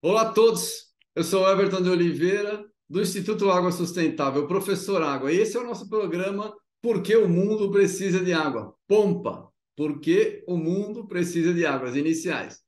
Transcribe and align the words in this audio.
Olá 0.00 0.22
a 0.22 0.32
todos, 0.32 0.84
eu 1.16 1.24
sou 1.24 1.50
Everton 1.50 1.82
de 1.82 1.90
Oliveira, 1.90 2.64
do 2.88 3.02
Instituto 3.02 3.50
Água 3.50 3.72
Sustentável, 3.72 4.46
professor 4.46 5.02
Água, 5.02 5.32
e 5.32 5.40
esse 5.40 5.56
é 5.56 5.60
o 5.60 5.66
nosso 5.66 5.88
programa 5.88 6.54
Por 6.80 7.02
que 7.02 7.16
o 7.16 7.28
Mundo 7.28 7.72
Precisa 7.72 8.20
de 8.20 8.32
Água? 8.32 8.72
Pompa, 8.86 9.48
Por 9.76 9.98
que 9.98 10.44
o 10.46 10.56
Mundo 10.56 11.08
Precisa 11.08 11.52
de 11.52 11.66
Águas 11.66 11.96
Iniciais. 11.96 12.60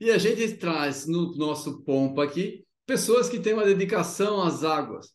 E 0.00 0.12
a 0.12 0.18
gente 0.18 0.56
traz 0.58 1.08
no 1.08 1.34
nosso 1.36 1.82
Pompa 1.82 2.22
aqui 2.22 2.64
pessoas 2.86 3.28
que 3.28 3.40
têm 3.40 3.54
uma 3.54 3.64
dedicação 3.64 4.40
às 4.40 4.62
águas. 4.62 5.08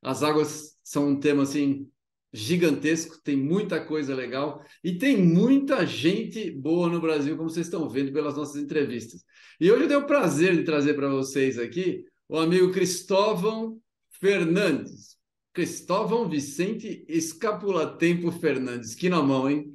As 0.00 0.22
águas 0.22 0.76
são 0.84 1.08
um 1.08 1.18
tema 1.18 1.42
assim 1.42 1.90
gigantesco, 2.34 3.22
tem 3.22 3.36
muita 3.36 3.80
coisa 3.80 4.12
legal 4.12 4.60
e 4.82 4.98
tem 4.98 5.16
muita 5.16 5.86
gente 5.86 6.50
boa 6.50 6.88
no 6.88 7.00
Brasil, 7.00 7.36
como 7.36 7.48
vocês 7.48 7.68
estão 7.68 7.88
vendo 7.88 8.12
pelas 8.12 8.36
nossas 8.36 8.60
entrevistas. 8.60 9.22
E 9.60 9.70
hoje 9.70 9.84
eu 9.84 9.88
tenho 9.88 10.00
o 10.00 10.06
prazer 10.06 10.56
de 10.56 10.64
trazer 10.64 10.94
para 10.94 11.08
vocês 11.08 11.56
aqui 11.56 12.04
o 12.28 12.36
amigo 12.36 12.72
Cristóvão 12.72 13.78
Fernandes. 14.20 15.14
Cristóvão 15.52 16.28
Vicente 16.28 17.04
Escapula 17.08 17.96
Tempo 17.96 18.32
Fernandes. 18.32 18.96
Que 18.96 19.08
na 19.08 19.22
mão, 19.22 19.48
hein? 19.48 19.72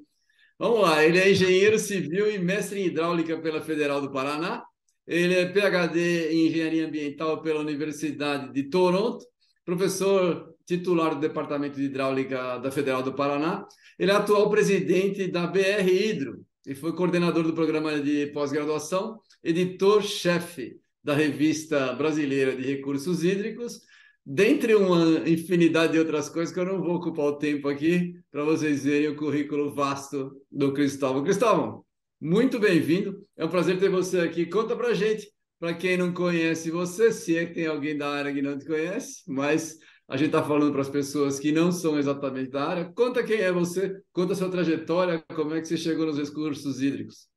Vamos 0.58 0.82
lá, 0.82 1.06
ele 1.06 1.18
é 1.18 1.32
engenheiro 1.32 1.80
civil 1.80 2.30
e 2.30 2.38
mestre 2.38 2.82
em 2.82 2.88
hidráulica 2.88 3.40
pela 3.40 3.62
Federal 3.62 4.02
do 4.02 4.12
Paraná. 4.12 4.62
Ele 5.08 5.34
é 5.34 5.46
PhD 5.46 6.34
em 6.34 6.48
engenharia 6.48 6.86
ambiental 6.86 7.42
pela 7.42 7.62
Universidade 7.62 8.52
de 8.52 8.64
Toronto, 8.64 9.26
professor 9.64 10.54
titular 10.70 11.16
do 11.16 11.22
Departamento 11.22 11.78
de 11.78 11.86
Hidráulica 11.86 12.60
da 12.60 12.70
Federal 12.70 13.02
do 13.02 13.12
Paraná. 13.12 13.66
Ele 13.98 14.12
é 14.12 14.14
atual 14.14 14.52
presidente 14.52 15.28
da 15.28 15.48
BR 15.48 15.90
Hidro 15.90 16.46
e 16.64 16.76
foi 16.76 16.94
coordenador 16.94 17.42
do 17.44 17.54
programa 17.54 18.00
de 18.00 18.28
pós-graduação, 18.28 19.20
editor-chefe 19.44 20.80
da 21.04 21.16
Revista 21.16 21.94
Brasileira 21.94 22.56
de 22.56 22.62
Recursos 22.62 23.24
Hídricos, 23.24 23.82
dentre 24.24 24.76
uma 24.76 25.28
infinidade 25.28 25.94
de 25.94 26.00
outras 26.00 26.30
coisas 26.30 26.54
que 26.54 26.60
eu 26.60 26.66
não 26.66 26.80
vou 26.80 26.98
ocupar 26.98 27.26
o 27.26 27.38
tempo 27.40 27.68
aqui 27.68 28.14
para 28.32 28.44
vocês 28.44 28.84
verem 28.84 29.10
o 29.10 29.16
currículo 29.16 29.74
vasto 29.74 30.40
do 30.52 30.72
Cristóvão. 30.72 31.24
Cristóvão, 31.24 31.84
muito 32.22 32.60
bem-vindo. 32.60 33.26
É 33.36 33.44
um 33.44 33.50
prazer 33.50 33.80
ter 33.80 33.90
você 33.90 34.20
aqui. 34.20 34.46
Conta 34.46 34.76
para 34.76 34.94
gente, 34.94 35.28
para 35.60 35.74
quem 35.74 35.98
não 35.98 36.14
conhece 36.14 36.70
você, 36.70 37.12
se 37.12 37.36
é 37.36 37.48
que 37.48 37.56
tem 37.56 37.66
alguém 37.66 37.98
da 37.98 38.08
área 38.08 38.32
que 38.32 38.42
não 38.42 38.56
te 38.56 38.68
conhece, 38.68 39.24
mas 39.28 39.80
a 40.10 40.18
gente 40.18 40.28
está 40.28 40.44
falando 40.44 40.72
para 40.72 40.82
as 40.82 40.90
pessoas 40.90 41.40
que 41.40 41.52
não 41.52 41.72
são 41.72 42.00
exatamente 42.00 42.50
da 42.50 42.68
área. 42.68 42.92
Conta 42.94 43.24
quem 43.24 43.42
é 43.42 43.52
você, 43.52 44.02
conta 44.12 44.34
a 44.34 44.36
sua 44.36 44.50
trajetória, 44.50 45.24
como 45.36 45.54
é 45.54 45.62
que 45.62 45.68
você 45.68 45.78
chegou 45.78 46.08
nos 46.08 46.18
recursos 46.18 46.82
hídricos. 46.82 47.30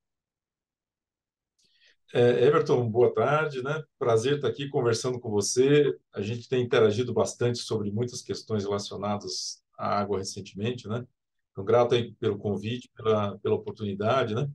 É, 2.14 2.46
Everton, 2.46 2.90
boa 2.90 3.12
tarde, 3.12 3.62
né? 3.62 3.82
Prazer 3.98 4.36
estar 4.36 4.48
aqui 4.48 4.70
conversando 4.70 5.20
com 5.20 5.30
você. 5.30 5.94
A 6.14 6.22
gente 6.22 6.48
tem 6.48 6.62
interagido 6.62 7.12
bastante 7.12 7.58
sobre 7.58 7.90
muitas 7.90 8.22
questões 8.22 8.64
relacionadas 8.64 9.62
à 9.78 9.98
água 10.00 10.18
recentemente, 10.18 10.88
né? 10.88 11.06
Então, 11.50 11.64
grato 11.64 11.94
aí 11.94 12.14
pelo 12.14 12.38
convite, 12.38 12.90
pela, 12.96 13.38
pela 13.38 13.54
oportunidade, 13.54 14.34
né? 14.34 14.48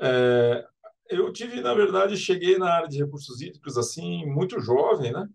É, 0.00 0.64
eu 1.10 1.32
tive, 1.32 1.60
na 1.60 1.74
verdade, 1.74 2.16
cheguei 2.16 2.56
na 2.56 2.72
área 2.72 2.88
de 2.88 2.98
recursos 2.98 3.40
hídricos 3.40 3.76
assim 3.76 4.24
muito 4.26 4.60
jovem, 4.60 5.12
né? 5.12 5.28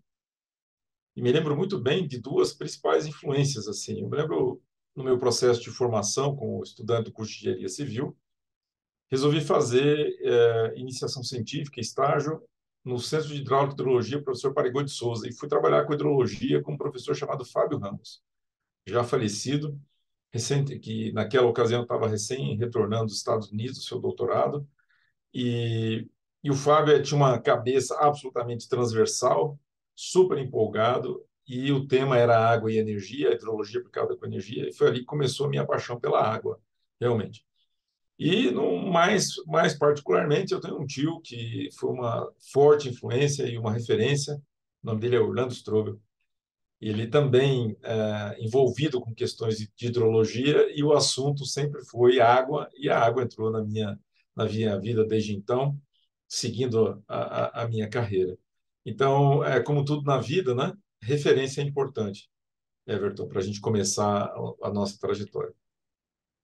E 1.18 1.20
me 1.20 1.32
lembro 1.32 1.56
muito 1.56 1.80
bem 1.80 2.06
de 2.06 2.20
duas 2.20 2.52
principais 2.52 3.04
influências. 3.04 3.66
assim. 3.66 4.00
Eu 4.00 4.08
me 4.08 4.16
lembro 4.16 4.62
no 4.94 5.02
meu 5.02 5.18
processo 5.18 5.60
de 5.60 5.68
formação 5.68 6.36
como 6.36 6.62
estudante 6.62 7.06
do 7.06 7.12
curso 7.12 7.32
de 7.32 7.40
engenharia 7.40 7.68
civil, 7.68 8.16
resolvi 9.10 9.40
fazer 9.40 10.16
é, 10.22 10.74
iniciação 10.76 11.24
científica, 11.24 11.80
estágio 11.80 12.40
no 12.84 13.00
Centro 13.00 13.30
de 13.30 13.40
Hidráulica 13.40 13.72
e 13.72 13.74
Hidrologia, 13.74 14.22
professor 14.22 14.54
Parigô 14.54 14.80
de 14.80 14.92
Souza, 14.92 15.28
e 15.28 15.32
fui 15.32 15.48
trabalhar 15.48 15.84
com 15.86 15.92
hidrologia 15.92 16.62
com 16.62 16.74
um 16.74 16.76
professor 16.78 17.16
chamado 17.16 17.44
Fábio 17.44 17.78
Ramos, 17.78 18.22
já 18.86 19.02
falecido, 19.02 19.76
recente, 20.32 20.78
que 20.78 21.10
naquela 21.12 21.48
ocasião 21.48 21.82
estava 21.82 22.06
recém 22.06 22.56
retornando 22.56 23.06
dos 23.06 23.16
Estados 23.16 23.50
Unidos, 23.50 23.84
seu 23.84 23.98
doutorado, 23.98 24.68
e, 25.34 26.08
e 26.44 26.50
o 26.50 26.54
Fábio 26.54 27.02
tinha 27.02 27.16
uma 27.16 27.40
cabeça 27.40 27.98
absolutamente 27.98 28.68
transversal, 28.68 29.58
super 30.00 30.38
empolgado 30.38 31.24
e 31.46 31.72
o 31.72 31.88
tema 31.88 32.16
era 32.16 32.38
água 32.38 32.70
e 32.72 32.78
energia, 32.78 33.34
hidrologia 33.34 33.80
aplicada 33.80 34.16
com 34.16 34.26
energia, 34.26 34.68
e 34.68 34.72
foi 34.72 34.86
ali 34.86 35.00
que 35.00 35.06
começou 35.06 35.46
a 35.46 35.48
minha 35.48 35.66
paixão 35.66 35.98
pela 35.98 36.22
água, 36.22 36.60
realmente. 37.00 37.44
E 38.18 38.50
no 38.50 38.78
mais 38.92 39.36
mais 39.46 39.74
particularmente, 39.74 40.52
eu 40.52 40.60
tenho 40.60 40.80
um 40.80 40.86
tio 40.86 41.20
que 41.20 41.68
foi 41.78 41.90
uma 41.90 42.30
forte 42.52 42.88
influência 42.88 43.44
e 43.46 43.58
uma 43.58 43.72
referência, 43.72 44.34
o 44.82 44.86
nome 44.86 45.00
dele 45.00 45.16
é 45.16 45.20
Orlando 45.20 45.52
Strobel. 45.52 46.00
Ele 46.80 47.08
também 47.08 47.76
é, 47.82 48.36
envolvido 48.40 49.00
com 49.00 49.14
questões 49.14 49.58
de 49.58 49.86
hidrologia 49.86 50.68
e 50.76 50.84
o 50.84 50.92
assunto 50.92 51.44
sempre 51.44 51.84
foi 51.86 52.20
água 52.20 52.68
e 52.76 52.88
a 52.88 53.00
água 53.00 53.24
entrou 53.24 53.50
na 53.50 53.62
minha 53.64 53.98
na 54.36 54.44
minha 54.44 54.78
vida 54.78 55.04
desde 55.04 55.34
então, 55.34 55.76
seguindo 56.28 57.02
a, 57.08 57.62
a, 57.62 57.62
a 57.64 57.68
minha 57.68 57.88
carreira. 57.88 58.38
Então, 58.88 59.44
é 59.44 59.60
como 59.60 59.84
tudo 59.84 60.02
na 60.04 60.18
vida, 60.18 60.54
né? 60.54 60.72
Referência 61.02 61.60
é 61.60 61.64
importante, 61.64 62.28
Everton, 62.86 63.28
para 63.28 63.40
a 63.40 63.42
gente 63.42 63.60
começar 63.60 64.32
a 64.62 64.70
nossa 64.70 64.98
trajetória. 64.98 65.52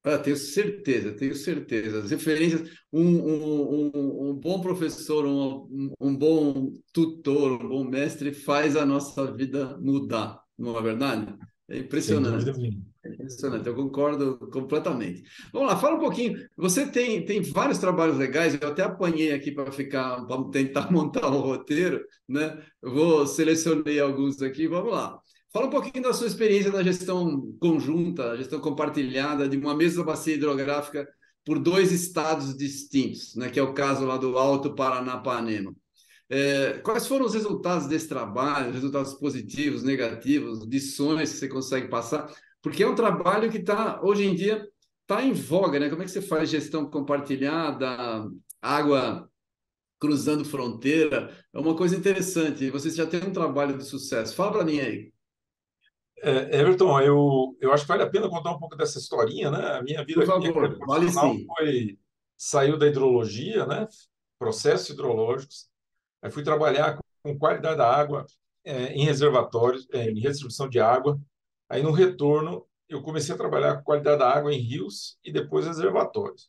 Ah, 0.02 0.18
tenho 0.18 0.36
certeza, 0.36 1.12
tenho 1.12 1.34
certeza. 1.34 2.00
As 2.00 2.10
referências, 2.10 2.70
um, 2.92 3.02
um, 3.02 3.90
um, 3.94 4.28
um 4.28 4.34
bom 4.34 4.60
professor, 4.60 5.24
um, 5.24 5.90
um 5.98 6.14
bom 6.14 6.74
tutor, 6.92 7.64
um 7.64 7.68
bom 7.68 7.84
mestre 7.84 8.34
faz 8.34 8.76
a 8.76 8.84
nossa 8.84 9.32
vida 9.32 9.78
mudar, 9.78 10.42
não 10.58 10.76
é 10.76 10.82
verdade? 10.82 11.34
É 11.70 11.78
impressionante. 11.78 12.84
Impressionante, 13.06 13.66
eu 13.66 13.74
concordo 13.74 14.38
completamente. 14.50 15.22
Vamos 15.52 15.68
lá, 15.68 15.76
fala 15.76 15.96
um 15.96 16.00
pouquinho. 16.00 16.38
Você 16.56 16.86
tem, 16.86 17.24
tem 17.24 17.42
vários 17.42 17.78
trabalhos 17.78 18.16
legais, 18.16 18.58
eu 18.60 18.68
até 18.68 18.82
apanhei 18.82 19.32
aqui 19.32 19.52
para 19.52 19.70
ficar, 19.70 20.24
para 20.26 20.44
tentar 20.50 20.90
montar 20.92 21.28
um 21.28 21.40
roteiro, 21.40 22.04
né? 22.28 22.62
Vou 22.82 23.26
selecionei 23.26 24.00
alguns 24.00 24.40
aqui, 24.40 24.66
vamos 24.66 24.92
lá. 24.92 25.18
Fala 25.52 25.66
um 25.66 25.70
pouquinho 25.70 26.02
da 26.02 26.12
sua 26.12 26.26
experiência 26.26 26.72
na 26.72 26.82
gestão 26.82 27.54
conjunta, 27.60 28.36
gestão 28.36 28.60
compartilhada 28.60 29.48
de 29.48 29.56
uma 29.56 29.74
mesma 29.74 30.02
bacia 30.02 30.34
hidrográfica 30.34 31.06
por 31.44 31.58
dois 31.58 31.92
estados 31.92 32.56
distintos, 32.56 33.34
né? 33.36 33.50
Que 33.50 33.60
é 33.60 33.62
o 33.62 33.74
caso 33.74 34.06
lá 34.06 34.16
do 34.16 34.38
Alto 34.38 34.74
Paranapanema. 34.74 35.74
É, 36.28 36.78
quais 36.78 37.06
foram 37.06 37.26
os 37.26 37.34
resultados 37.34 37.86
desse 37.86 38.08
trabalho, 38.08 38.72
resultados 38.72 39.12
positivos, 39.14 39.82
negativos, 39.82 40.66
lições 40.66 41.30
que 41.32 41.36
você 41.36 41.48
consegue 41.48 41.88
passar? 41.88 42.32
Porque 42.64 42.82
é 42.82 42.88
um 42.88 42.94
trabalho 42.94 43.50
que 43.50 43.58
está, 43.58 44.00
hoje 44.02 44.24
em 44.24 44.34
dia, 44.34 44.66
está 45.02 45.22
em 45.22 45.34
voga, 45.34 45.78
né? 45.78 45.90
Como 45.90 46.00
é 46.00 46.06
que 46.06 46.10
você 46.10 46.22
faz 46.22 46.48
gestão 46.48 46.90
compartilhada, 46.90 48.26
água 48.62 49.30
cruzando 50.00 50.46
fronteira? 50.46 51.30
É 51.52 51.58
uma 51.58 51.76
coisa 51.76 51.94
interessante. 51.94 52.70
Você 52.70 52.88
já 52.88 53.06
tem 53.06 53.22
um 53.22 53.34
trabalho 53.34 53.76
de 53.76 53.84
sucesso. 53.84 54.34
Fala 54.34 54.52
para 54.52 54.64
mim 54.64 54.80
aí. 54.80 55.12
É, 56.22 56.58
Everton, 56.58 56.98
eu, 57.02 57.54
eu 57.60 57.70
acho 57.70 57.84
que 57.84 57.88
vale 57.88 58.02
a 58.02 58.08
pena 58.08 58.30
contar 58.30 58.52
um 58.52 58.58
pouco 58.58 58.76
dessa 58.76 58.98
historinha, 58.98 59.50
né? 59.50 59.72
A 59.72 59.82
minha 59.82 60.02
vida 60.02 60.20
Por 60.20 60.26
favor, 60.26 60.70
minha 60.70 60.86
vale 60.86 61.10
sim. 61.10 61.46
foi 61.46 61.98
saiu 62.34 62.78
da 62.78 62.86
hidrologia, 62.86 63.66
né? 63.66 63.86
Processos 64.38 64.88
hidrológicos. 64.88 65.68
Aí 66.22 66.30
fui 66.30 66.42
trabalhar 66.42 66.98
com 67.22 67.38
qualidade 67.38 67.76
da 67.76 67.94
água 67.94 68.24
é, 68.64 68.94
em 68.94 69.04
reservatórios, 69.04 69.86
é, 69.92 70.10
em 70.10 70.18
redistribuição 70.18 70.66
de 70.66 70.80
água 70.80 71.20
Aí, 71.74 71.82
no 71.82 71.90
retorno, 71.90 72.64
eu 72.88 73.02
comecei 73.02 73.34
a 73.34 73.36
trabalhar 73.36 73.78
com 73.78 73.82
qualidade 73.82 74.20
da 74.20 74.30
água 74.30 74.54
em 74.54 74.60
rios 74.60 75.18
e 75.24 75.32
depois 75.32 75.66
reservatórios. 75.66 76.48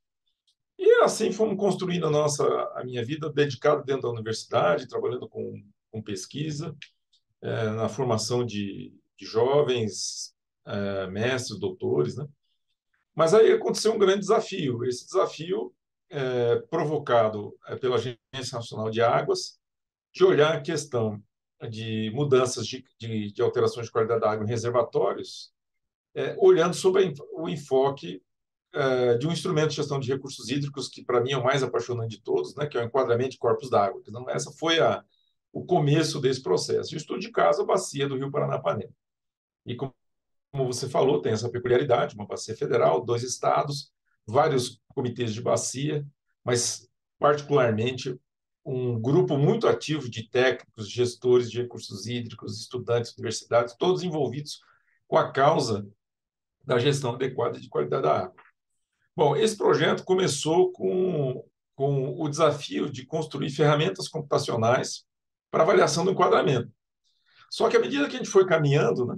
E 0.77 0.88
assim 1.01 1.31
fomos 1.31 1.57
construindo 1.57 2.06
a 2.06 2.12
nossa 2.12 2.44
a 2.75 2.83
minha 2.83 3.04
vida 3.04 3.33
dedicada 3.33 3.81
dentro 3.81 4.04
da 4.04 4.10
universidade, 4.10 4.88
trabalhando 4.88 5.27
com, 5.27 5.63
com 5.89 6.00
pesquisa, 6.00 6.77
é, 7.42 7.72
na 7.72 7.89
formação 7.89 8.45
de, 8.45 8.94
de 9.18 9.25
jovens, 9.25 10.31
é, 10.63 11.07
mestres, 11.07 11.60
doutores, 11.60 12.16
né? 12.18 12.28
Mas 13.16 13.33
aí 13.33 13.51
aconteceu 13.51 13.95
um 13.95 13.98
grande 13.98 14.19
desafio. 14.19 14.86
Esse 14.86 15.07
desafio 15.07 15.74
é, 16.07 16.57
provocado 16.69 17.57
é, 17.66 17.75
pela 17.75 17.95
Agência 17.95 18.19
Nacional 18.54 18.92
de 18.92 19.01
Águas, 19.01 19.60
de 20.13 20.24
olhar 20.24 20.54
a 20.54 20.62
questão 20.62 21.19
de 21.69 22.12
mudanças 22.13 22.67
de, 22.67 22.83
de, 23.00 23.31
de 23.31 23.41
alterações 23.41 23.88
de 23.88 23.91
qualidade 23.91 24.21
da 24.21 24.31
água 24.31 24.45
em 24.45 24.50
reservatórios, 24.50 25.51
é, 26.13 26.35
olhando 26.39 26.73
sobre 26.73 27.13
o 27.33 27.50
enfoque 27.50 28.21
é, 28.73 29.17
de 29.17 29.27
um 29.27 29.31
instrumento 29.31 29.69
de 29.69 29.75
gestão 29.77 30.00
de 30.00 30.12
recursos 30.12 30.50
hídricos 30.50 30.88
que 30.88 31.03
para 31.03 31.21
mim 31.21 31.31
é 31.31 31.38
o 31.38 31.44
mais 31.44 31.63
apaixonante 31.63 32.17
de 32.17 32.21
todos, 32.21 32.56
né, 32.56 32.65
que 32.67 32.77
é 32.77 32.81
o 32.81 32.85
enquadramento 32.85 33.31
de 33.31 33.38
corpos 33.38 33.69
d'água. 33.69 34.01
Então 34.07 34.29
essa 34.29 34.51
foi 34.51 34.79
a, 34.79 35.03
o 35.51 35.65
começo 35.65 36.19
desse 36.19 36.41
processo. 36.41 36.94
O 36.94 36.97
estudo 36.97 37.19
de 37.19 37.31
caso 37.31 37.62
a 37.62 37.65
bacia 37.65 38.07
do 38.07 38.18
Rio 38.18 38.31
Paranapanema. 38.31 38.91
E 39.65 39.75
como 39.75 39.94
você 40.53 40.88
falou, 40.88 41.21
tem 41.21 41.33
essa 41.33 41.50
peculiaridade, 41.50 42.15
uma 42.15 42.27
bacia 42.27 42.56
federal, 42.56 43.03
dois 43.03 43.23
estados, 43.23 43.91
vários 44.25 44.81
comitês 44.89 45.33
de 45.33 45.41
bacia, 45.41 46.06
mas 46.44 46.89
particularmente 47.19 48.19
um 48.65 49.00
grupo 49.00 49.38
muito 49.38 49.67
ativo 49.67 50.09
de 50.09 50.27
técnicos, 50.27 50.89
gestores 50.89 51.51
de 51.51 51.62
recursos 51.62 52.07
hídricos, 52.07 52.59
estudantes, 52.59 53.13
universidades, 53.13 53.75
todos 53.77 54.03
envolvidos 54.03 54.59
com 55.07 55.17
a 55.17 55.31
causa 55.31 55.88
da 56.63 56.79
gestão 56.79 57.13
adequada 57.13 57.59
de 57.59 57.69
qualidade 57.69 58.03
da 58.03 58.21
água. 58.21 58.44
Bom, 59.15 59.35
esse 59.35 59.56
projeto 59.56 60.03
começou 60.03 60.71
com, 60.71 61.45
com 61.75 62.19
o 62.19 62.27
desafio 62.27 62.89
de 62.89 63.06
construir 63.06 63.51
ferramentas 63.51 64.07
computacionais 64.07 65.06
para 65.51 65.63
avaliação 65.63 66.03
do 66.03 66.11
enquadramento. 66.11 66.69
Só 67.51 67.69
que 67.69 67.77
à 67.77 67.79
medida 67.79 68.09
que 68.09 68.15
a 68.15 68.18
gente 68.18 68.31
foi 68.31 68.47
caminhando, 68.47 69.06
né, 69.06 69.15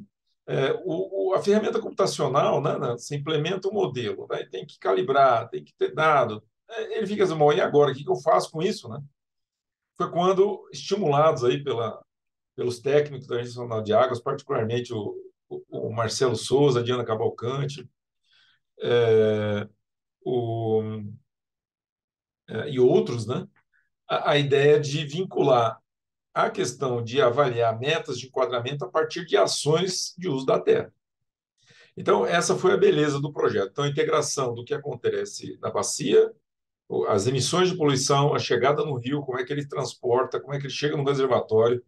é, 0.50 0.72
o, 0.84 1.32
o, 1.32 1.34
a 1.34 1.42
ferramenta 1.42 1.80
computacional, 1.80 2.62
né, 2.62 2.78
né, 2.78 2.92
você 2.92 3.16
implementa 3.16 3.70
um 3.70 3.74
modelo, 3.74 4.28
né, 4.30 4.46
tem 4.52 4.66
que 4.66 4.78
calibrar, 4.78 5.50
tem 5.50 5.64
que 5.64 5.74
ter 5.74 5.94
dado. 5.94 6.44
É, 6.70 6.98
ele 6.98 7.08
fica 7.08 7.24
assim, 7.24 7.36
bom, 7.36 7.52
e 7.52 7.62
agora? 7.62 7.92
O 7.92 7.96
que 7.96 8.08
eu 8.08 8.16
faço 8.18 8.52
com 8.52 8.62
isso? 8.62 8.90
Né? 8.90 9.02
Foi 9.98 10.12
quando, 10.12 10.70
estimulados 10.72 11.44
aí 11.44 11.64
pela, 11.64 12.00
pelos 12.56 12.80
técnicos 12.80 13.28
da 13.28 13.36
Agência 13.36 13.60
Nacional 13.62 13.84
de 13.84 13.94
Águas, 13.94 14.22
particularmente 14.22 14.94
o, 14.94 15.16
o, 15.50 15.88
o 15.90 15.94
Marcelo 15.94 16.36
Souza, 16.36 16.80
a 16.80 16.84
Diana 16.84 17.04
Cavalcante, 17.04 17.90
é, 18.80 19.68
o, 20.24 20.82
é, 22.48 22.70
e 22.70 22.80
outros, 22.80 23.26
né? 23.26 23.48
A, 24.08 24.32
a, 24.32 24.38
ideia 24.38 24.80
de 24.80 25.06
vincular 25.06 25.82
a 26.34 26.50
questão 26.50 27.04
de 27.04 27.22
avaliar 27.22 27.78
metas 27.80 28.20
de 28.20 28.28
enquadramento 28.28 28.86
a 28.86 28.90
partir 28.90 29.26
de 29.26 29.36
ações 29.36 30.14
de 30.18 30.30
uso 30.30 30.46
da 30.46 30.60
terra. 30.60 30.94
Então, 31.98 32.26
essa 32.26 32.56
foi 32.56 32.74
a 32.74 32.78
beleza 32.78 33.20
do 33.20 33.34
projeto. 33.34 33.72
Então, 33.72 33.84
a 33.84 33.90
integração 33.90 34.54
do 34.54 34.64
que 34.64 34.74
acontece 34.74 35.58
na 35.60 35.72
bacia, 35.72 36.32
as 37.08 37.28
emissões 37.28 37.70
de 37.70 37.78
poluição, 37.78 38.34
a 38.34 38.40
chegada 38.40 38.84
no 38.86 38.96
rio, 38.96 39.22
como 39.22 39.40
é 39.40 39.46
que 39.46 39.52
ele 39.52 39.68
transporta, 39.68 40.40
como 40.40 40.54
é 40.54 40.60
que 40.60 40.66
ele 40.66 40.74
chega 40.74 40.96
no 40.96 41.04
reservatório. 41.04 41.84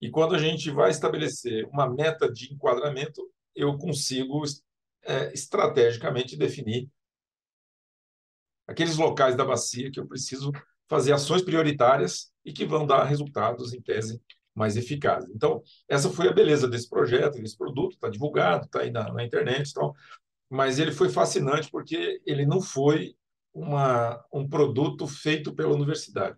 E 0.00 0.10
quando 0.10 0.34
a 0.34 0.38
gente 0.38 0.70
vai 0.70 0.90
estabelecer 0.90 1.66
uma 1.66 1.88
meta 1.88 2.30
de 2.30 2.52
enquadramento, 2.52 3.20
eu 3.54 3.76
consigo 3.78 4.42
é, 5.02 5.32
estrategicamente 5.32 6.36
definir 6.36 6.88
aqueles 8.66 8.96
locais 8.96 9.36
da 9.36 9.44
bacia 9.44 9.90
que 9.90 10.00
eu 10.00 10.06
preciso 10.06 10.50
fazer 10.88 11.12
ações 11.12 11.42
prioritárias 11.42 12.32
e 12.44 12.52
que 12.52 12.64
vão 12.64 12.86
dar 12.86 13.04
resultados, 13.04 13.72
em 13.72 13.80
tese, 13.80 14.20
mais 14.54 14.76
eficazes. 14.76 15.30
Então, 15.34 15.62
essa 15.88 16.10
foi 16.10 16.28
a 16.28 16.32
beleza 16.32 16.68
desse 16.68 16.88
projeto, 16.88 17.40
desse 17.40 17.56
produto, 17.56 17.94
está 17.94 18.08
divulgado, 18.08 18.66
está 18.66 18.80
aí 18.80 18.90
na, 18.90 19.12
na 19.12 19.24
internet 19.24 19.70
e 19.70 19.74
tal, 19.74 19.94
mas 20.48 20.78
ele 20.78 20.92
foi 20.92 21.08
fascinante 21.08 21.70
porque 21.70 22.20
ele 22.24 22.46
não 22.46 22.60
foi 22.60 23.16
uma, 23.54 24.22
um 24.32 24.48
produto 24.48 25.06
feito 25.06 25.54
pela 25.54 25.72
universidade. 25.72 26.36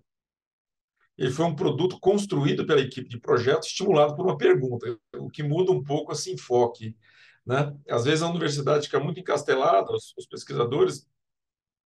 Ele 1.16 1.30
foi 1.30 1.46
um 1.46 1.56
produto 1.56 1.98
construído 1.98 2.66
pela 2.66 2.80
equipe 2.80 3.08
de 3.08 3.18
projeto, 3.18 3.64
estimulado 3.64 4.14
por 4.14 4.26
uma 4.26 4.36
pergunta, 4.36 4.98
o 5.16 5.30
que 5.30 5.42
muda 5.42 5.72
um 5.72 5.82
pouco 5.82 6.12
esse 6.12 6.30
enfoque. 6.30 6.94
Né? 7.44 7.74
Às 7.88 8.04
vezes 8.04 8.22
a 8.22 8.28
universidade 8.28 8.86
fica 8.86 9.00
muito 9.00 9.18
encastelada, 9.18 9.90
os, 9.92 10.12
os 10.18 10.26
pesquisadores 10.26 11.08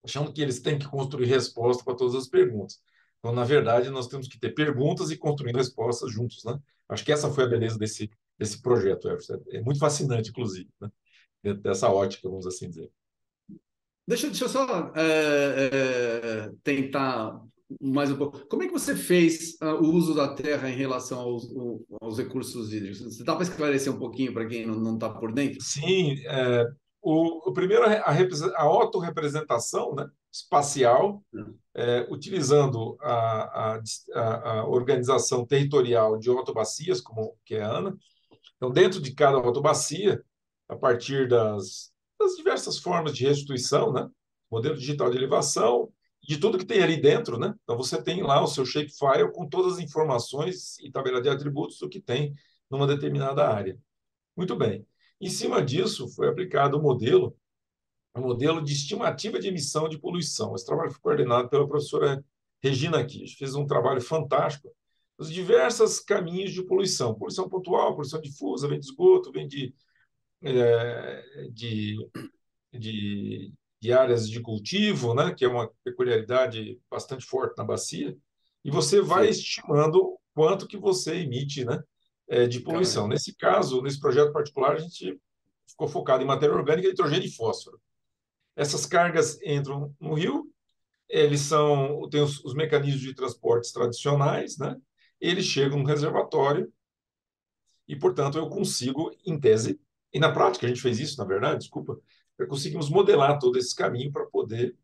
achando 0.05 0.33
que 0.33 0.43
eles 0.43 0.61
têm 0.61 0.79
que 0.79 0.89
construir 0.89 1.27
resposta 1.27 1.85
para 1.85 1.95
todas 1.95 2.15
as 2.15 2.27
perguntas. 2.27 2.81
Então, 3.19 3.33
na 3.33 3.45
verdade, 3.45 3.91
nós 3.91 4.09
temos 4.09 4.27
que 4.27 4.39
ter 4.39 4.51
perguntas 4.55 5.11
e 5.11 5.17
construir 5.17 5.55
respostas 5.55 6.11
juntos, 6.11 6.43
né? 6.43 6.59
Acho 6.89 7.05
que 7.05 7.13
essa 7.13 7.31
foi 7.31 7.45
a 7.45 7.49
beleza 7.49 7.79
desse, 7.79 8.11
desse 8.39 8.61
projeto, 8.61 9.09
Everson. 9.09 9.41
É 9.51 9.61
muito 9.61 9.79
fascinante, 9.79 10.31
inclusive, 10.31 10.69
né? 10.81 10.91
dessa 11.55 11.89
ótica, 11.91 12.29
vamos 12.29 12.47
assim 12.47 12.69
dizer. 12.69 12.91
Deixa, 14.11 14.27
deixa 14.27 14.47
eu 14.47 14.49
só 14.49 14.93
é, 14.97 15.71
é, 15.73 16.51
tentar 16.65 17.41
mais 17.81 18.11
um 18.11 18.17
pouco. 18.17 18.45
Como 18.49 18.65
é 18.65 18.67
que 18.67 18.73
você 18.73 18.97
fez 18.97 19.57
uh, 19.63 19.77
o 19.77 19.95
uso 19.95 20.17
da 20.17 20.35
terra 20.35 20.69
em 20.69 20.75
relação 20.75 21.21
aos, 21.21 21.49
aos 22.01 22.19
recursos 22.19 22.73
hídricos? 22.73 22.99
Você 22.99 23.23
dá 23.23 23.35
para 23.35 23.45
esclarecer 23.45 23.95
um 23.95 24.01
pouquinho 24.01 24.35
para 24.35 24.47
quem 24.47 24.67
não 24.67 24.95
está 24.95 25.09
por 25.11 25.33
dentro? 25.33 25.63
Sim, 25.63 26.17
é, 26.27 26.67
o, 27.01 27.51
o 27.51 27.53
primeiro, 27.53 27.85
a, 27.85 28.03
a 28.03 28.63
autorrepresentação 28.65 29.95
né, 29.95 30.09
espacial, 30.33 31.23
é, 31.73 32.05
utilizando 32.11 32.97
a, 33.01 33.77
a, 33.77 34.51
a, 34.59 34.67
organização 34.67 35.47
territorial 35.47 36.19
de 36.19 36.29
autobacias, 36.29 37.01
como 37.01 37.37
que 37.45 37.55
é 37.55 37.63
a 37.63 37.79
ANA. 37.79 37.97
Então, 38.57 38.73
dentro 38.73 39.01
de 39.01 39.15
cada 39.15 39.37
autobacia, 39.37 40.21
a 40.69 40.75
partir 40.75 41.29
das, 41.29 41.93
das 42.21 42.37
diversas 42.37 42.79
formas 42.79 43.17
de 43.17 43.25
restituição, 43.25 43.93
né, 43.93 44.09
modelo 44.51 44.77
digital 44.77 45.11
de 45.11 45.17
elevação, 45.17 45.93
de 46.23 46.39
tudo 46.39 46.59
que 46.59 46.67
tem 46.67 46.83
ali 46.83 47.01
dentro, 47.01 47.39
né? 47.39 47.55
Então 47.63 47.77
você 47.77 48.01
tem 48.01 48.23
lá 48.23 48.43
o 48.43 48.47
seu 48.47 48.65
shapefile 48.65 49.33
com 49.33 49.49
todas 49.49 49.75
as 49.75 49.79
informações 49.79 50.79
e 50.81 50.91
tabela 50.91 51.21
de 51.21 51.29
atributos 51.29 51.79
do 51.79 51.89
que 51.89 52.01
tem 52.01 52.35
numa 52.71 52.87
determinada 52.87 53.49
área. 53.49 53.79
Muito 54.37 54.55
bem. 54.55 54.87
Em 55.21 55.31
cima 55.31 55.63
disso, 55.63 56.09
foi 56.09 56.29
aplicado 56.29 56.79
o 56.79 56.83
modelo, 56.83 57.37
o 58.15 58.21
modelo 58.21 58.63
de 58.63 58.73
estimativa 58.73 59.39
de 59.41 59.49
emissão 59.49 59.89
de 59.89 59.99
poluição. 59.99 60.55
Esse 60.55 60.67
trabalho 60.67 60.91
foi 60.91 61.01
coordenado 61.01 61.49
pela 61.49 61.67
professora 61.67 62.23
Regina 62.63 63.05
Kish. 63.05 63.35
Fez 63.35 63.55
um 63.55 63.67
trabalho 63.67 64.01
fantástico 64.01 64.71
os 65.21 65.31
diversos 65.31 66.01
caminhos 66.01 66.53
de 66.53 66.63
poluição. 66.63 67.15
Poluição 67.15 67.49
pontual, 67.49 67.95
poluição 67.95 68.21
difusa, 68.21 68.67
vem 68.67 68.81
de 68.81 68.87
esgoto, 68.87 69.31
vem 69.31 69.47
de, 69.47 69.75
é, 70.43 71.49
de, 71.53 71.97
de, 72.73 73.53
de, 73.81 73.93
áreas 73.93 74.29
de 74.29 74.41
cultivo, 74.41 75.15
né, 75.15 75.35
que 75.35 75.45
é 75.45 75.49
uma 75.49 75.71
peculiaridade 75.85 76.81
bastante 76.91 77.25
forte 77.25 77.57
na 77.59 77.65
bacia, 77.65 78.17
e 78.65 78.71
você 78.71 79.01
vai 79.01 79.25
Sim. 79.33 79.41
estimando 79.41 80.19
quanto 80.35 80.67
que 80.67 80.77
você 80.77 81.17
emite 81.17 81.65
né, 81.65 81.83
é, 82.29 82.47
de 82.47 82.61
poluição. 82.61 83.03
Caramba. 83.03 83.15
Nesse 83.15 83.35
caso, 83.35 83.83
nesse 83.83 84.01
projeto 84.01 84.33
particular, 84.33 84.77
a 84.77 84.79
gente 84.79 85.19
ficou 85.69 85.89
focado 85.89 86.23
em 86.23 86.27
matéria 86.27 86.55
orgânica, 86.55 86.89
nitrogênio 86.89 87.27
e 87.27 87.33
fósforo. 87.33 87.81
Essas 88.57 88.85
cargas 88.85 89.41
entram 89.43 89.95
no 90.01 90.15
rio, 90.15 90.51
eles 91.09 91.41
são 91.41 92.09
têm 92.09 92.23
os, 92.23 92.45
os 92.45 92.55
mecanismos 92.55 93.03
de 93.03 93.15
transportes 93.15 93.73
tradicionais, 93.73 94.59
né? 94.59 94.77
Eles 95.21 95.45
chegam 95.45 95.79
no 95.79 95.85
reservatório 95.85 96.73
e, 97.87 97.97
portanto, 97.97 98.39
eu 98.39 98.49
consigo, 98.49 99.11
em 99.27 99.39
tese, 99.39 99.81
e 100.13 100.19
na 100.19 100.33
prática 100.33 100.67
a 100.67 100.69
gente 100.69 100.81
fez 100.81 100.99
isso, 100.99 101.19
na 101.19 101.25
verdade, 101.25 101.61
desculpa, 101.61 101.99
conseguimos 102.49 102.89
modelar 102.89 103.39
todo 103.39 103.59
esse 103.59 103.75
caminho 103.75 104.11
para 104.11 104.27
poder 104.27 104.77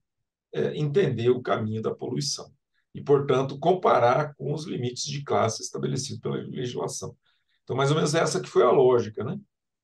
é, 0.52 0.76
entender 0.76 1.30
o 1.30 1.42
caminho 1.42 1.83
da 1.83 1.95
poluição 1.95 2.50
e, 2.95 3.02
portanto, 3.02 3.59
comparar 3.59 4.35
com 4.35 4.52
os 4.52 4.64
limites 4.64 5.04
de 5.04 5.23
classe 5.23 5.62
estabelecidos 5.62 6.21
pela 6.21 6.37
legislação. 6.37 7.16
Então, 7.62 7.76
mais 7.76 7.90
ou 7.90 7.97
menos 7.97 8.14
essa 8.14 8.40
que 8.40 8.49
foi 8.49 8.62
a 8.62 8.71
lógica, 8.71 9.25
né? 9.25 9.38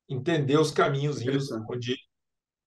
Entender 0.09 0.57
os 0.57 0.71
caminhos 0.71 1.21
onde 1.69 1.95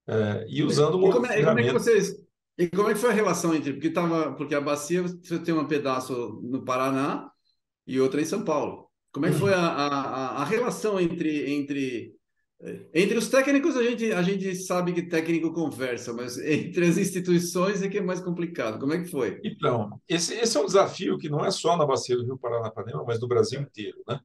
é, 0.06 0.46
e 0.48 0.62
usando 0.62 0.98
e 0.98 1.10
como, 1.10 1.26
é, 1.26 1.44
como 1.44 1.58
é 1.58 1.62
que 1.64 1.72
vocês 1.72 2.14
e 2.56 2.68
como 2.70 2.88
é 2.88 2.94
que 2.94 3.00
foi 3.00 3.10
a 3.10 3.12
relação 3.12 3.54
entre 3.54 3.72
porque 3.72 3.90
tava 3.90 4.32
porque 4.34 4.54
a 4.54 4.60
bacia 4.60 5.02
você 5.02 5.38
tem 5.40 5.52
um 5.52 5.66
pedaço 5.66 6.40
no 6.44 6.64
Paraná 6.64 7.28
e 7.86 8.00
outra 8.00 8.20
em 8.20 8.24
São 8.24 8.44
Paulo. 8.44 8.88
Como 9.12 9.26
é 9.26 9.30
que 9.30 9.38
foi 9.38 9.52
a, 9.52 9.58
a, 9.58 10.42
a 10.42 10.44
relação 10.44 11.00
entre 11.00 11.50
entre 11.50 12.15
entre 12.94 13.18
os 13.18 13.28
técnicos 13.28 13.76
a 13.76 13.82
gente 13.82 14.12
a 14.12 14.22
gente 14.22 14.54
sabe 14.54 14.92
que 14.92 15.02
técnico 15.02 15.52
conversa, 15.52 16.12
mas 16.12 16.38
entre 16.38 16.86
as 16.86 16.96
instituições 16.96 17.82
é 17.82 17.88
que 17.88 17.98
é 17.98 18.02
mais 18.02 18.20
complicado. 18.20 18.78
Como 18.78 18.94
é 18.94 19.02
que 19.02 19.10
foi? 19.10 19.40
Então, 19.44 19.90
esse, 20.08 20.34
esse 20.34 20.56
é 20.56 20.60
um 20.60 20.66
desafio 20.66 21.18
que 21.18 21.28
não 21.28 21.44
é 21.44 21.50
só 21.50 21.76
na 21.76 21.86
bacia 21.86 22.16
do 22.16 22.24
Rio 22.24 22.38
Paranapanema, 22.38 23.04
mas 23.06 23.20
do 23.20 23.28
Brasil 23.28 23.60
inteiro, 23.60 23.98
né? 24.08 24.18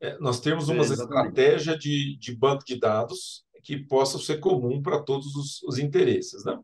é, 0.00 0.18
nós 0.18 0.40
temos 0.40 0.68
uma 0.68 0.84
é, 0.84 0.86
estratégia 0.86 1.76
de, 1.76 2.16
de 2.18 2.34
banco 2.34 2.64
de 2.64 2.78
dados 2.78 3.44
que 3.62 3.76
possa 3.76 4.18
ser 4.18 4.38
comum 4.38 4.80
para 4.80 5.00
todos 5.00 5.34
os, 5.34 5.62
os, 5.62 5.78
interesses. 5.78 6.44
Né? 6.44 6.58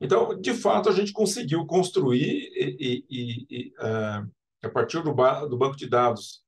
Então, 0.00 0.38
de 0.38 0.52
fato, 0.52 0.88
a 0.88 0.92
gente 0.92 1.12
conseguiu 1.12 1.64
construir, 1.66 2.50
e, 2.54 3.04
e, 3.08 3.46
e 3.50 3.72
uh, 3.78 4.30
a 4.62 4.68
partir 4.68 5.02
do, 5.02 5.14
ba 5.14 5.46
do 5.46 5.56
banco 5.56 5.76
de 5.76 5.88
dados, 5.88 6.42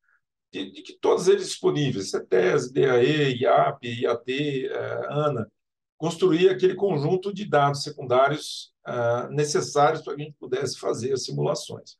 de, 0.52 0.72
de, 0.72 0.82
que 0.82 0.98
todos 0.98 1.28
eles 1.28 1.48
disponíveis, 1.48 2.10
CETES, 2.10 2.72
DAE, 2.72 3.36
IAP, 3.36 3.84
IAT, 3.84 4.68
ANA, 5.08 5.50
construir 5.96 6.48
aquele 6.48 6.74
conjunto 6.74 7.32
de 7.32 7.44
dados 7.44 7.82
secundários 7.82 8.72
uh, 8.86 9.30
necessários 9.30 10.02
para 10.02 10.14
que 10.14 10.22
a 10.22 10.24
gente 10.24 10.36
pudesse 10.38 10.78
fazer 10.78 11.12
as 11.12 11.24
simulações. 11.24 11.96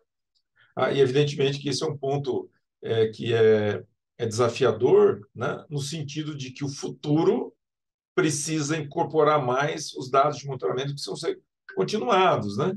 Ah, 0.74 0.92
e, 0.92 1.00
evidentemente, 1.00 1.58
que 1.58 1.68
esse 1.68 1.82
é 1.82 1.86
um 1.86 1.96
ponto 1.96 2.48
é, 2.80 3.08
que 3.08 3.34
é 3.34 3.82
é 4.18 4.26
desafiador, 4.26 5.26
né, 5.34 5.64
no 5.70 5.78
sentido 5.78 6.36
de 6.36 6.50
que 6.50 6.64
o 6.64 6.68
futuro 6.68 7.54
precisa 8.14 8.76
incorporar 8.76 9.40
mais 9.40 9.94
os 9.94 10.10
dados 10.10 10.38
de 10.38 10.46
monitoramento 10.46 10.92
que 10.92 11.00
ser 11.00 11.40
continuados, 11.76 12.58
né? 12.58 12.74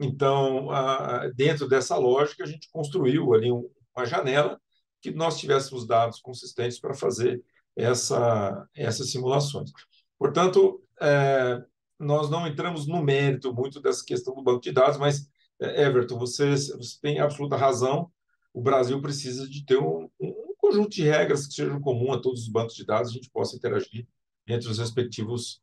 Então, 0.00 0.68
a, 0.72 1.28
dentro 1.28 1.68
dessa 1.68 1.96
lógica, 1.96 2.42
a 2.42 2.46
gente 2.46 2.68
construiu 2.72 3.32
ali 3.32 3.52
um, 3.52 3.70
uma 3.96 4.04
janela 4.04 4.60
que 5.02 5.10
nós 5.10 5.38
tivéssemos 5.38 5.86
dados 5.86 6.20
consistentes 6.20 6.78
para 6.78 6.94
fazer 6.94 7.42
essa, 7.76 8.68
essas 8.74 9.10
simulações. 9.10 9.72
Portanto, 10.18 10.82
é, 11.00 11.62
nós 11.98 12.30
não 12.30 12.46
entramos 12.46 12.86
no 12.86 13.02
mérito 13.02 13.52
muito 13.52 13.80
dessa 13.80 14.04
questão 14.04 14.34
do 14.34 14.42
banco 14.42 14.60
de 14.60 14.70
dados, 14.70 14.98
mas, 14.98 15.28
é, 15.60 15.82
Everton, 15.82 16.18
você, 16.18 16.52
você 16.54 16.98
tem 17.00 17.18
absoluta 17.18 17.56
razão. 17.56 18.10
O 18.54 18.62
Brasil 18.62 19.00
precisa 19.02 19.48
de 19.48 19.64
ter 19.66 19.78
um, 19.78 20.08
um 20.20 20.54
conjunto 20.56 20.90
de 20.90 21.02
regras 21.02 21.46
que 21.46 21.54
sejam 21.54 21.80
comum 21.80 22.12
a 22.12 22.20
todos 22.20 22.42
os 22.42 22.48
bancos 22.48 22.74
de 22.74 22.86
dados, 22.86 23.10
a 23.10 23.14
gente 23.14 23.30
possa 23.30 23.56
interagir 23.56 24.06
entre 24.46 24.68
os 24.68 24.78
respectivos 24.78 25.60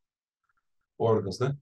órgãos, 0.97 1.39
né? 1.39 1.55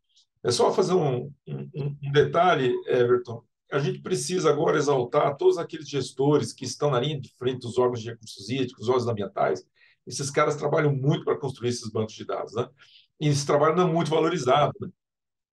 É 0.43 0.51
só 0.51 0.71
fazer 0.71 0.93
um, 0.93 1.31
um, 1.47 1.69
um 1.75 2.11
detalhe, 2.11 2.73
Everton. 2.87 3.43
A 3.71 3.79
gente 3.79 3.99
precisa 4.01 4.49
agora 4.49 4.77
exaltar 4.77 5.35
todos 5.35 5.57
aqueles 5.57 5.89
gestores 5.89 6.53
que 6.53 6.65
estão 6.65 6.89
na 6.89 6.99
linha 6.99 7.19
de 7.19 7.29
frente 7.37 7.61
dos 7.61 7.77
órgãos 7.77 8.01
de 8.01 8.09
recursos 8.09 8.49
hídricos, 8.49 8.87
órgãos 8.87 9.07
ambientais. 9.07 9.65
Esses 10.05 10.29
caras 10.29 10.55
trabalham 10.55 10.95
muito 10.95 11.25
para 11.25 11.37
construir 11.37 11.69
esses 11.69 11.89
bancos 11.91 12.13
de 12.13 12.25
dados, 12.25 12.53
né? 12.53 12.67
E 13.19 13.27
esse 13.27 13.45
trabalho 13.45 13.75
não 13.75 13.89
é 13.89 13.91
muito 13.91 14.09
valorizado, 14.09 14.73
né? 14.79 14.89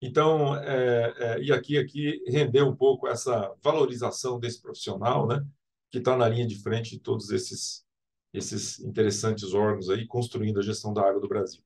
Então, 0.01 0.55
é, 0.57 1.15
é, 1.17 1.43
e 1.43 1.51
aqui, 1.53 1.79
aqui 1.79 2.23
render 2.29 2.63
um 2.63 2.77
pouco 2.77 3.09
essa 3.09 3.53
valorização 3.63 4.39
desse 4.39 4.61
profissional, 4.61 5.27
né? 5.27 5.45
Que 5.91 5.99
está 5.99 6.17
na 6.17 6.29
linha 6.29 6.47
de 6.47 6.63
frente 6.63 6.91
de 6.91 7.01
todos 7.01 7.31
esses, 7.31 7.85
esses 8.33 8.79
interessantes 8.81 9.55
órgãos 9.55 9.89
aí, 9.89 10.07
construindo 10.07 10.61
a 10.61 10.63
gestão 10.63 10.93
da 10.93 11.03
água 11.03 11.21
do 11.21 11.29
Brasil. 11.29 11.63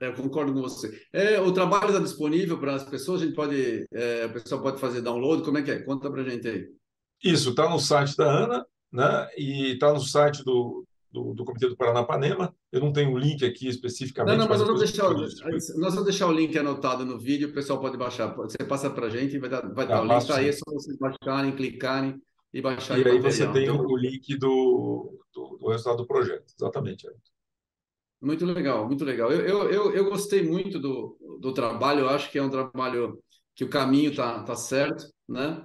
É, 0.00 0.06
eu 0.06 0.14
concordo 0.14 0.52
com 0.52 0.60
você. 0.60 1.06
É, 1.12 1.40
o 1.40 1.52
trabalho 1.52 1.88
está 1.88 1.98
disponível 1.98 2.58
para 2.58 2.74
as 2.74 2.84
pessoas, 2.84 3.22
a 3.22 3.24
gente 3.24 3.34
pode, 3.34 3.86
é, 3.92 4.24
a 4.24 4.28
pessoa 4.28 4.62
pode 4.62 4.80
fazer 4.80 5.00
download, 5.00 5.42
como 5.42 5.58
é 5.58 5.62
que 5.62 5.70
é? 5.70 5.82
Conta 5.82 6.10
para 6.10 6.22
a 6.22 6.28
gente 6.28 6.46
aí. 6.46 6.68
Isso, 7.22 7.50
está 7.50 7.68
no 7.68 7.80
site 7.80 8.16
da 8.16 8.30
Ana, 8.30 8.66
né? 8.92 9.28
E 9.36 9.72
está 9.72 9.92
no 9.92 10.00
site 10.00 10.44
do, 10.44 10.86
do, 11.10 11.34
do, 11.34 11.44
Comitê 11.44 11.68
do 11.68 11.76
Paranapanema. 11.76 12.54
Eu 12.70 12.80
não 12.80 12.92
tenho 12.92 13.12
o 13.12 13.18
link 13.18 13.44
aqui 13.44 13.66
especificamente. 13.66 14.36
Não, 14.36 14.44
não, 14.44 14.48
mas, 14.48 14.60
nós, 14.60 14.68
vamos 14.68 14.82
deixar, 14.82 15.10
nós 15.10 15.94
vamos 15.94 16.04
deixar 16.04 16.28
o 16.28 16.32
link 16.32 16.56
anotado 16.56 17.04
no 17.04 17.18
vídeo, 17.18 17.48
o 17.48 17.52
pessoal 17.52 17.80
pode 17.80 17.96
baixar. 17.96 18.34
Você 18.36 18.58
passa 18.58 18.88
para 18.88 19.06
a 19.06 19.10
gente 19.10 19.34
e 19.34 19.38
vai, 19.40 19.50
dar, 19.50 19.62
vai 19.72 19.88
tá, 19.88 20.00
o 20.00 20.04
link 20.04 20.30
aí, 20.30 20.48
é 20.48 20.52
só 20.52 20.64
vocês 20.68 20.96
baixarem, 20.96 21.56
clicarem 21.56 22.22
e 22.54 22.62
baixar. 22.62 22.98
E 22.98 23.08
aí 23.08 23.18
você 23.18 23.50
tem 23.50 23.64
então, 23.64 23.84
o 23.84 23.96
link 23.96 24.36
do, 24.36 25.18
do, 25.34 25.58
do 25.58 25.68
resultado 25.70 25.96
do 25.96 26.06
projeto, 26.06 26.44
exatamente. 26.56 27.04
Muito 28.20 28.44
legal, 28.44 28.86
muito 28.86 29.04
legal. 29.04 29.30
Eu, 29.30 29.40
eu, 29.40 29.70
eu, 29.70 29.94
eu, 29.94 30.04
gostei 30.10 30.42
muito 30.42 30.78
do, 30.78 31.16
do 31.40 31.52
trabalho, 31.52 32.00
eu 32.00 32.08
acho 32.08 32.30
que 32.30 32.38
é 32.38 32.42
um 32.42 32.50
trabalho 32.50 33.18
que 33.54 33.64
o 33.64 33.70
caminho 33.70 34.10
está 34.10 34.42
tá 34.42 34.56
certo, 34.56 35.08
né? 35.28 35.64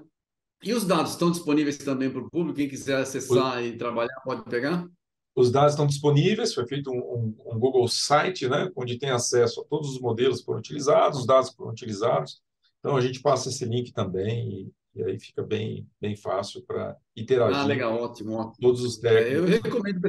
E 0.63 0.71
os 0.73 0.85
dados 0.85 1.11
estão 1.11 1.31
disponíveis 1.31 1.77
também 1.77 2.09
para 2.09 2.21
o 2.21 2.29
público? 2.29 2.57
Quem 2.57 2.69
quiser 2.69 2.97
acessar 2.97 3.63
e 3.63 3.77
trabalhar 3.77 4.15
pode 4.23 4.43
pegar? 4.43 4.87
Os 5.35 5.51
dados 5.51 5.73
estão 5.73 5.87
disponíveis, 5.87 6.53
foi 6.53 6.65
feito 6.67 6.91
um, 6.91 6.97
um, 6.97 7.35
um, 7.53 7.59
Google 7.59 7.87
Site, 7.87 8.47
né, 8.47 8.69
onde 8.75 8.99
tem 8.99 9.09
acesso 9.09 9.61
a 9.61 9.65
todos 9.65 9.89
os 9.89 9.99
modelos 9.99 10.39
que 10.39 10.45
foram 10.45 10.59
utilizados, 10.59 11.19
os 11.19 11.25
dados 11.25 11.49
que 11.49 11.57
foram 11.57 11.71
utilizados. 11.71 12.39
Então, 12.79 12.95
a 12.95 13.01
gente 13.01 13.19
passa 13.19 13.49
esse 13.49 13.65
link 13.65 13.91
também 13.91 14.71
e 14.95 15.03
aí 15.03 15.19
fica 15.19 15.41
bem, 15.41 15.87
bem 15.99 16.15
fácil 16.15 16.61
para 16.63 16.95
interagir. 17.15 17.61
Ah, 17.61 17.65
legal, 17.65 17.95
ótimo, 17.95 18.33
ótimo. 18.33 18.55
Todos 18.61 18.81
os 18.81 18.97
técnicos. 18.97 19.49
Eu 19.49 19.61
recomendo, 19.61 20.01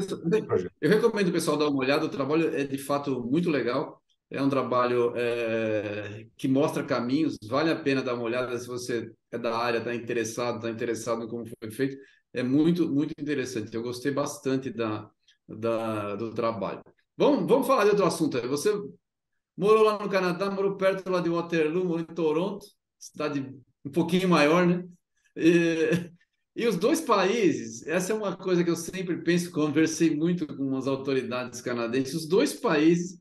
eu 0.81 0.91
recomendo 0.91 1.29
o 1.29 1.33
pessoal 1.33 1.57
dar 1.57 1.69
uma 1.69 1.79
olhada, 1.79 2.05
o 2.05 2.11
trabalho 2.11 2.55
é 2.55 2.65
de 2.65 2.79
fato 2.79 3.23
muito 3.25 3.51
legal. 3.51 4.01
É 4.31 4.43
um 4.43 4.49
trabalho 4.49 5.13
é, 5.17 6.27
que 6.37 6.49
mostra 6.49 6.83
caminhos, 6.83 7.39
vale 7.47 7.71
a 7.71 7.77
pena 7.77 8.03
dar 8.03 8.15
uma 8.15 8.25
olhada 8.25 8.59
se 8.59 8.67
você 8.67 9.13
é 9.31 9.39
da 9.39 9.57
área, 9.57 9.79
está 9.79 9.95
interessado, 9.95 10.57
está 10.57 10.71
interessado 10.71 11.23
em 11.23 11.29
como 11.29 11.47
foi 11.47 11.71
feito. 11.71 11.97
É 12.33 12.43
muito, 12.43 12.89
muito 12.89 13.15
interessante. 13.19 13.75
Eu 13.75 13.83
gostei 13.83 14.11
bastante 14.11 14.71
da, 14.71 15.09
da, 15.49 16.17
do 16.17 16.35
trabalho. 16.35 16.83
Vamos, 17.17 17.47
vamos 17.47 17.67
falar 17.67 17.85
de 17.85 17.91
outro 17.91 18.07
assunto. 18.07 18.41
Você 18.49 18.73
morou 19.57 19.85
lá 19.85 19.99
no 19.99 20.11
Canadá, 20.11 20.51
morou 20.51 20.77
perto 20.77 21.09
lá 21.11 21.21
de 21.21 21.31
Waterloo, 21.31 21.85
morou 21.85 22.01
em 22.01 22.15
Toronto, 22.15 22.67
cidade 22.99 23.55
um 23.85 23.91
pouquinho 23.91 24.29
maior, 24.29 24.67
né? 24.67 24.85
E, 25.37 26.11
e 26.57 26.67
os 26.67 26.77
dois 26.77 27.01
países, 27.01 27.87
essa 27.87 28.13
é 28.13 28.17
uma 28.17 28.37
coisa 28.37 28.63
que 28.63 28.71
eu 28.71 28.77
sempre 28.77 29.23
penso, 29.23 29.51
conversei 29.51 30.15
muito 30.15 30.47
com 30.47 30.77
as 30.77 30.87
autoridades 30.87 31.61
canadenses, 31.61 32.15
os 32.15 32.29
dois 32.29 32.53
países 32.55 33.19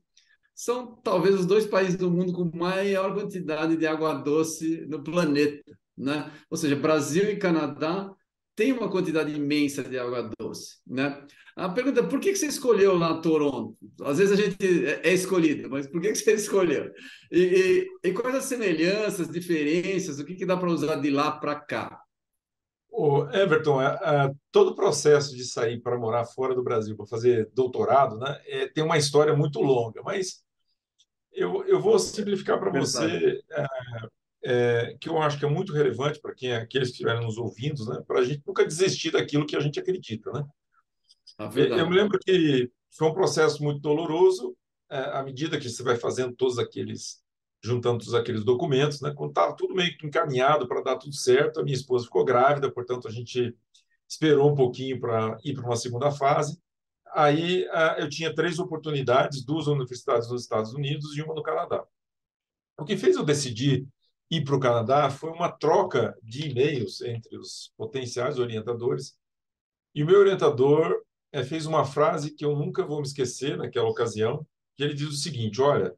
são 0.54 0.94
talvez 1.02 1.34
os 1.34 1.46
dois 1.46 1.66
países 1.66 1.96
do 1.96 2.10
mundo 2.10 2.32
com 2.32 2.56
maior 2.56 3.12
quantidade 3.12 3.76
de 3.76 3.86
água 3.86 4.14
doce 4.14 4.86
no 4.86 5.02
planeta, 5.02 5.76
né? 5.96 6.30
Ou 6.48 6.56
seja, 6.56 6.76
Brasil 6.76 7.28
e 7.30 7.36
Canadá 7.36 8.08
têm 8.56 8.72
uma 8.72 8.90
quantidade 8.90 9.34
imensa 9.34 9.82
de 9.82 9.98
água 9.98 10.30
doce, 10.38 10.78
né? 10.86 11.26
A 11.56 11.68
pergunta 11.68 12.00
é, 12.00 12.02
por 12.02 12.18
que 12.18 12.34
você 12.34 12.46
escolheu 12.46 12.98
lá 12.98 13.20
Toronto? 13.20 13.76
Às 14.02 14.18
vezes 14.18 14.38
a 14.38 14.42
gente 14.42 14.86
é, 14.86 15.08
é 15.08 15.12
escolhido, 15.12 15.70
mas 15.70 15.86
por 15.86 16.00
que 16.00 16.12
você 16.12 16.32
escolheu? 16.34 16.90
E, 17.30 17.86
e, 18.02 18.08
e 18.08 18.12
quais 18.12 18.34
as 18.34 18.44
semelhanças, 18.44 19.28
diferenças, 19.28 20.18
o 20.18 20.24
que, 20.24 20.34
que 20.34 20.46
dá 20.46 20.56
para 20.56 20.70
usar 20.70 20.96
de 20.96 21.10
lá 21.10 21.30
para 21.30 21.54
cá? 21.54 22.00
O 22.90 23.28
Everton, 23.30 23.80
é, 23.80 23.86
é, 23.86 24.34
todo 24.50 24.70
o 24.70 24.74
processo 24.74 25.36
de 25.36 25.44
sair 25.44 25.80
para 25.80 25.98
morar 25.98 26.24
fora 26.24 26.54
do 26.54 26.62
Brasil 26.62 26.96
para 26.96 27.06
fazer 27.06 27.50
doutorado 27.52 28.18
né, 28.18 28.40
é, 28.46 28.68
tem 28.68 28.82
uma 28.82 28.98
história 28.98 29.34
muito 29.34 29.60
longa, 29.60 30.02
mas 30.02 30.44
eu, 31.32 31.64
eu 31.66 31.80
vou 31.80 31.98
simplificar 31.98 32.58
para 32.58 32.70
você 32.70 33.42
é, 34.44 34.90
é, 34.90 34.96
que 34.98 35.08
eu 35.08 35.20
acho 35.20 35.38
que 35.38 35.44
é 35.44 35.48
muito 35.48 35.72
relevante 35.72 36.20
para 36.20 36.34
quem 36.34 36.52
aqueles 36.52 36.88
que 36.88 36.94
estiverem 36.94 37.22
nos 37.22 37.38
ouvindo, 37.38 37.84
né, 37.86 38.02
para 38.06 38.20
a 38.20 38.24
gente 38.24 38.42
nunca 38.46 38.64
desistir 38.64 39.10
daquilo 39.10 39.46
que 39.46 39.56
a 39.56 39.60
gente 39.60 39.80
acredita. 39.80 40.30
Né? 40.32 40.44
Eu 41.80 41.88
me 41.88 41.96
lembro 41.96 42.18
que 42.18 42.70
foi 42.90 43.08
um 43.08 43.14
processo 43.14 43.62
muito 43.62 43.80
doloroso, 43.80 44.56
é, 44.90 44.98
à 44.98 45.22
medida 45.22 45.58
que 45.58 45.68
você 45.68 45.82
vai 45.82 45.96
fazendo 45.96 46.34
todos 46.36 46.58
aqueles, 46.58 47.22
juntando 47.62 47.98
todos 47.98 48.14
aqueles 48.14 48.44
documentos, 48.44 49.00
né? 49.00 49.12
Quando 49.16 49.30
estava 49.30 49.56
tudo 49.56 49.74
meio 49.74 49.96
que 49.96 50.06
encaminhado 50.06 50.68
para 50.68 50.82
dar 50.82 50.96
tudo 50.96 51.14
certo, 51.14 51.58
a 51.58 51.62
minha 51.64 51.74
esposa 51.74 52.04
ficou 52.04 52.24
grávida, 52.24 52.70
portanto 52.70 53.08
a 53.08 53.10
gente 53.10 53.56
esperou 54.06 54.52
um 54.52 54.54
pouquinho 54.54 55.00
para 55.00 55.38
ir 55.42 55.54
para 55.54 55.64
uma 55.64 55.76
segunda 55.76 56.10
fase. 56.10 56.60
Aí 57.14 57.66
eu 57.98 58.08
tinha 58.08 58.34
três 58.34 58.58
oportunidades, 58.58 59.44
duas 59.44 59.66
universidades 59.66 60.28
nos 60.28 60.42
Estados 60.42 60.74
Unidos 60.74 61.16
e 61.16 61.22
uma 61.22 61.34
no 61.34 61.42
Canadá. 61.42 61.84
O 62.78 62.84
que 62.84 62.96
fez 62.96 63.16
eu 63.16 63.24
decidir 63.24 63.86
ir 64.30 64.44
para 64.44 64.56
o 64.56 64.60
Canadá 64.60 65.10
foi 65.10 65.30
uma 65.30 65.50
troca 65.50 66.16
de 66.22 66.48
e-mails 66.48 67.00
entre 67.02 67.36
os 67.36 67.72
potenciais 67.76 68.38
orientadores. 68.38 69.16
E 69.94 70.02
o 70.02 70.06
meu 70.06 70.20
orientador 70.20 71.02
é, 71.32 71.42
fez 71.44 71.66
uma 71.66 71.84
frase 71.84 72.30
que 72.30 72.44
eu 72.44 72.56
nunca 72.56 72.84
vou 72.84 73.00
me 73.00 73.06
esquecer 73.06 73.56
naquela 73.56 73.88
ocasião, 73.88 74.46
que 74.76 74.82
ele 74.82 74.94
diz 74.94 75.08
o 75.08 75.16
seguinte: 75.16 75.60
olha, 75.60 75.94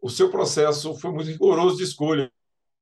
o 0.00 0.10
seu 0.10 0.30
processo 0.30 0.94
foi 0.94 1.12
muito 1.12 1.30
rigoroso 1.30 1.76
de 1.76 1.84
escolha 1.84 2.30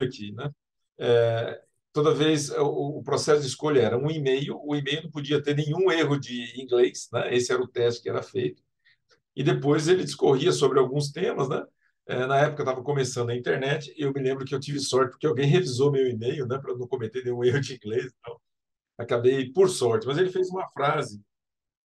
aqui, 0.00 0.33
né? 0.33 0.50
É, 0.99 1.62
toda 1.92 2.14
vez 2.14 2.50
o, 2.50 2.99
o, 2.99 3.02
processo 3.02 3.40
de 3.42 3.47
escolha 3.47 3.81
era 3.81 3.99
um 3.99 4.11
e-mail, 4.11 4.59
o 4.62 4.75
e-mail 4.75 5.04
não 5.04 5.11
podia 5.11 5.42
ter 5.42 5.57
nenhum 5.57 5.90
erro 5.90 6.19
de 6.19 6.61
inglês, 6.61 7.09
né? 7.12 7.35
Esse 7.35 7.52
era 7.52 7.62
o 7.62 7.69
teste 7.69 8.02
que 8.02 8.09
era 8.09 8.23
feito. 8.23 8.62
E 9.35 9.42
depois 9.42 9.88
ele 9.88 10.04
discorria 10.04 10.52
sobre 10.52 10.78
alguns 10.78 11.11
temas, 11.11 11.49
né? 11.49 11.64
É, 12.06 12.26
na 12.26 12.38
época 12.38 12.62
estava 12.62 12.82
começando 12.82 13.30
a 13.30 13.37
internet, 13.37 13.94
e 13.97 14.02
eu 14.02 14.12
me 14.12 14.21
lembro 14.21 14.44
que 14.44 14.54
eu 14.54 14.61
tive 14.61 14.80
sorte 14.80 15.12
porque 15.12 15.26
alguém 15.26 15.47
revisou 15.47 15.92
meu 15.92 16.09
e-mail, 16.09 16.47
né, 16.47 16.59
para 16.59 16.75
não 16.76 16.87
cometer 16.87 17.25
nenhum 17.25 17.42
erro 17.44 17.61
de 17.61 17.75
inglês. 17.75 18.12
Então, 18.18 18.40
acabei 18.99 19.52
por 19.52 19.68
sorte. 19.68 20.06
Mas 20.06 20.18
ele 20.18 20.30
fez 20.30 20.49
uma 20.50 20.68
frase 20.71 21.23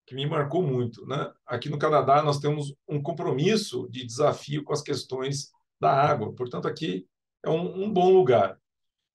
que 0.06 0.16
me 0.16 0.26
marcou 0.26 0.64
muito. 0.64 1.06
Né? 1.06 1.32
Aqui 1.46 1.70
no 1.70 1.78
Canadá, 1.78 2.24
nós 2.24 2.40
temos 2.40 2.74
um 2.88 3.02
compromisso 3.02 3.88
de 3.92 4.06
desafio 4.06 4.64
com 4.64 4.74
as 4.74 4.82
questões 4.82 5.52
da 5.80 5.92
água, 5.92 6.34
portanto, 6.34 6.68
aqui 6.68 7.08
é 7.44 7.50
um, 7.50 7.84
um 7.84 7.94
bom 7.94 8.12
lugar. 8.12 8.60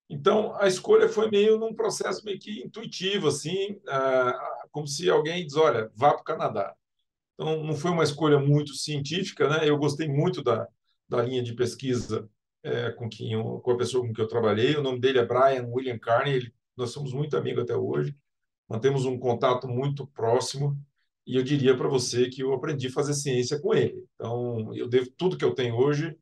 Então, 0.09 0.55
a 0.61 0.69
escolha 0.69 1.09
foi 1.09 1.31
meio 1.31 1.59
num 1.59 1.75
processo 1.75 2.25
meio 2.25 2.39
que 2.39 2.63
intuitivo, 2.63 3.29
assim, 3.29 3.81
ah, 3.89 4.67
como 4.71 4.87
se 4.87 5.09
alguém 5.09 5.45
diz, 5.45 5.57
olha, 5.57 5.91
vá 5.97 6.13
para 6.13 6.21
o 6.21 6.25
Canadá. 6.25 6.75
Então, 7.35 7.65
não 7.65 7.75
foi 7.75 7.91
uma 7.91 8.05
escolha 8.05 8.39
muito 8.39 8.75
científica, 8.75 9.49
né? 9.49 9.69
Eu 9.69 9.79
gostei 9.79 10.07
muito 10.07 10.43
da, 10.43 10.69
da 11.13 11.23
linha 11.23 11.43
de 11.43 11.55
pesquisa 11.55 12.29
é, 12.63 12.91
com, 12.91 13.09
quem 13.09 13.33
eu, 13.33 13.61
com 13.61 13.71
a 13.71 13.77
pessoa 13.77 14.07
com 14.07 14.13
quem 14.13 14.25
eu 14.25 14.29
trabalhei. 14.29 14.77
O 14.77 14.83
nome 14.83 15.01
dele 15.01 15.19
é 15.19 15.25
Brian 15.25 15.67
William 15.69 15.99
Carney, 15.99 16.35
ele, 16.35 16.55
nós 16.77 16.91
somos 16.91 17.13
muito 17.13 17.37
amigos 17.37 17.63
até 17.63 17.77
hoje 17.77 18.17
mantemos 18.73 19.05
um 19.05 19.19
contato 19.19 19.69
muito 19.69 20.07
próximo 20.07 20.75
e 21.27 21.37
eu 21.37 21.43
diria 21.43 21.77
para 21.77 21.89
você 21.89 22.31
que 22.31 22.43
eu 22.43 22.55
aprendi 22.55 22.87
a 22.87 22.93
fazer 22.93 23.13
ciência 23.13 23.61
com 23.61 23.75
ele. 23.75 24.03
Então, 24.15 24.75
eu 24.75 24.89
devo 24.89 25.11
tudo 25.11 25.37
que 25.37 25.45
eu 25.45 25.55
tenho 25.55 25.77
hoje, 25.77 26.17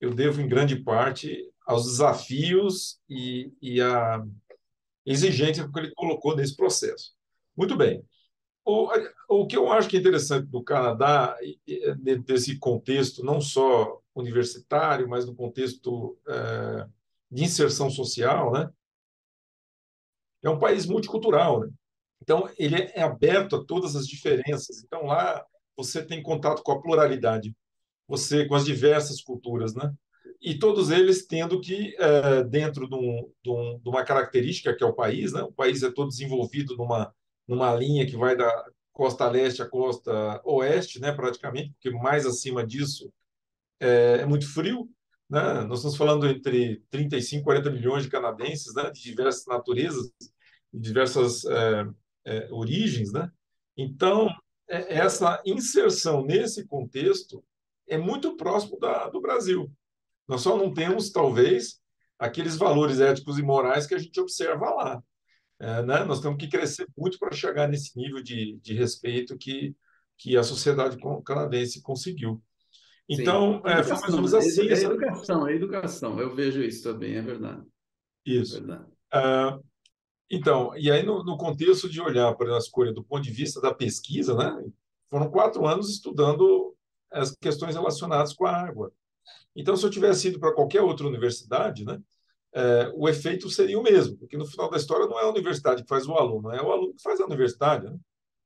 eu 0.00 0.12
devo 0.12 0.40
em 0.40 0.48
grande 0.48 0.76
parte 0.76 1.48
aos 1.64 1.84
desafios 1.84 2.98
e, 3.08 3.52
e 3.62 3.80
a 3.80 4.20
exigência 5.06 5.68
que 5.70 5.78
ele 5.78 5.92
colocou 5.94 6.34
nesse 6.34 6.56
processo. 6.56 7.12
Muito 7.56 7.76
bem. 7.76 8.04
O, 8.64 8.88
o 9.28 9.46
que 9.46 9.56
eu 9.56 9.70
acho 9.70 9.88
que 9.88 9.96
é 9.96 10.00
interessante 10.00 10.48
do 10.48 10.64
Canadá, 10.64 11.36
desse 12.26 12.58
contexto 12.58 13.24
não 13.24 13.40
só 13.40 14.02
universitário, 14.20 15.08
mas 15.08 15.26
no 15.26 15.34
contexto 15.34 16.18
é, 16.28 16.86
de 17.30 17.44
inserção 17.44 17.90
social, 17.90 18.52
né? 18.52 18.70
é 20.46 20.50
um 20.50 20.58
país 20.58 20.86
multicultural, 20.86 21.60
né? 21.60 21.68
Então, 22.22 22.48
ele 22.58 22.76
é 22.76 23.02
aberto 23.02 23.56
a 23.56 23.64
todas 23.64 23.94
as 23.94 24.06
diferenças. 24.06 24.82
Então, 24.82 25.06
lá, 25.06 25.44
você 25.76 26.04
tem 26.04 26.22
contato 26.22 26.62
com 26.62 26.72
a 26.72 26.80
pluralidade, 26.80 27.54
você 28.08 28.46
com 28.46 28.54
as 28.54 28.64
diversas 28.64 29.20
culturas, 29.20 29.74
né? 29.74 29.92
E 30.40 30.58
todos 30.58 30.90
eles 30.90 31.26
tendo 31.26 31.60
que, 31.60 31.94
é, 31.98 32.44
dentro 32.44 32.88
de, 32.88 32.94
um, 32.94 33.30
de, 33.42 33.50
um, 33.50 33.78
de, 33.78 33.88
uma 33.88 34.04
característica 34.04 34.74
que 34.74 34.82
é 34.82 34.86
o 34.86 34.94
país, 34.94 35.32
né? 35.32 35.42
O 35.42 35.52
país 35.52 35.82
é 35.82 35.90
todo 35.90 36.08
desenvolvido 36.08 36.76
numa, 36.76 37.14
numa 37.46 37.74
linha 37.74 38.06
que 38.06 38.16
vai 38.16 38.36
da 38.36 38.50
costa 38.92 39.28
leste 39.28 39.62
à 39.62 39.68
costa 39.68 40.40
oeste, 40.44 41.00
né? 41.00 41.12
Praticamente, 41.12 41.72
porque 41.72 41.90
mais 41.90 42.24
acima 42.26 42.66
disso 42.66 43.12
é, 43.80 44.18
é 44.20 44.26
muito 44.26 44.52
frio, 44.52 44.88
né? 45.28 45.62
Nós 45.62 45.78
estamos 45.78 45.96
falando 45.96 46.26
entre 46.26 46.82
35 46.90 47.40
e 47.40 47.44
40 47.44 47.70
milhões 47.70 48.04
de 48.04 48.10
canadenses, 48.10 48.74
né? 48.74 48.90
De 48.90 49.02
diversas 49.02 49.46
naturezas, 49.46 50.10
de 50.72 50.80
diversas 50.80 51.44
é, 51.44 51.86
é, 52.24 52.48
origens, 52.52 53.12
né? 53.12 53.30
Então, 53.76 54.28
é, 54.68 54.98
essa 54.98 55.42
inserção 55.44 56.24
nesse 56.24 56.66
contexto 56.66 57.44
é 57.88 57.98
muito 57.98 58.36
próximo 58.36 58.78
da, 58.78 59.08
do 59.08 59.20
Brasil. 59.20 59.70
Nós 60.28 60.42
só 60.42 60.56
não 60.56 60.72
temos, 60.72 61.10
talvez, 61.10 61.80
aqueles 62.18 62.56
valores 62.56 63.00
éticos 63.00 63.38
e 63.38 63.42
morais 63.42 63.86
que 63.86 63.94
a 63.94 63.98
gente 63.98 64.18
observa 64.20 64.70
lá. 64.70 65.02
É, 65.58 65.82
né? 65.82 66.04
Nós 66.04 66.20
temos 66.20 66.38
que 66.38 66.48
crescer 66.48 66.86
muito 66.96 67.18
para 67.18 67.34
chegar 67.34 67.68
nesse 67.68 67.96
nível 67.96 68.22
de, 68.22 68.58
de 68.62 68.74
respeito 68.74 69.36
que, 69.38 69.74
que 70.18 70.36
a 70.36 70.42
sociedade 70.42 70.98
canadense 71.24 71.82
conseguiu. 71.82 72.42
Então, 73.08 73.62
é, 73.64 73.82
foi 73.82 73.92
mais 73.92 74.08
ou 74.08 74.16
menos 74.16 74.34
assim. 74.34 74.68
É, 74.68 74.72
é 74.72 74.82
educação, 74.82 75.48
é 75.48 75.54
educação. 75.54 76.20
Eu 76.20 76.34
vejo 76.34 76.60
isso 76.60 76.82
também, 76.82 77.16
é 77.16 77.22
verdade. 77.22 77.62
Isso. 78.24 78.56
É 78.56 78.60
verdade. 78.60 78.84
Uh, 79.14 79.64
então, 80.30 80.76
e 80.76 80.90
aí 80.90 81.04
no, 81.04 81.22
no, 81.22 81.36
contexto 81.36 81.88
de 81.88 82.00
olhar 82.00 82.34
para 82.34 82.54
a 82.54 82.58
escolha 82.58 82.92
do 82.92 83.04
ponto 83.04 83.22
de 83.22 83.30
vista 83.30 83.60
da 83.60 83.72
pesquisa, 83.72 84.34
né? 84.34 84.64
Foram 85.08 85.30
quatro 85.30 85.64
anos 85.66 85.88
estudando 85.88 86.74
as 87.12 87.32
questões 87.40 87.76
relacionadas 87.76 88.32
com 88.32 88.44
a 88.44 88.52
água. 88.52 88.92
Então, 89.54 89.76
se 89.76 89.86
eu 89.86 89.90
tivesse 89.90 90.28
ido 90.28 90.40
para 90.40 90.52
qualquer 90.52 90.82
outra 90.82 91.06
universidade, 91.06 91.84
né? 91.84 92.00
É, 92.52 92.90
o 92.94 93.08
efeito 93.08 93.50
seria 93.50 93.78
o 93.78 93.82
mesmo, 93.82 94.16
porque 94.16 94.36
no 94.36 94.46
final 94.46 94.70
da 94.70 94.78
história 94.78 95.06
não 95.06 95.20
é 95.20 95.24
a 95.24 95.28
universidade 95.28 95.82
que 95.82 95.88
faz 95.88 96.06
o 96.06 96.14
aluno, 96.14 96.50
é 96.50 96.62
o 96.62 96.72
aluno 96.72 96.94
que 96.94 97.02
faz 97.02 97.20
a 97.20 97.26
universidade. 97.26 97.84
Né? 97.84 97.98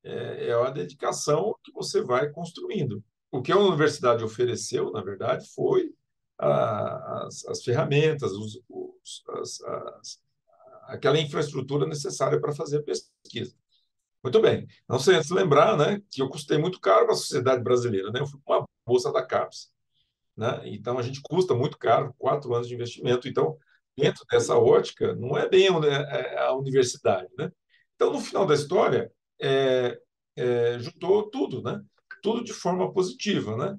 É, 0.02 0.48
é 0.48 0.52
a 0.52 0.70
dedicação 0.70 1.54
que 1.62 1.72
você 1.72 2.02
vai 2.02 2.28
construindo. 2.30 3.02
O 3.30 3.42
que 3.42 3.52
a 3.52 3.58
universidade 3.58 4.24
ofereceu, 4.24 4.90
na 4.90 5.02
verdade, 5.02 5.46
foi 5.54 5.92
a, 6.38 7.26
as, 7.26 7.44
as, 7.46 7.62
ferramentas, 7.62 8.32
os, 8.32 8.60
os, 8.68 9.22
as, 9.40 9.60
as, 9.62 10.20
aquela 10.88 11.18
infraestrutura 11.18 11.86
necessária 11.86 12.40
para 12.40 12.54
fazer 12.54 12.78
a 12.78 12.82
pesquisa. 12.82 13.54
Muito 14.22 14.40
bem. 14.40 14.66
Não 14.88 14.98
sei 14.98 15.16
antes 15.16 15.30
lembrar 15.30 15.76
né, 15.76 16.02
que 16.10 16.20
eu 16.20 16.28
custei 16.28 16.58
muito 16.58 16.80
caro 16.80 17.06
para 17.06 17.14
a 17.14 17.16
sociedade 17.16 17.62
brasileira. 17.62 18.10
Né? 18.10 18.20
Eu 18.20 18.26
fui 18.26 18.40
com 18.44 18.52
uma 18.52 18.68
bolsa 18.86 19.12
da 19.12 19.24
CAPES. 19.24 19.70
Né? 20.36 20.62
Então, 20.64 20.98
a 20.98 21.02
gente 21.02 21.20
custa 21.22 21.54
muito 21.54 21.78
caro, 21.78 22.14
quatro 22.18 22.54
anos 22.54 22.68
de 22.68 22.74
investimento. 22.74 23.28
Então, 23.28 23.56
dentro 23.96 24.24
dessa 24.30 24.56
ótica, 24.56 25.14
não 25.14 25.38
é 25.38 25.48
bem 25.48 25.68
é, 25.68 26.38
a 26.38 26.52
universidade. 26.54 27.28
Né? 27.38 27.50
Então, 27.94 28.12
no 28.12 28.20
final 28.20 28.46
da 28.46 28.54
história, 28.54 29.10
é, 29.40 29.98
é, 30.36 30.78
juntou 30.78 31.30
tudo, 31.30 31.62
né? 31.62 31.82
Tudo 32.20 32.44
de 32.44 32.52
forma 32.52 32.92
positiva. 32.92 33.56
Né? 33.56 33.78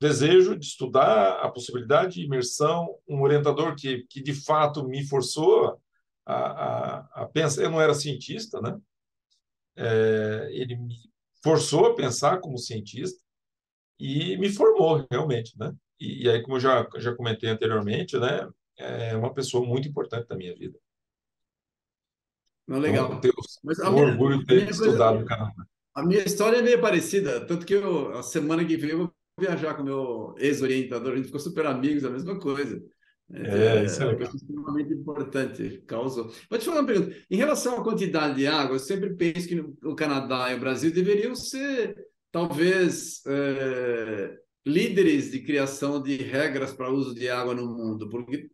Desejo 0.00 0.58
de 0.58 0.66
estudar, 0.66 1.40
a 1.40 1.50
possibilidade 1.50 2.14
de 2.14 2.24
imersão, 2.24 2.98
um 3.08 3.22
orientador 3.22 3.74
que, 3.76 4.06
que 4.08 4.22
de 4.22 4.34
fato 4.34 4.86
me 4.86 5.06
forçou 5.06 5.80
a, 6.26 6.34
a, 6.34 7.22
a 7.22 7.26
pensar. 7.26 7.62
Eu 7.62 7.70
não 7.70 7.80
era 7.80 7.94
cientista, 7.94 8.60
né? 8.60 8.78
É, 9.76 10.48
ele 10.52 10.76
me 10.76 10.96
forçou 11.42 11.86
a 11.86 11.94
pensar 11.94 12.40
como 12.40 12.58
cientista 12.58 13.20
e 13.98 14.36
me 14.36 14.50
formou 14.50 15.06
realmente, 15.10 15.58
né? 15.58 15.74
E, 15.98 16.24
e, 16.24 16.28
aí, 16.28 16.42
como 16.42 16.56
eu 16.56 16.60
já, 16.60 16.88
já 16.96 17.14
comentei 17.14 17.48
anteriormente, 17.48 18.18
né? 18.18 18.48
É 18.76 19.16
uma 19.16 19.32
pessoa 19.32 19.64
muito 19.64 19.86
importante 19.88 20.28
na 20.28 20.36
minha 20.36 20.54
vida. 20.54 20.78
Não, 22.66 22.78
legal. 22.78 23.12
Então, 23.12 23.30
eu 23.30 23.34
Mas 23.62 23.78
a 23.80 23.90
minha, 23.90 24.06
orgulho 24.06 24.38
de 24.38 24.46
ter 24.46 24.68
estudado 24.68 25.20
no 25.20 25.26
Canadá. 25.26 25.66
A 25.94 26.02
minha 26.04 26.22
história 26.24 26.58
é 26.58 26.62
meio 26.62 26.80
parecida, 26.80 27.44
tanto 27.46 27.66
que 27.66 27.74
eu, 27.74 28.16
a 28.16 28.22
semana 28.22 28.64
que 28.64 28.76
vem 28.76 28.90
eu 28.90 28.98
vou 28.98 29.14
viajar 29.38 29.74
com 29.74 29.82
meu 29.82 30.34
ex-orientador, 30.38 31.12
a 31.12 31.16
gente 31.16 31.26
ficou 31.26 31.40
super 31.40 31.66
amigos, 31.66 32.04
a 32.04 32.10
mesma 32.10 32.38
coisa. 32.38 32.82
É, 33.34 33.78
é, 33.78 33.84
isso 33.84 34.02
é, 34.02 34.12
é 34.12 34.22
extremamente 34.22 34.92
importante, 34.92 35.82
causou. 35.86 36.30
Vou 36.50 36.58
te 36.58 36.64
falar 36.64 36.80
uma 36.80 36.86
pergunta. 36.86 37.16
Em 37.30 37.36
relação 37.36 37.78
à 37.78 37.84
quantidade 37.84 38.36
de 38.36 38.46
água, 38.46 38.76
eu 38.76 38.80
sempre 38.80 39.14
penso 39.14 39.48
que 39.48 39.58
o 39.84 39.94
Canadá 39.94 40.50
e 40.50 40.56
o 40.56 40.60
Brasil 40.60 40.92
deveriam 40.92 41.34
ser, 41.34 41.94
talvez, 42.30 43.22
é, 43.26 44.36
líderes 44.66 45.30
de 45.30 45.40
criação 45.40 46.02
de 46.02 46.16
regras 46.16 46.72
para 46.72 46.90
uso 46.90 47.14
de 47.14 47.28
água 47.28 47.54
no 47.54 47.66
mundo, 47.66 48.08
porque, 48.08 48.50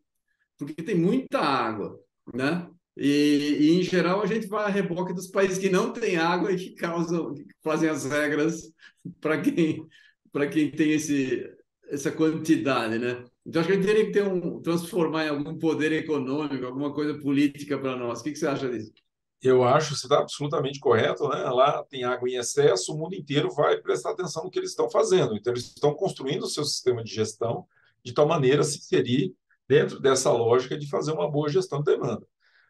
porque 0.57 0.83
tem 0.83 0.95
muita 0.95 1.41
água, 1.41 1.99
né? 2.33 2.69
E, 3.01 3.57
e, 3.61 3.79
em 3.79 3.83
geral, 3.83 4.21
a 4.21 4.27
gente 4.27 4.49
vai 4.49 4.65
a 4.65 4.69
reboque 4.69 5.13
dos 5.13 5.29
países 5.29 5.57
que 5.57 5.71
não 5.71 5.93
têm 5.93 6.17
água 6.17 6.51
e 6.51 6.57
que 6.57 6.71
causam, 6.71 7.33
que 7.33 7.47
fazem 7.63 7.89
as 7.89 8.05
regras 8.05 8.73
para 9.21 9.41
quem, 9.41 9.87
para 10.33 10.49
quem 10.49 10.69
tem 10.69 10.91
esse, 10.91 11.49
essa 11.89 12.11
quantidade, 12.11 12.99
né? 12.99 13.25
Então, 13.47 13.61
acho 13.61 13.69
que 13.69 13.77
a 13.77 13.77
gente 13.77 13.87
teria 13.87 14.07
que 14.07 14.13
ter 14.13 14.27
um, 14.27 14.61
transformar 14.61 15.27
em 15.27 15.29
algum 15.29 15.57
poder 15.57 15.93
econômico, 15.93 16.67
alguma 16.67 16.93
coisa 16.93 17.15
política 17.15 17.79
para 17.79 17.97
nós. 17.97 18.21
O 18.21 18.25
que, 18.25 18.33
que 18.33 18.39
você 18.39 18.49
acha 18.49 18.69
disso? 18.69 18.93
Eu 19.41 19.63
acho 19.63 19.91
que 19.91 20.01
você 20.01 20.07
está 20.07 20.19
absolutamente 20.19 20.81
correto, 20.81 21.29
né? 21.29 21.45
Lá 21.45 21.85
tem 21.85 22.03
água 22.03 22.29
em 22.29 22.35
excesso, 22.35 22.93
o 22.93 22.99
mundo 22.99 23.15
inteiro 23.15 23.49
vai 23.53 23.81
prestar 23.81 24.11
atenção 24.11 24.43
no 24.43 24.51
que 24.51 24.59
eles 24.59 24.71
estão 24.71 24.91
fazendo. 24.91 25.37
Então, 25.37 25.53
eles 25.53 25.67
estão 25.67 25.95
construindo 25.95 26.43
o 26.43 26.49
seu 26.49 26.65
sistema 26.65 27.05
de 27.05 27.15
gestão 27.15 27.65
de 28.05 28.13
tal 28.13 28.27
maneira 28.27 28.63
a 28.63 28.65
se 28.65 28.79
inserir 28.79 29.33
dentro 29.69 30.01
dessa 30.01 30.33
lógica 30.33 30.77
de 30.77 30.89
fazer 30.89 31.13
uma 31.13 31.31
boa 31.31 31.49
gestão 31.49 31.79
de 31.79 31.93
demanda. 31.93 32.27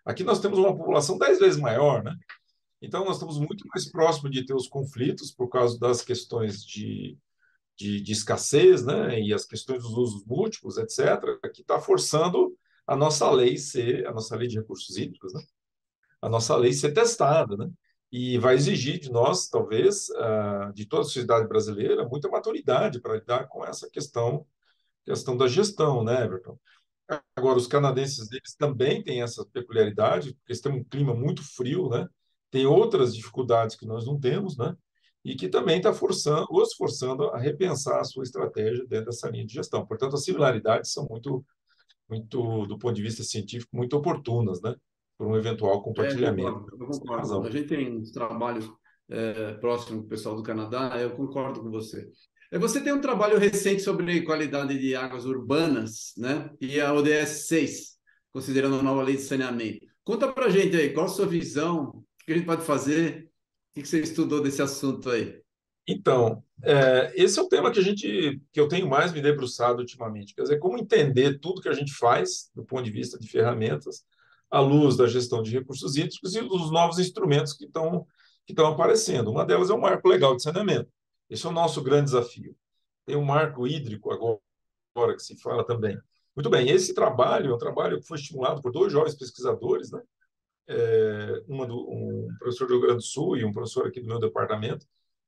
Aqui 0.09 0.25
nós 0.25 0.41
temos 0.41 0.59
uma 0.59 0.77
população 0.77 1.19
dez 1.19 1.39
vezes 1.39 1.61
maior, 1.61 2.03
né? 2.03 2.17
Então, 2.81 3.05
nós 3.05 3.17
estamos 3.17 3.39
muito 3.39 3.65
mais 3.69 3.91
próximos 3.91 4.31
de 4.31 4.47
ter 4.47 4.55
os 4.55 4.69
conflitos 4.69 5.31
por 5.33 5.49
causa 5.49 5.79
das 5.79 6.03
questões 6.03 6.65
de 6.65 7.19
de, 7.79 8.01
de 8.01 8.13
escassez, 8.13 8.85
né, 8.85 9.21
e 9.21 9.33
as 9.33 9.47
questões 9.47 9.85
dos 9.85 9.93
usos 9.93 10.25
múltiplos, 10.27 10.77
etc., 10.79 11.39
que 11.55 11.63
está 11.63 11.81
forçando 11.81 12.53
a 12.85 12.97
nossa 12.97 13.31
lei 13.31 13.57
ser, 13.57 14.05
a 14.07 14.13
nossa 14.13 14.35
lei 14.35 14.49
de 14.49 14.59
recursos 14.59 14.97
hídricos, 14.97 15.33
né, 15.33 15.41
a 16.21 16.29
nossa 16.29 16.57
lei 16.57 16.73
ser 16.73 16.93
testada, 16.93 17.57
né, 17.57 17.71
e 18.11 18.37
vai 18.39 18.57
exigir 18.57 18.99
de 18.99 19.13
nós, 19.13 19.49
talvez, 19.49 20.09
uh, 20.09 20.73
de 20.75 20.87
toda 20.87 21.03
a 21.03 21.05
sociedade 21.05 21.47
brasileira, 21.47 22.09
muita 22.09 22.29
maturidade 22.29 23.01
para 23.01 23.15
lidar 23.15 23.47
com 23.47 23.65
essa 23.65 23.89
questão, 23.89 24.45
questão 25.05 25.37
da 25.37 25.47
gestão, 25.47 26.03
né, 26.03 26.25
Everton? 26.25 26.59
Agora, 27.35 27.59
os 27.59 27.67
canadenses, 27.67 28.31
eles 28.31 28.55
também 28.55 29.03
têm 29.03 29.23
essa 29.23 29.45
peculiaridade, 29.53 30.35
porque 30.35 30.53
eles 30.53 30.61
têm 30.61 30.73
um 30.73 30.85
clima 30.85 31.15
muito 31.15 31.43
frio, 31.43 31.89
né, 31.89 32.07
tem 32.51 32.67
outras 32.67 33.15
dificuldades 33.15 33.77
que 33.77 33.87
nós 33.87 34.07
não 34.07 34.19
temos, 34.19 34.57
né, 34.57 34.77
e 35.25 35.35
que 35.35 35.49
também 35.49 35.79
está 35.79 35.93
forçando, 35.93 36.47
os 36.51 36.75
forçando 36.75 37.25
a 37.31 37.39
repensar 37.39 38.01
a 38.01 38.05
sua 38.05 38.23
estratégia 38.23 38.87
dentro 38.87 39.07
dessa 39.07 39.29
linha 39.31 39.47
de 39.47 39.55
gestão. 39.55 39.87
Portanto, 39.87 40.15
as 40.15 40.25
similaridades 40.25 40.93
são 40.93 41.07
muito, 41.09 41.45
muito 42.09 42.67
do 42.67 42.79
ponto 42.79 42.95
de 42.95 43.03
vista 43.03 43.23
científico, 43.23 43.77
muito 43.77 43.97
oportunas, 43.97 44.61
né? 44.63 44.75
Por 45.17 45.27
um 45.27 45.37
eventual 45.37 45.83
compartilhamento. 45.83 46.49
É, 46.49 46.53
eu 46.53 46.55
concordo. 46.55 46.85
Eu 46.85 46.87
concordo. 46.87 47.49
A 47.49 47.51
gente 47.51 47.69
tem 47.69 47.99
uns 47.99 48.11
trabalhos 48.13 48.71
é, 49.09 49.55
próximos 49.55 50.01
com 50.01 50.07
o 50.07 50.09
pessoal 50.09 50.37
do 50.37 50.43
Canadá, 50.43 50.99
eu 51.01 51.11
concordo 51.17 51.61
com 51.61 51.71
você. 51.71 52.09
É, 52.51 52.59
você 52.59 52.81
tem 52.81 52.93
um 52.93 53.01
trabalho 53.01 53.39
recente 53.39 53.83
sobre 53.83 54.23
qualidade 54.23 54.79
de 54.79 54.95
águas 54.95 55.27
urbanas, 55.27 56.15
né? 56.17 56.51
E 56.61 56.81
a 56.81 56.93
ODS 56.95 57.47
6, 57.47 57.99
considerando 58.33 58.77
a 58.77 58.83
nova 58.83 59.03
lei 59.03 59.17
de 59.17 59.23
saneamento. 59.23 59.87
Conta 60.03 60.33
para 60.33 60.47
a 60.47 60.51
gente 60.51 60.75
aí, 60.75 60.95
qual 60.95 61.07
a 61.07 61.11
sua 61.11 61.27
visão, 61.27 61.89
o 61.89 62.05
que 62.25 62.33
a 62.33 62.37
gente 62.37 62.47
pode 62.47 62.65
fazer 62.65 63.29
o 63.77 63.81
que 63.81 63.87
você 63.87 64.01
estudou 64.01 64.43
desse 64.43 64.63
assunto 64.63 65.11
aí? 65.11 65.41
Então, 65.87 66.43
é, 66.65 67.13
esse 67.15 67.39
é 67.39 67.43
o 67.43 67.49
tema 67.49 67.71
que 67.71 67.79
a 67.79 67.83
gente, 67.83 68.41
que 68.53 68.61
eu 68.61 68.67
tenho 68.67 68.89
mais 68.89 69.13
me 69.13 69.21
debruçado 69.21 69.81
ultimamente. 69.81 70.35
Quer 70.35 70.43
dizer, 70.43 70.59
como 70.59 70.79
entender 70.79 71.39
tudo 71.39 71.61
que 71.61 71.69
a 71.69 71.75
gente 71.75 71.93
faz 71.93 72.51
do 72.55 72.65
ponto 72.65 72.85
de 72.85 72.91
vista 72.91 73.19
de 73.19 73.29
ferramentas, 73.29 74.05
à 74.51 74.61
luz 74.61 74.97
da 74.97 75.07
gestão 75.07 75.43
de 75.43 75.51
recursos 75.51 75.97
hídricos 75.97 76.35
e 76.35 76.41
dos 76.41 76.71
novos 76.71 76.99
instrumentos 76.99 77.53
que 77.53 77.67
estão 77.67 78.07
que 78.47 78.53
estão 78.53 78.67
aparecendo. 78.67 79.31
Uma 79.31 79.45
delas 79.45 79.69
é 79.69 79.75
o 79.75 79.81
marco 79.81 80.09
legal 80.09 80.35
de 80.35 80.43
saneamento. 80.43 80.91
Esse 81.29 81.47
é 81.47 81.49
o 81.49 81.53
nosso 81.53 81.83
grande 81.83 82.07
desafio. 82.07 82.57
Tem 83.05 83.17
um 83.17 83.25
marco 83.25 83.67
hídrico 83.67 84.11
agora, 84.13 85.15
que 85.15 85.23
se 85.23 85.37
fala 85.41 85.65
também. 85.65 85.99
Muito 86.35 86.51
bem, 86.51 86.71
esse 86.71 86.95
trabalho 86.95 87.51
é 87.51 87.55
um 87.55 87.59
trabalho 87.59 88.01
que 88.01 88.07
foi 88.07 88.19
estimulado 88.19 88.63
por 88.63 88.71
dois 88.71 88.93
jovens 88.93 89.15
pesquisadores, 89.15 89.91
né? 89.91 90.01
é, 90.69 91.41
do, 91.47 91.91
um 91.91 92.29
professor 92.39 92.67
do 92.67 92.75
Rio 92.75 92.83
Grande 92.83 92.97
do 92.99 93.03
Sul 93.03 93.37
e 93.37 93.45
um 93.45 93.53
professor 93.53 93.87
aqui 93.87 94.01
do 94.01 94.07
meu 94.07 94.21
departamento, 94.21 94.87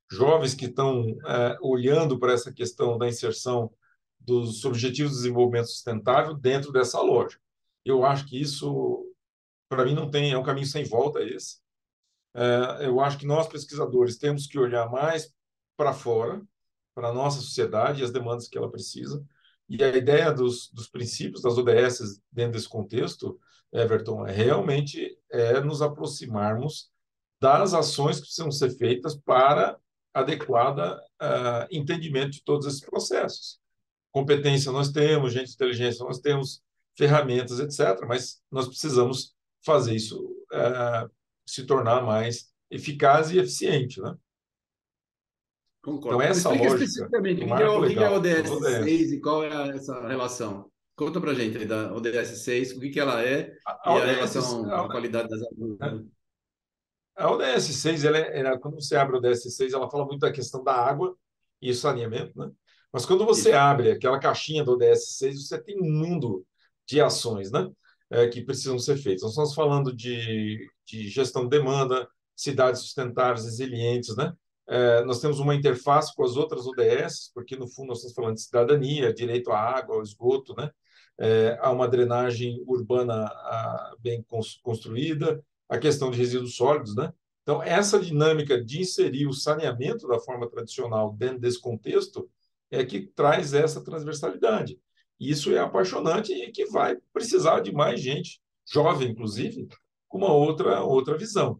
jovens 0.09 0.53
que 0.53 0.65
estão 0.65 1.17
é, 1.25 1.57
olhando 1.61 2.19
para 2.19 2.33
essa 2.33 2.53
questão 2.53 2.97
da 2.97 3.07
inserção 3.07 3.71
dos 4.19 4.63
Objetivos 4.63 5.13
de 5.13 5.17
Desenvolvimento 5.17 5.67
Sustentável 5.67 6.35
dentro 6.35 6.71
dessa 6.71 7.01
lógica. 7.01 7.41
Eu 7.83 8.05
acho 8.05 8.27
que 8.27 8.39
isso, 8.39 9.03
para 9.67 9.83
mim, 9.83 9.95
não 9.95 10.11
tem, 10.11 10.31
é 10.31 10.37
um 10.37 10.43
caminho 10.43 10.67
sem 10.67 10.83
volta 10.83 11.23
esse. 11.23 11.57
É, 12.35 12.85
eu 12.85 12.99
acho 13.01 13.17
que 13.17 13.25
nós, 13.25 13.47
pesquisadores, 13.47 14.17
temos 14.17 14.45
que 14.45 14.59
olhar 14.59 14.89
mais 14.91 15.33
para 15.75 15.93
fora, 15.93 16.41
para 16.93 17.09
a 17.09 17.13
nossa 17.13 17.39
sociedade 17.39 18.01
e 18.01 18.03
as 18.03 18.11
demandas 18.11 18.47
que 18.47 18.57
ela 18.57 18.71
precisa. 18.71 19.23
E 19.67 19.83
a 19.83 19.95
ideia 19.95 20.31
dos, 20.31 20.69
dos 20.71 20.89
princípios 20.89 21.41
das 21.41 21.57
ODS 21.57 22.21
dentro 22.31 22.53
desse 22.53 22.67
contexto, 22.67 23.39
Everton, 23.71 24.27
é 24.27 24.31
realmente 24.31 25.17
é 25.29 25.61
nos 25.61 25.81
aproximarmos 25.81 26.89
das 27.39 27.73
ações 27.73 28.17
que 28.17 28.23
precisam 28.23 28.51
ser 28.51 28.71
feitas 28.71 29.15
para 29.15 29.79
adequada 30.13 30.97
uh, 31.21 31.67
entendimento 31.71 32.31
de 32.31 32.43
todos 32.43 32.67
esses 32.67 32.81
processos. 32.81 33.59
Competência 34.11 34.71
nós 34.71 34.91
temos, 34.91 35.33
gente 35.33 35.47
de 35.47 35.53
inteligência 35.53 36.05
nós 36.05 36.19
temos, 36.19 36.61
ferramentas, 36.97 37.59
etc., 37.59 38.05
mas 38.05 38.41
nós 38.51 38.67
precisamos 38.67 39.33
fazer 39.65 39.95
isso 39.95 40.21
uh, 40.51 41.09
se 41.45 41.65
tornar 41.65 42.01
mais 42.03 42.51
eficaz 42.69 43.31
e 43.31 43.39
eficiente, 43.39 44.01
né? 44.01 44.15
Concordo. 45.81 46.17
Então, 46.17 46.21
essa 46.21 46.49
Explica 46.49 46.69
lógica, 46.69 46.83
especificamente 46.83 47.43
o 47.43 47.45
que, 47.45 47.51
é, 47.53 47.69
o 47.69 47.87
que 47.87 47.99
é 47.99 48.09
o 48.09 48.13
ODS 48.13 48.83
6 48.83 49.11
e 49.11 49.19
qual 49.19 49.43
é 49.43 49.69
essa 49.75 50.07
relação. 50.07 50.71
Conta 50.95 51.19
para 51.19 51.33
gente 51.33 51.57
aí 51.57 51.65
da 51.65 51.91
ODS 51.93 52.43
6, 52.43 52.77
o 52.77 52.79
que, 52.79 52.89
que 52.91 52.99
ela 52.99 53.23
é 53.23 53.51
a, 53.65 53.91
a 53.91 53.93
e 53.93 53.97
ODS, 53.97 54.09
a 54.09 54.13
relação 54.13 54.71
a, 54.71 54.85
à 54.85 54.89
qualidade 54.89 55.29
das 55.29 55.41
águas. 55.41 56.05
A 57.15 57.31
ODS 57.31 57.63
6, 57.63 58.03
ela, 58.03 58.17
é, 58.17 58.39
ela, 58.39 58.59
quando 58.59 58.75
você 58.75 58.95
abre 58.95 59.15
a 59.15 59.19
ODS 59.19 59.55
6, 59.55 59.73
ela 59.73 59.89
fala 59.89 60.05
muito 60.05 60.19
da 60.19 60.31
questão 60.31 60.63
da 60.63 60.73
água 60.73 61.15
e 61.59 61.73
saneamento, 61.73 62.37
né? 62.37 62.51
Mas 62.93 63.05
quando 63.05 63.25
você 63.25 63.49
Isso. 63.49 63.57
abre 63.57 63.91
aquela 63.91 64.19
caixinha 64.19 64.63
do 64.63 64.73
ODS 64.73 65.17
6, 65.17 65.47
você 65.47 65.61
tem 65.61 65.81
um 65.81 65.91
mundo 65.91 66.45
de 66.85 67.01
ações, 67.01 67.51
né? 67.51 67.67
É, 68.09 68.27
que 68.27 68.41
precisam 68.41 68.77
ser 68.77 68.97
feitas. 68.97 69.21
Nós 69.23 69.31
estamos 69.31 69.55
falando 69.55 69.95
de, 69.95 70.69
de 70.85 71.07
gestão 71.07 71.43
de 71.43 71.49
demanda, 71.49 72.07
cidades 72.35 72.81
sustentáveis, 72.81 73.45
resilientes, 73.45 74.15
né? 74.15 74.33
É, 74.71 75.03
nós 75.03 75.19
temos 75.19 75.37
uma 75.37 75.53
interface 75.53 76.15
com 76.15 76.23
as 76.23 76.37
outras 76.37 76.65
ODS, 76.65 77.29
porque 77.33 77.57
no 77.57 77.67
fundo 77.67 77.89
nós 77.89 77.97
estamos 77.97 78.15
falando 78.15 78.35
de 78.35 78.43
cidadania, 78.43 79.13
direito 79.13 79.51
à 79.51 79.59
água, 79.59 79.97
ao 79.97 80.01
esgoto, 80.01 80.55
né? 80.55 80.71
É, 81.19 81.59
há 81.61 81.69
uma 81.69 81.89
drenagem 81.89 82.63
urbana 82.65 83.25
a, 83.25 83.95
bem 83.99 84.25
construída, 84.63 85.43
a 85.67 85.77
questão 85.77 86.09
de 86.09 86.17
resíduos 86.17 86.55
sólidos, 86.55 86.95
né? 86.95 87.11
Então, 87.43 87.61
essa 87.61 87.99
dinâmica 87.99 88.63
de 88.63 88.79
inserir 88.79 89.27
o 89.27 89.33
saneamento 89.33 90.07
da 90.07 90.17
forma 90.17 90.49
tradicional 90.49 91.13
dentro 91.17 91.39
desse 91.39 91.59
contexto 91.59 92.29
é 92.71 92.85
que 92.85 93.07
traz 93.07 93.53
essa 93.53 93.83
transversalidade. 93.83 94.79
Isso 95.19 95.53
é 95.53 95.59
apaixonante 95.59 96.31
e 96.31 96.49
que 96.49 96.65
vai 96.67 96.95
precisar 97.11 97.59
de 97.59 97.73
mais 97.73 97.99
gente, 97.99 98.39
jovem 98.71 99.09
inclusive, 99.09 99.67
com 100.07 100.19
uma 100.19 100.31
outra, 100.31 100.81
outra 100.81 101.17
visão. 101.17 101.59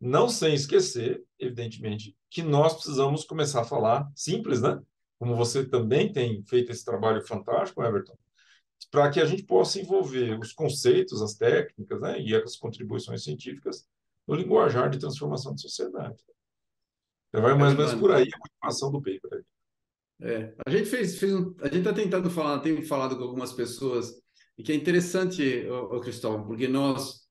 Não 0.00 0.28
sem 0.28 0.54
esquecer, 0.54 1.24
evidentemente, 1.38 2.16
que 2.30 2.42
nós 2.42 2.74
precisamos 2.74 3.24
começar 3.24 3.62
a 3.62 3.64
falar 3.64 4.10
simples, 4.14 4.60
né? 4.60 4.80
Como 5.18 5.34
você 5.34 5.66
também 5.66 6.12
tem 6.12 6.42
feito 6.44 6.70
esse 6.70 6.84
trabalho 6.84 7.20
fantástico, 7.26 7.82
Everton, 7.82 8.16
para 8.90 9.10
que 9.10 9.20
a 9.20 9.24
gente 9.24 9.42
possa 9.42 9.80
envolver 9.80 10.38
os 10.38 10.52
conceitos, 10.52 11.20
as 11.20 11.34
técnicas, 11.34 12.00
né, 12.00 12.20
e 12.20 12.34
as 12.34 12.56
contribuições 12.56 13.24
científicas 13.24 13.86
no 14.26 14.36
linguajar 14.36 14.88
de 14.88 14.98
transformação 14.98 15.54
de 15.54 15.62
sociedade. 15.62 16.16
Então, 17.28 17.42
vai 17.42 17.56
mais 17.56 17.72
ou 17.72 17.78
menos 17.78 17.94
por 17.94 18.12
aí 18.12 18.28
a 18.32 18.38
motivação 18.38 18.92
do 18.92 19.02
paper. 19.02 19.44
É, 20.20 20.54
a 20.66 20.70
gente 20.70 20.86
fez, 20.86 21.18
fez 21.18 21.34
um, 21.34 21.54
a 21.60 21.66
gente 21.66 21.78
está 21.78 21.92
tentando 21.92 22.30
falar, 22.30 22.60
tem 22.60 22.82
falado 22.82 23.16
com 23.16 23.22
algumas 23.22 23.52
pessoas 23.52 24.20
e 24.56 24.62
que 24.62 24.72
é 24.72 24.74
interessante, 24.74 25.66
o 25.68 26.00
Cristóvão, 26.00 26.44
porque 26.44 26.66
nós 26.66 27.27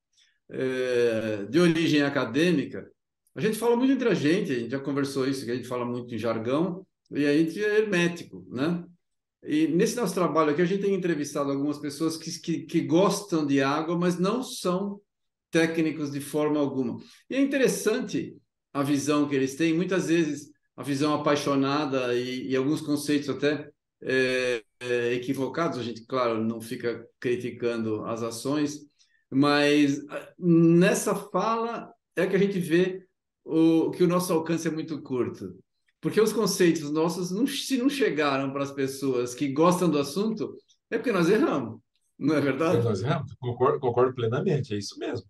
é, 0.49 1.45
de 1.49 1.59
origem 1.59 2.01
acadêmica, 2.01 2.89
a 3.35 3.41
gente 3.41 3.57
fala 3.57 3.75
muito 3.75 3.93
entre 3.93 4.09
a 4.09 4.13
gente, 4.13 4.51
a 4.51 4.59
gente 4.59 4.71
já 4.71 4.79
conversou 4.79 5.27
isso, 5.27 5.45
que 5.45 5.51
a 5.51 5.55
gente 5.55 5.67
fala 5.67 5.85
muito 5.85 6.13
em 6.13 6.17
jargão, 6.17 6.85
e 7.11 7.25
a 7.25 7.37
gente 7.37 7.63
é 7.63 7.79
hermético, 7.79 8.45
né? 8.49 8.83
E 9.43 9.67
nesse 9.67 9.95
nosso 9.95 10.13
trabalho 10.13 10.51
aqui, 10.51 10.61
a 10.61 10.65
gente 10.65 10.81
tem 10.81 10.93
entrevistado 10.93 11.51
algumas 11.51 11.77
pessoas 11.77 12.17
que, 12.17 12.31
que, 12.39 12.59
que 12.61 12.81
gostam 12.81 13.45
de 13.45 13.61
água, 13.61 13.97
mas 13.97 14.17
não 14.19 14.41
são 14.41 14.99
técnicos 15.51 16.11
de 16.11 16.19
forma 16.19 16.59
alguma. 16.59 16.97
E 17.29 17.35
é 17.35 17.41
interessante 17.41 18.35
a 18.73 18.83
visão 18.83 19.27
que 19.27 19.35
eles 19.35 19.55
têm, 19.55 19.73
muitas 19.73 20.07
vezes 20.07 20.49
a 20.75 20.83
visão 20.83 21.13
apaixonada 21.13 22.13
e, 22.15 22.49
e 22.49 22.55
alguns 22.55 22.81
conceitos 22.81 23.29
até 23.29 23.69
é, 24.01 24.63
é, 24.79 25.13
equivocados, 25.13 25.79
a 25.79 25.83
gente, 25.83 26.05
claro, 26.05 26.43
não 26.43 26.61
fica 26.61 27.07
criticando 27.19 28.03
as 28.05 28.21
ações, 28.21 28.81
mas 29.31 30.05
ah, 30.09 30.33
nessa 30.39 31.13
fala 31.15 31.91
é 32.15 32.25
que 32.25 32.35
a 32.35 32.39
gente 32.39 32.59
vê 32.59 33.05
o, 33.43 33.91
que 33.91 34.03
o 34.03 34.07
nosso 34.07 34.33
alcance 34.33 34.67
é 34.67 34.71
muito 34.71 35.01
curto. 35.01 35.55
Porque 35.99 36.21
os 36.21 36.31
conceitos 36.31 36.91
nossos, 36.91 37.31
não, 37.31 37.47
se 37.47 37.77
não 37.77 37.89
chegaram 37.89 38.51
para 38.51 38.63
as 38.63 38.71
pessoas 38.71 39.33
que 39.33 39.47
gostam 39.47 39.89
do 39.89 39.97
assunto, 39.97 40.55
é 40.91 40.97
porque 40.97 41.11
nós 41.11 41.29
erramos. 41.29 41.79
Não 42.17 42.35
é 42.35 42.41
verdade? 42.41 42.83
Nós 42.83 43.01
erramos, 43.01 43.33
concordo, 43.39 43.79
concordo 43.79 44.13
plenamente, 44.13 44.73
é 44.73 44.77
isso 44.77 44.97
mesmo. 44.99 45.25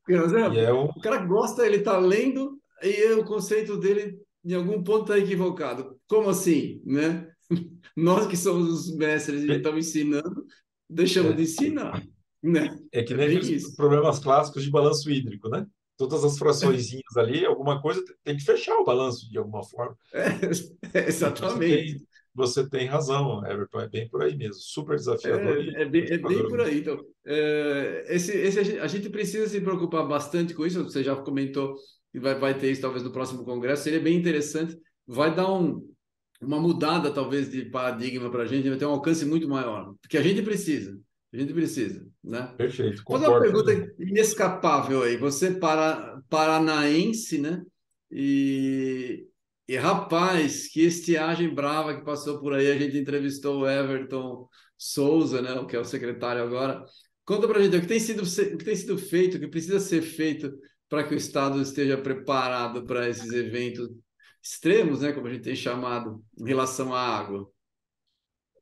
É 0.60 0.73
um... 0.73 0.86
O 0.86 1.01
cara 1.01 1.17
gosta, 1.25 1.65
ele 1.65 1.77
está 1.77 1.97
lendo, 1.97 2.60
e 2.81 3.12
o 3.13 3.25
conceito 3.25 3.77
dele, 3.77 4.17
em 4.43 4.53
algum 4.53 4.83
ponto, 4.83 5.03
está 5.03 5.17
equivocado. 5.17 5.97
Como 6.07 6.29
assim? 6.29 6.81
Né? 6.86 7.29
Nós 7.95 8.27
que 8.27 8.38
somos 8.38 8.69
os 8.69 8.95
mestres 8.95 9.43
e 9.43 9.51
estamos 9.51 9.88
ensinando, 9.88 10.45
deixamos 10.89 11.31
é. 11.31 11.36
de 11.36 11.43
ensinar. 11.43 12.03
Né? 12.41 12.78
É 12.91 13.04
que 13.04 13.13
nem 13.13 13.38
é 13.38 13.41
problemas 13.76 14.19
clássicos 14.19 14.63
de 14.63 14.69
balanço 14.69 15.10
hídrico, 15.10 15.50
né? 15.50 15.65
Todas 15.97 16.23
as 16.23 16.38
frações 16.38 16.91
ali, 17.15 17.43
alguma 17.43 17.82
coisa 17.82 18.04
tem 18.23 18.38
que 18.38 18.43
fechar 18.43 18.78
o 18.78 18.86
balanço 18.86 19.30
de 19.30 19.38
alguma 19.38 19.63
forma. 19.63 19.97
É, 20.13 21.08
exatamente. 21.08 21.58
Você 21.58 21.60
tem, 21.60 22.08
você 22.36 22.69
tem, 22.69 22.88
razão, 22.88 23.43
Everton, 23.43 23.80
é 23.82 23.89
bem 23.89 24.08
por 24.08 24.21
aí 24.21 24.38
mesmo. 24.38 24.62
Super 24.62 24.95
desafiador. 24.95 25.58
É, 25.58 25.82
é, 25.82 25.86
bem, 25.86 26.04
é 26.04 26.17
bem, 26.19 26.47
por 26.47 26.62
aí. 26.62 26.80
Então, 26.80 27.04
é, 27.26 28.06
esse, 28.10 28.32
esse, 28.32 28.78
a 28.80 28.86
gente 28.86 29.10
precisa 29.10 29.50
se 29.50 29.60
preocupar 29.60 30.08
bastante 30.08 30.54
com 30.54 30.63
isso. 30.63 30.84
Você 30.84 31.04
já 31.04 31.15
comentou 31.15 31.76
que 32.12 32.19
vai, 32.19 32.38
vai 32.38 32.56
ter 32.56 32.71
isso 32.71 32.82
talvez 32.82 33.04
no 33.04 33.12
próximo 33.12 33.43
congresso. 33.43 33.84
Seria 33.84 34.00
bem 34.00 34.15
interessante. 34.15 34.78
Vai 35.08 35.34
dar 35.34 35.52
um, 35.52 35.82
uma 36.39 36.60
mudada, 36.60 37.12
talvez, 37.12 37.50
de 37.50 37.65
paradigma 37.65 38.30
para 38.30 38.43
a 38.43 38.45
gente, 38.45 38.69
vai 38.69 38.78
ter 38.78 38.86
um 38.86 38.91
alcance 38.91 39.26
muito 39.26 39.50
maior. 39.50 39.95
Porque 40.00 40.17
a 40.17 40.21
gente 40.21 40.43
precisa. 40.43 40.95
A 41.33 41.37
gente 41.37 41.53
precisa, 41.53 42.07
né? 42.23 42.53
Perfeito. 42.57 43.03
Vou 43.05 43.19
fazer 43.19 43.29
uma 43.29 43.41
pergunta 43.41 43.93
inescapável 43.99 45.03
aí. 45.03 45.17
Você 45.17 45.51
para 45.51 46.21
paranaense, 46.29 47.37
né? 47.37 47.61
E, 48.09 49.27
e 49.67 49.75
rapaz, 49.75 50.67
que 50.69 50.81
estiagem 50.81 51.53
brava 51.53 51.95
que 51.95 52.05
passou 52.05 52.39
por 52.39 52.53
aí. 52.53 52.71
A 52.71 52.77
gente 52.77 52.97
entrevistou 52.97 53.61
o 53.61 53.69
Everton 53.69 54.47
Souza, 54.77 55.41
né? 55.41 55.53
O 55.53 55.65
que 55.65 55.75
é 55.75 55.79
o 55.79 55.85
secretário 55.85 56.41
agora. 56.41 56.83
Conta 57.25 57.45
para 57.45 57.59
a 57.59 57.61
gente 57.61 57.75
o 57.75 57.81
que 57.81 57.87
tem 57.87 57.99
sido 57.99 58.23
o 58.23 58.57
que 58.57 58.63
tem 58.63 58.75
sido 58.75 58.97
feito, 58.97 59.35
o 59.35 59.39
que 59.39 59.47
precisa 59.49 59.81
ser 59.81 60.01
feito 60.01 60.49
para 60.87 61.03
que 61.03 61.13
o 61.13 61.17
Estado 61.17 61.61
esteja 61.61 61.97
preparado 61.97 62.85
para 62.85 63.09
esses 63.09 63.31
eventos 63.33 63.89
extremos, 64.41 65.01
né? 65.01 65.11
Como 65.11 65.27
a 65.27 65.33
gente 65.33 65.43
tem 65.43 65.55
chamado, 65.55 66.23
em 66.39 66.45
relação 66.45 66.93
à 66.93 67.01
água. 67.01 67.51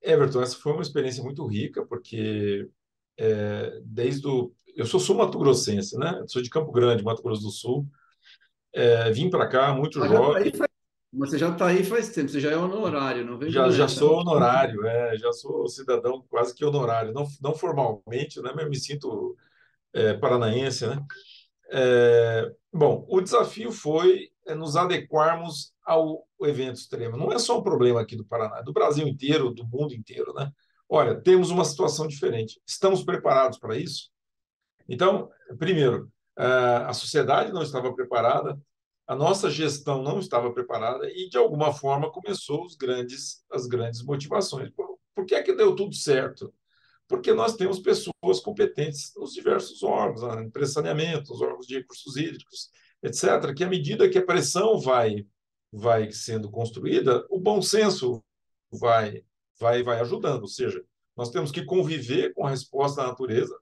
Everton, 0.06 0.42
essa 0.42 0.56
foi 0.58 0.72
uma 0.74 0.82
experiência 0.82 1.24
muito 1.24 1.46
rica, 1.46 1.86
porque 1.86 2.70
é, 3.18 3.82
desde 3.84 4.28
o. 4.28 4.54
Eu 4.76 4.86
sou 4.86 5.00
sul-mato-grossense, 5.00 5.98
né? 5.98 6.24
sou 6.28 6.42
de 6.42 6.50
Campo 6.50 6.72
Grande, 6.72 7.04
Mato 7.04 7.24
Grosso 7.24 7.42
do 7.42 7.50
Sul. 7.50 7.88
É, 8.74 9.10
vim 9.12 9.30
para 9.30 9.48
cá 9.48 9.74
muito 9.74 10.00
Mas 10.00 10.12
jovem. 10.12 10.52
Faz... 10.52 10.70
Mas 11.18 11.30
você 11.30 11.38
já 11.38 11.50
está 11.50 11.68
aí 11.68 11.82
faz 11.84 12.10
tempo, 12.10 12.30
você 12.30 12.42
já 12.42 12.52
é 12.52 12.58
honorário, 12.58 13.26
não 13.26 13.38
vem? 13.38 13.50
Já, 13.50 13.70
já 13.70 13.88
sou 13.88 14.20
honorário, 14.20 14.86
é, 14.86 15.18
já 15.18 15.32
sou 15.32 15.66
cidadão 15.70 16.26
quase 16.30 16.54
que 16.54 16.66
honorário, 16.66 17.14
não, 17.14 17.26
não 17.42 17.56
formalmente, 17.56 18.42
né? 18.42 18.52
Mas 18.54 18.68
me 18.68 18.76
sinto 18.76 19.38
é, 19.94 20.14
paranaense, 20.14 20.86
né? 20.86 21.02
É, 21.72 22.52
bom, 22.72 23.06
o 23.08 23.22
desafio 23.22 23.72
foi 23.72 24.30
é, 24.46 24.54
nos 24.54 24.76
adequarmos 24.76 25.74
ao 25.86 26.26
evento 26.42 26.78
extremo. 26.78 27.16
Não 27.16 27.32
é 27.32 27.38
só 27.38 27.60
um 27.60 27.64
problema 27.64 28.02
aqui 28.02 28.16
do 28.16 28.26
Paraná, 28.26 28.60
é 28.60 28.64
do 28.64 28.74
Brasil 28.74 29.08
inteiro, 29.08 29.52
do 29.52 29.66
mundo 29.66 29.94
inteiro, 29.94 30.34
né? 30.34 30.52
Olha, 30.90 31.20
temos 31.20 31.50
uma 31.50 31.66
situação 31.66 32.08
diferente. 32.08 32.60
Estamos 32.66 33.04
preparados 33.04 33.58
para 33.58 33.78
isso? 33.78 34.10
Então, 34.88 35.30
primeiro, 35.58 36.12
a 36.36 36.94
sociedade 36.94 37.52
não 37.52 37.64
estava 37.64 37.94
preparada, 37.94 38.60
a 39.08 39.16
nossa 39.16 39.50
gestão 39.50 40.02
não 40.02 40.20
estava 40.20 40.52
preparada 40.52 41.10
e, 41.10 41.30
de 41.30 41.38
alguma 41.38 41.72
forma, 41.72 42.12
começou 42.12 42.66
os 42.66 42.76
grandes, 42.76 43.44
as 43.52 43.68
grandes 43.68 44.04
motivações. 44.04 44.70
Por, 44.72 45.26
que 45.26 45.36
é 45.36 45.44
que 45.44 45.54
deu 45.54 45.76
tudo 45.76 45.96
certo? 45.96 46.54
Porque 47.08 47.32
nós 47.34 47.56
temos 47.56 47.80
pessoas 47.80 48.40
competentes 48.44 49.12
nos 49.16 49.34
diversos 49.34 49.84
órgãos, 49.84 50.24
na 50.24 50.44
empresa 50.44 50.70
de 50.70 50.74
saneamento, 50.74 51.32
nos 51.32 51.42
órgãos 51.42 51.68
de 51.68 51.78
recursos 51.78 52.16
hídricos, 52.18 52.70
etc., 53.02 53.54
que 53.56 53.64
à 53.64 53.70
medida 53.70 54.10
que 54.10 54.18
a 54.18 54.26
pressão 54.26 54.80
vai, 54.80 55.26
vai 55.76 56.10
sendo 56.12 56.50
construída, 56.50 57.26
o 57.30 57.38
bom 57.38 57.62
senso 57.62 58.24
vai, 58.72 59.24
vai, 59.60 59.84
vai 59.84 60.00
ajudando. 60.00 60.44
Ou 60.44 60.48
seja, 60.48 60.84
nós 61.16 61.30
temos 61.30 61.52
que 61.52 61.66
conviver 61.66 62.34
com 62.34 62.46
a 62.46 62.50
resposta 62.50 63.02
da 63.02 63.10
natureza 63.10 63.58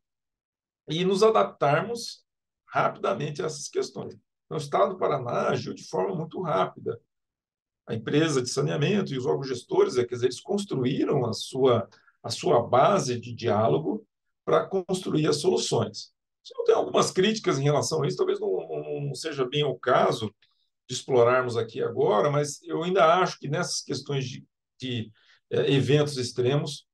e 0.88 1.04
nos 1.04 1.24
adaptarmos 1.24 2.24
rapidamente 2.68 3.42
a 3.42 3.46
essas 3.46 3.68
questões. 3.68 4.14
Então, 4.46 4.58
o 4.58 4.62
Estado 4.62 4.94
do 4.94 5.00
Paraná 5.00 5.50
agiu 5.50 5.74
de 5.74 5.84
forma 5.88 6.16
muito 6.16 6.42
rápida. 6.42 7.00
a 7.86 7.94
empresa 7.94 8.42
de 8.42 8.48
saneamento 8.48 9.14
e 9.14 9.18
os 9.18 9.26
órgãos 9.26 9.50
gestores, 9.50 9.98
é, 9.98 10.06
quer 10.06 10.16
dizer, 10.16 10.28
eles 10.28 10.40
construíram 10.40 11.26
a 11.26 11.34
sua, 11.34 11.90
a 12.22 12.30
sua 12.30 12.66
base 12.66 13.20
de 13.20 13.34
diálogo 13.34 14.08
para 14.46 14.66
construir 14.66 15.28
as 15.28 15.42
soluções. 15.42 16.14
Eu 16.58 16.64
tenho 16.64 16.78
algumas 16.78 17.12
críticas 17.12 17.60
em 17.60 17.64
relação 17.64 18.02
a 18.02 18.08
isso, 18.08 18.18
talvez 18.18 18.40
não, 18.40 19.02
não 19.02 19.16
seja 19.16 19.46
bem 19.46 19.66
o 19.66 19.78
caso 19.78 20.34
de 20.88 20.96
explorarmos 20.96 21.58
aqui 21.58 21.82
agora, 21.82 22.30
mas 22.30 22.62
eu 22.64 22.84
ainda 22.84 23.06
acho 23.22 23.40
que 23.40 23.48
nessas 23.48 23.82
questões 23.82 24.26
de, 24.26 24.46
de 24.80 25.12
é, 25.52 25.72
eventos 25.72 26.18
extremos, 26.18 26.86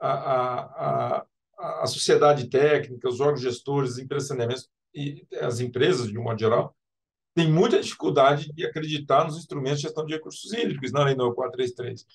a, 0.00 0.12
a, 0.12 1.16
a, 1.58 1.82
a, 1.82 1.86
sociedade 1.86 2.48
técnica, 2.48 3.08
os 3.08 3.20
órgãos 3.20 3.40
gestores, 3.40 3.96
saneamento 4.20 4.62
e 4.94 5.26
as 5.40 5.60
empresas, 5.60 6.08
de 6.08 6.18
um 6.18 6.22
modo 6.22 6.38
geral, 6.38 6.74
têm 7.34 7.50
muita 7.50 7.80
dificuldade 7.80 8.52
de 8.52 8.64
acreditar 8.64 9.24
nos 9.24 9.36
instrumentos 9.36 9.80
de 9.80 9.86
gestão 9.86 10.06
de 10.06 10.14
recursos 10.14 10.52
hídricos 10.52 10.92
na 10.92 11.04
Lei 11.04 11.14
9433, 11.14 12.06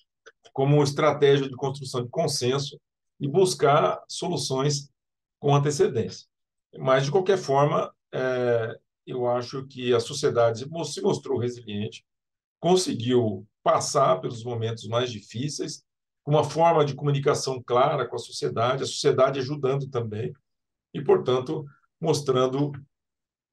como 0.52 0.84
estratégia 0.84 1.48
de 1.48 1.56
construção 1.56 2.04
de 2.04 2.10
consenso 2.10 2.80
e 3.20 3.28
buscar 3.28 4.02
soluções 4.08 4.90
com 5.40 5.56
antecedência. 5.56 6.28
Mas, 6.78 7.06
de 7.06 7.12
qualquer 7.12 7.38
forma, 7.38 7.94
é, 8.14 8.80
eu 9.06 9.28
acho 9.28 9.66
que 9.68 9.94
a 9.94 10.00
sociedade 10.00 10.60
se 10.60 11.02
mostrou 11.02 11.38
resiliente, 11.38 12.06
conseguiu 12.60 13.46
passar 13.62 14.20
pelos 14.22 14.44
momentos 14.44 14.88
mais 14.88 15.12
difíceis, 15.12 15.84
com 16.24 16.32
uma 16.32 16.44
forma 16.44 16.86
de 16.86 16.96
comunicação 16.96 17.62
clara 17.62 18.08
com 18.08 18.16
a 18.16 18.20
sociedade, 18.20 18.84
a 18.84 18.88
sociedade 18.88 19.40
ajudando 19.40 19.90
também, 19.90 20.34
e, 20.94 21.02
portanto, 21.02 21.66
mostrando 22.00 22.72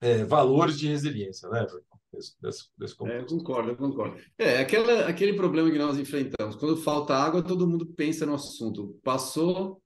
é, 0.00 0.24
valores 0.24 0.78
de 0.78 0.86
resiliência, 0.88 1.48
né, 1.48 1.66
desse, 2.12 2.40
desse, 2.40 2.64
desse 2.76 2.94
é, 3.04 3.24
concordo, 3.24 3.76
concordo. 3.76 4.16
É, 4.38 4.58
aquela, 4.58 5.06
aquele 5.06 5.34
problema 5.34 5.70
que 5.70 5.78
nós 5.78 5.98
enfrentamos. 5.98 6.56
Quando 6.56 6.76
falta 6.76 7.14
água, 7.14 7.42
todo 7.42 7.66
mundo 7.66 7.86
pensa 7.86 8.26
no 8.26 8.34
assunto. 8.34 8.98
Passou, 9.02 9.82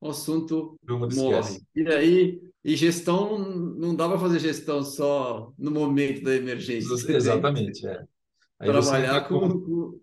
o 0.00 0.10
assunto 0.10 0.78
morre. 0.86 1.60
E 1.74 1.86
aí, 1.88 2.40
e 2.64 2.76
gestão, 2.76 3.38
não 3.38 3.94
dá 3.94 4.08
para 4.08 4.18
fazer 4.18 4.38
gestão 4.38 4.82
só 4.82 5.52
no 5.58 5.70
momento 5.70 6.22
da 6.22 6.34
emergência. 6.34 6.92
Exatamente, 7.12 7.86
é. 7.86 8.04
Aí 8.60 8.70
Trabalhar 8.70 9.28
com, 9.28 9.48
com, 9.48 10.00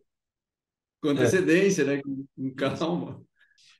com, 1.01 1.09
antecedência, 1.09 1.83
é. 1.83 1.85
né? 1.85 2.01
com, 2.01 2.53
calma. 2.55 3.21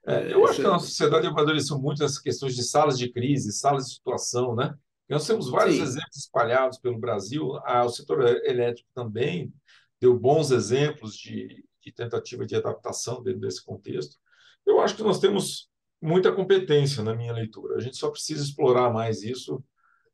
É, 0.08 0.34
eu 0.34 0.46
acho 0.46 0.60
que 0.60 0.68
a 0.68 0.72
nossa 0.72 0.88
sociedade 0.88 1.26
amadureceu 1.26 1.80
muito 1.80 2.04
essas 2.04 2.20
questões 2.20 2.56
de 2.56 2.64
salas 2.64 2.98
de 2.98 3.12
crise, 3.12 3.52
salas 3.52 3.88
de 3.88 3.94
situação, 3.96 4.56
né? 4.56 4.74
Nós 5.10 5.26
temos 5.26 5.50
vários 5.50 5.76
Sim. 5.76 5.84
exemplos 5.84 6.18
espalhados 6.18 6.78
pelo 6.80 7.00
Brasil. 7.00 7.56
Ah, 7.64 7.86
o 7.86 7.90
setor 7.90 8.22
elétrico 8.46 8.90
também 8.94 9.54
deu 10.00 10.18
bons 10.18 10.52
exemplos 10.52 11.16
de, 11.16 11.64
de 11.82 11.92
tentativa 11.92 12.46
de 12.46 12.56
adaptação 12.56 13.22
dentro 13.24 13.42
desse 13.42 13.64
contexto. 13.64 14.18
Eu 14.66 14.80
acho 14.80 14.96
que 14.96 15.04
nós 15.04 15.20
temos 15.20 15.70
muita 16.06 16.32
competência 16.32 17.04
na 17.04 17.16
minha 17.16 17.34
leitura. 17.34 17.76
A 17.76 17.80
gente 17.80 17.98
só 17.98 18.10
precisa 18.10 18.44
explorar 18.44 18.92
mais 18.92 19.24
isso 19.24 19.64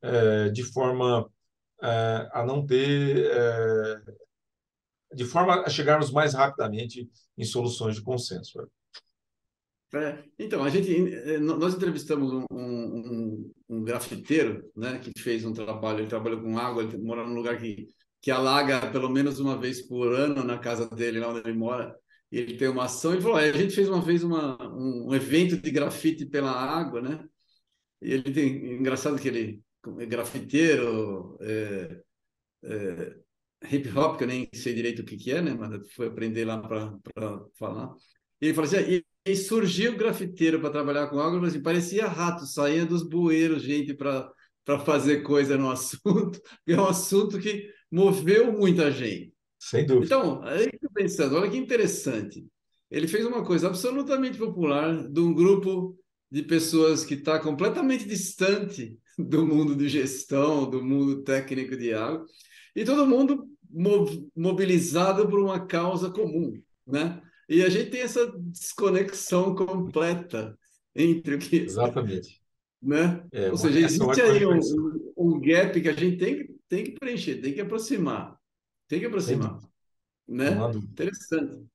é, 0.01 0.49
de 0.49 0.63
forma 0.63 1.29
é, 1.83 2.29
a 2.33 2.45
não 2.45 2.65
ter. 2.65 3.25
É, 3.31 4.01
de 5.13 5.25
forma 5.25 5.61
a 5.61 5.69
chegarmos 5.69 6.09
mais 6.09 6.33
rapidamente 6.33 7.09
em 7.37 7.43
soluções 7.43 7.95
de 7.95 8.01
consenso. 8.01 8.65
É, 9.93 10.23
então, 10.39 10.63
a 10.63 10.69
gente, 10.69 11.13
é, 11.13 11.37
nós 11.37 11.73
entrevistamos 11.73 12.31
um, 12.31 12.45
um, 12.49 13.51
um, 13.69 13.83
grafiteiro, 13.83 14.71
né, 14.73 14.99
que 14.99 15.11
fez 15.19 15.43
um 15.43 15.51
trabalho, 15.51 15.99
ele 15.99 16.07
trabalha 16.07 16.37
com 16.37 16.57
água, 16.57 16.83
ele 16.83 16.97
mora 16.97 17.27
num 17.27 17.35
lugar 17.35 17.59
que, 17.59 17.89
que 18.21 18.31
alaga 18.31 18.89
pelo 18.89 19.09
menos 19.09 19.37
uma 19.41 19.57
vez 19.57 19.81
por 19.81 20.13
ano 20.13 20.45
na 20.45 20.57
casa 20.57 20.87
dele, 20.87 21.19
lá 21.19 21.27
onde 21.27 21.39
ele 21.39 21.57
mora, 21.57 21.93
ele 22.39 22.57
tem 22.57 22.69
uma 22.69 22.85
ação, 22.85 23.13
ele 23.13 23.21
falou, 23.21 23.37
a 23.37 23.51
gente 23.51 23.75
fez 23.75 23.89
uma 23.89 24.01
vez 24.01 24.23
uma, 24.23 24.57
um, 24.73 25.13
evento 25.13 25.57
de 25.57 25.71
grafite 25.71 26.25
pela 26.25 26.51
água, 26.51 27.01
né, 27.01 27.25
e 28.01 28.13
ele 28.13 28.31
tem, 28.31 28.75
engraçado 28.75 29.19
que 29.19 29.27
ele 29.27 29.61
é 29.99 30.05
grafiteiro, 30.05 31.37
é, 31.41 32.01
é, 32.63 33.15
hip 33.71 33.89
hop, 33.97 34.17
que 34.17 34.23
eu 34.23 34.27
nem 34.27 34.49
sei 34.53 34.73
direito 34.73 35.01
o 35.01 35.05
que, 35.05 35.17
que 35.17 35.31
é, 35.31 35.41
né, 35.41 35.53
mas 35.53 35.91
foi 35.93 36.07
aprender 36.07 36.45
lá 36.45 36.57
para 36.57 36.97
falar, 37.57 37.93
e 38.41 38.47
ele 38.47 38.53
falou 38.53 38.69
assim, 38.69 39.03
e 39.25 39.35
surgiu 39.35 39.93
o 39.93 39.97
grafiteiro 39.97 40.59
para 40.59 40.71
trabalhar 40.71 41.07
com 41.07 41.19
água, 41.19 41.47
assim, 41.47 41.61
parecia 41.61 42.07
rato, 42.07 42.45
saía 42.47 42.85
dos 42.85 43.03
bueiros, 43.03 43.61
gente, 43.61 43.93
para 43.93 44.33
fazer 44.85 45.21
coisa 45.21 45.57
no 45.57 45.69
assunto, 45.69 46.41
é 46.67 46.75
um 46.75 46.87
assunto 46.87 47.39
que 47.39 47.71
moveu 47.91 48.51
muita 48.51 48.89
gente. 48.91 49.30
Sem 49.61 49.85
dúvida. 49.85 50.05
Então, 50.07 50.41
aí 50.43 50.71
eu 50.81 50.89
pensando, 50.91 51.35
olha 51.35 51.49
que 51.49 51.55
interessante. 51.55 52.43
Ele 52.89 53.07
fez 53.07 53.25
uma 53.25 53.45
coisa 53.45 53.67
absolutamente 53.67 54.37
popular 54.37 55.07
de 55.07 55.19
um 55.19 55.31
grupo 55.33 55.95
de 56.31 56.41
pessoas 56.41 57.05
que 57.05 57.13
está 57.13 57.39
completamente 57.39 58.07
distante 58.07 58.97
do 59.17 59.45
mundo 59.45 59.75
de 59.75 59.87
gestão, 59.87 60.67
do 60.67 60.83
mundo 60.83 61.21
técnico 61.21 61.77
de 61.77 61.93
água, 61.93 62.25
e 62.75 62.83
todo 62.83 63.05
mundo 63.05 63.47
mobilizado 64.35 65.29
por 65.29 65.39
uma 65.39 65.65
causa 65.65 66.09
comum, 66.09 66.59
né? 66.85 67.21
E 67.47 67.63
a 67.63 67.69
gente 67.69 67.91
tem 67.91 68.01
essa 68.01 68.33
desconexão 68.37 69.53
completa 69.53 70.57
entre 70.95 71.35
o 71.35 71.39
que. 71.39 71.57
Exatamente. 71.57 72.41
Né? 72.83 73.23
É, 73.31 73.51
Ou 73.51 73.57
seja, 73.57 73.79
existe 73.79 74.21
aí 74.23 74.43
um, 74.43 74.59
um, 75.15 75.39
gap 75.39 75.79
que 75.79 75.87
a 75.87 75.93
gente 75.93 76.17
tem, 76.17 76.49
tem 76.67 76.83
que 76.83 76.93
preencher, 76.93 77.39
tem 77.39 77.53
que 77.53 77.61
aproximar. 77.61 78.35
Tem 78.91 78.99
que 78.99 79.05
aproximar. 79.05 79.57
Né? 80.27 80.49
Interessante. 80.75 81.65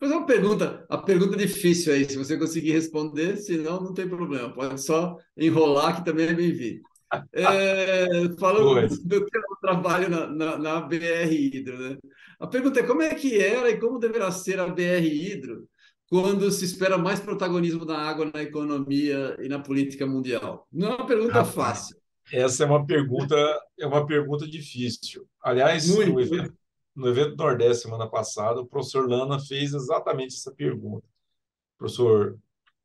Fazer 0.00 0.14
uma 0.14 0.24
pergunta, 0.24 0.86
a 0.88 0.96
pergunta 0.96 1.36
difícil 1.36 1.92
aí, 1.92 2.08
se 2.08 2.16
você 2.16 2.38
conseguir 2.38 2.72
responder, 2.72 3.36
senão 3.36 3.82
não 3.82 3.92
tem 3.92 4.08
problema. 4.08 4.50
Pode 4.50 4.80
só 4.80 5.18
enrolar, 5.36 5.96
que 5.96 6.06
também 6.06 6.26
é 6.26 6.32
bem-vindo. 6.32 6.80
É, 7.32 8.08
falando 8.40 8.88
do, 8.88 9.02
do 9.04 9.26
teu 9.26 9.42
trabalho 9.60 10.08
na, 10.08 10.26
na, 10.26 10.58
na, 10.58 10.80
BR 10.80 11.30
Hidro, 11.30 11.78
né? 11.78 11.96
A 12.40 12.46
pergunta 12.48 12.80
é 12.80 12.82
como 12.82 13.02
é 13.02 13.14
que 13.14 13.38
era 13.38 13.70
e 13.70 13.78
como 13.78 14.00
deverá 14.00 14.32
ser 14.32 14.58
a 14.58 14.66
BR 14.66 15.06
Hidro 15.06 15.68
quando 16.08 16.50
se 16.50 16.64
espera 16.64 16.98
mais 16.98 17.20
protagonismo 17.20 17.84
da 17.84 17.96
água 17.96 18.32
na 18.34 18.42
economia 18.42 19.36
e 19.38 19.48
na 19.48 19.60
política 19.60 20.04
mundial? 20.04 20.66
Não 20.72 20.88
é 20.88 20.94
uma 20.96 21.06
pergunta 21.06 21.34
Rapaz, 21.34 21.54
fácil. 21.54 21.96
Essa 22.32 22.64
é 22.64 22.66
uma 22.66 22.84
pergunta, 22.86 23.36
é 23.78 23.86
uma 23.86 24.06
pergunta 24.06 24.46
difícil. 24.46 25.28
Aliás, 25.42 25.88
Muito. 25.88 26.12
no 26.12 26.20
evento, 26.20 26.54
no 26.94 27.08
evento 27.08 27.36
Nordeste 27.36 27.82
semana 27.82 28.08
passada, 28.08 28.60
o 28.60 28.66
professor 28.66 29.08
Lana 29.08 29.38
fez 29.38 29.74
exatamente 29.74 30.34
essa 30.34 30.52
pergunta. 30.52 31.06
O 31.06 31.78
professor 31.78 32.38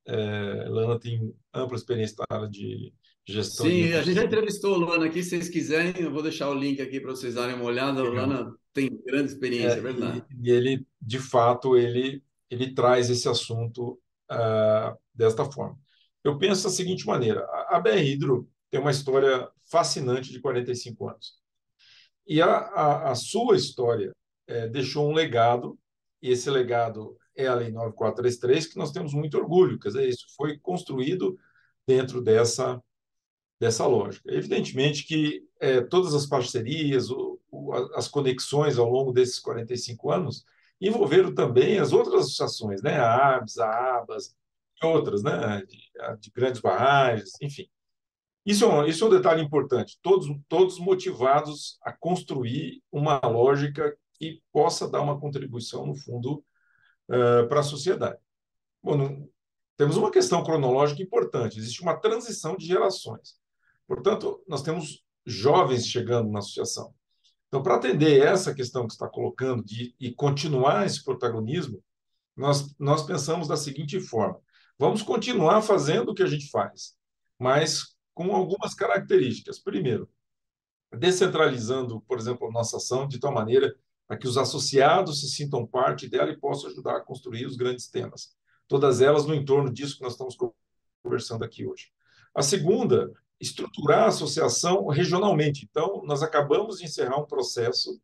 é, 0.05 0.65
Lana 0.67 0.99
tem 0.99 1.33
ampla 1.53 1.77
experiência 1.77 2.15
na 2.29 2.37
área 2.37 2.49
de 2.49 2.93
Gestão 3.29 3.67
Sim, 3.67 3.83
de... 3.83 3.93
a 3.93 4.01
gente 4.01 4.15
já 4.15 4.23
entrevistou 4.23 4.75
o 4.75 4.79
Lana 4.79 5.05
aqui, 5.05 5.21
se 5.21 5.29
vocês 5.29 5.49
quiserem, 5.49 5.93
eu 6.01 6.11
vou 6.11 6.23
deixar 6.23 6.49
o 6.49 6.53
link 6.53 6.81
aqui 6.81 6.99
para 6.99 7.11
vocês 7.11 7.35
darem 7.35 7.55
uma 7.55 7.65
olhada. 7.65 8.03
O 8.03 8.11
Lana 8.11 8.55
tem 8.73 8.89
grande 9.05 9.31
experiência, 9.31 9.75
é, 9.75 9.77
é 9.77 9.81
verdade. 9.81 10.23
E, 10.41 10.49
e, 10.49 10.51
ele, 10.51 10.87
de 10.99 11.19
fato, 11.19 11.77
ele, 11.77 12.23
ele 12.49 12.73
traz 12.73 13.07
esse 13.09 13.29
assunto 13.29 13.99
uh, 14.31 14.97
desta 15.13 15.45
forma. 15.45 15.77
Eu 16.23 16.39
penso 16.39 16.63
da 16.63 16.69
seguinte 16.71 17.05
maneira: 17.05 17.47
a 17.69 17.79
BR 17.79 17.99
Hidro 17.99 18.49
tem 18.69 18.79
uma 18.79 18.91
história 18.91 19.49
fascinante 19.69 20.31
de 20.31 20.39
45 20.39 21.09
anos. 21.09 21.33
E 22.27 22.41
a, 22.41 22.47
a, 22.47 23.11
a 23.11 23.15
sua 23.15 23.55
história 23.55 24.11
é, 24.47 24.67
deixou 24.67 25.09
um 25.09 25.13
legado, 25.13 25.77
e 26.21 26.29
esse 26.29 26.49
legado 26.49 27.17
é 27.35 27.47
a 27.47 27.55
Lei 27.55 27.71
9433, 27.71 28.67
que 28.67 28.77
nós 28.77 28.91
temos 28.91 29.13
muito 29.13 29.37
orgulho. 29.37 29.79
Quer 29.79 29.89
dizer, 29.89 30.09
isso 30.09 30.25
foi 30.35 30.57
construído 30.59 31.37
dentro 31.87 32.21
dessa 32.21 32.81
dessa 33.59 33.85
lógica. 33.85 34.33
Evidentemente 34.33 35.03
que 35.03 35.45
é, 35.59 35.81
todas 35.81 36.13
as 36.13 36.25
parcerias, 36.25 37.11
o, 37.11 37.39
o, 37.51 37.73
as 37.93 38.07
conexões 38.07 38.77
ao 38.77 38.89
longo 38.89 39.11
desses 39.11 39.39
45 39.39 40.11
anos 40.11 40.45
envolveram 40.79 41.33
também 41.35 41.77
as 41.77 41.91
outras 41.91 42.21
associações, 42.21 42.81
né? 42.81 42.97
a 42.97 43.35
ABS, 43.35 43.57
a 43.59 43.97
ABAS 43.97 44.35
outras, 44.81 45.21
né? 45.23 45.61
de, 45.67 45.77
de 46.21 46.31
grandes 46.31 46.61
barragens, 46.61 47.31
enfim. 47.41 47.67
Isso 48.45 48.65
é, 48.65 48.67
um, 48.67 48.85
isso 48.85 49.03
é 49.03 49.07
um 49.07 49.11
detalhe 49.11 49.41
importante, 49.43 49.99
todos, 50.01 50.27
todos 50.47 50.79
motivados 50.79 51.77
a 51.83 51.91
construir 51.91 52.81
uma 52.91 53.19
lógica 53.19 53.95
que 54.13 54.41
possa 54.51 54.89
dar 54.89 55.01
uma 55.01 55.19
contribuição, 55.19 55.85
no 55.85 55.95
fundo, 55.95 56.43
uh, 57.09 57.47
para 57.47 57.59
a 57.59 57.63
sociedade. 57.63 58.17
Bom, 58.81 58.95
não, 58.95 59.29
temos 59.77 59.97
uma 59.97 60.11
questão 60.11 60.43
cronológica 60.43 61.01
importante, 61.01 61.59
existe 61.59 61.81
uma 61.81 61.97
transição 61.97 62.55
de 62.55 62.65
gerações. 62.65 63.37
Portanto, 63.87 64.43
nós 64.47 64.61
temos 64.61 65.03
jovens 65.25 65.85
chegando 65.87 66.29
na 66.31 66.39
associação. 66.39 66.93
Então, 67.47 67.63
para 67.63 67.75
atender 67.75 68.21
essa 68.21 68.53
questão 68.53 68.85
que 68.85 68.93
está 68.93 69.07
colocando 69.07 69.63
de, 69.63 69.95
e 69.99 70.13
continuar 70.13 70.85
esse 70.85 71.03
protagonismo, 71.03 71.83
nós, 72.35 72.73
nós 72.77 73.03
pensamos 73.03 73.47
da 73.47 73.57
seguinte 73.57 73.99
forma: 73.99 74.39
vamos 74.77 75.01
continuar 75.01 75.61
fazendo 75.61 76.09
o 76.09 76.13
que 76.13 76.23
a 76.23 76.27
gente 76.27 76.49
faz, 76.49 76.95
mas 77.39 77.95
com 78.19 78.35
algumas 78.35 78.73
características. 78.73 79.59
Primeiro, 79.59 80.09
descentralizando, 80.91 82.01
por 82.01 82.19
exemplo, 82.19 82.49
a 82.49 82.51
nossa 82.51 82.75
ação 82.75 83.07
de 83.07 83.17
tal 83.17 83.31
maneira 83.31 83.73
para 84.05 84.17
que 84.17 84.27
os 84.27 84.37
associados 84.37 85.21
se 85.21 85.29
sintam 85.29 85.65
parte 85.65 86.05
dela 86.09 86.29
e 86.29 86.37
possam 86.37 86.69
ajudar 86.69 86.97
a 86.97 87.01
construir 87.01 87.45
os 87.45 87.55
grandes 87.55 87.87
temas. 87.87 88.35
Todas 88.67 88.99
elas 88.99 89.25
no 89.25 89.33
entorno 89.33 89.71
disso 89.71 89.95
que 89.95 90.03
nós 90.03 90.13
estamos 90.13 90.35
conversando 91.01 91.45
aqui 91.45 91.65
hoje. 91.65 91.93
A 92.35 92.41
segunda, 92.41 93.09
estruturar 93.39 94.03
a 94.03 94.07
associação 94.07 94.87
regionalmente. 94.87 95.65
Então, 95.69 96.03
nós 96.03 96.21
acabamos 96.21 96.79
de 96.79 96.83
encerrar 96.83 97.21
um 97.21 97.25
processo 97.25 98.01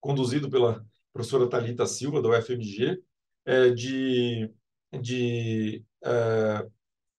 conduzido 0.00 0.48
pela 0.48 0.82
professora 1.12 1.46
Talita 1.46 1.84
Silva, 1.84 2.22
da 2.22 2.30
UFMG, 2.30 3.02
é, 3.44 3.68
de, 3.68 4.50
de 4.98 5.84
é, 6.02 6.66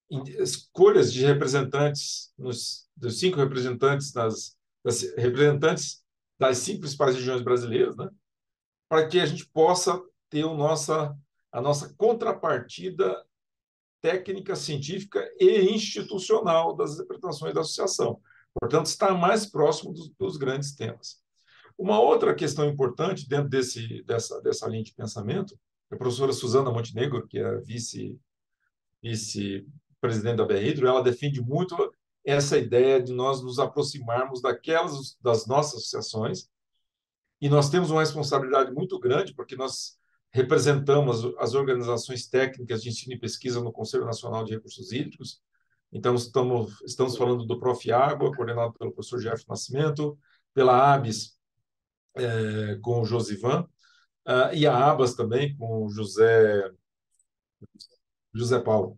escolhas 0.10 1.12
de 1.12 1.26
representantes, 1.26 2.34
nos, 2.38 2.88
dos 2.96 3.20
cinco 3.20 3.38
representantes 3.38 4.12
das, 4.12 4.58
representantes 5.18 6.04
das 6.38 6.58
cinco 6.58 6.82
principais 6.82 7.16
regiões 7.16 7.42
brasileiras, 7.42 7.96
né? 7.96 8.10
para 8.90 9.08
que 9.08 9.20
a 9.20 9.26
gente 9.26 9.48
possa 9.48 10.02
ter 10.30 10.44
o 10.44 10.56
nossa, 10.56 11.18
a 11.52 11.62
nossa 11.62 11.94
contrapartida 11.96 13.24
técnica, 14.02 14.56
científica 14.56 15.26
e 15.40 15.72
institucional 15.72 16.76
das 16.76 16.96
interpretações 16.96 17.54
da 17.54 17.62
associação. 17.62 18.20
Portanto, 18.60 18.88
está 18.88 19.14
mais 19.14 19.46
próximo 19.46 19.94
dos, 19.94 20.10
dos 20.10 20.38
grandes 20.38 20.76
temas. 20.76 21.24
Uma 21.78 22.00
outra 22.00 22.36
questão 22.36 22.66
importante 22.66 23.28
dentro 23.28 23.50
desse, 23.50 24.04
dessa, 24.04 24.40
dessa 24.42 24.68
linha 24.68 24.84
de 24.84 24.94
pensamento, 24.94 25.58
a 25.90 25.96
professora 25.96 26.34
Suzana 26.34 26.72
Montenegro, 26.72 27.28
que 27.28 27.40
é 27.40 27.58
vice, 27.62 28.20
vice-presidente 30.08 30.38
da 30.38 30.46
BR 30.46 30.86
ela 30.86 31.02
defende 31.02 31.42
muito 31.42 31.94
essa 32.26 32.58
ideia 32.58 33.02
de 33.02 33.14
nós 33.14 33.42
nos 33.42 33.60
aproximarmos 33.60 34.42
daquelas 34.42 35.18
das 35.22 35.46
nossas 35.46 35.80
associações 35.80 36.48
e 37.42 37.50
nós 37.50 37.70
temos 37.70 37.92
uma 37.92 38.02
responsabilidade 38.02 38.72
muito 38.72 39.00
grande 39.00 39.34
porque 39.34 39.56
nós 39.56 39.98
representamos 40.32 41.26
as 41.38 41.54
organizações 41.54 42.28
técnicas 42.28 42.82
de 42.82 42.90
ensino 42.90 43.14
e 43.14 43.20
pesquisa 43.20 43.62
no 43.62 43.72
Conselho 43.72 44.06
Nacional 44.06 44.44
de 44.44 44.54
Recursos 44.54 44.92
Hídricos. 44.92 45.40
Então, 45.92 46.16
estamos, 46.16 46.82
estamos 46.82 47.16
falando 47.16 47.46
do 47.46 47.60
Prof. 47.60 47.92
Água, 47.92 48.36
coordenado 48.36 48.74
pelo 48.74 48.92
professor 48.92 49.20
Jeff 49.20 49.46
Nascimento, 49.48 50.18
pela 50.52 50.96
ABS, 50.96 51.38
é, 52.16 52.80
com 52.82 53.02
o 53.02 53.06
Josivan, 53.06 53.62
uh, 54.28 54.54
e 54.56 54.66
a 54.66 54.76
ABAS 54.76 55.14
também, 55.14 55.56
com 55.56 55.86
o 55.86 55.90
José, 55.90 56.72
José 58.34 58.60
Paulo. 58.60 58.96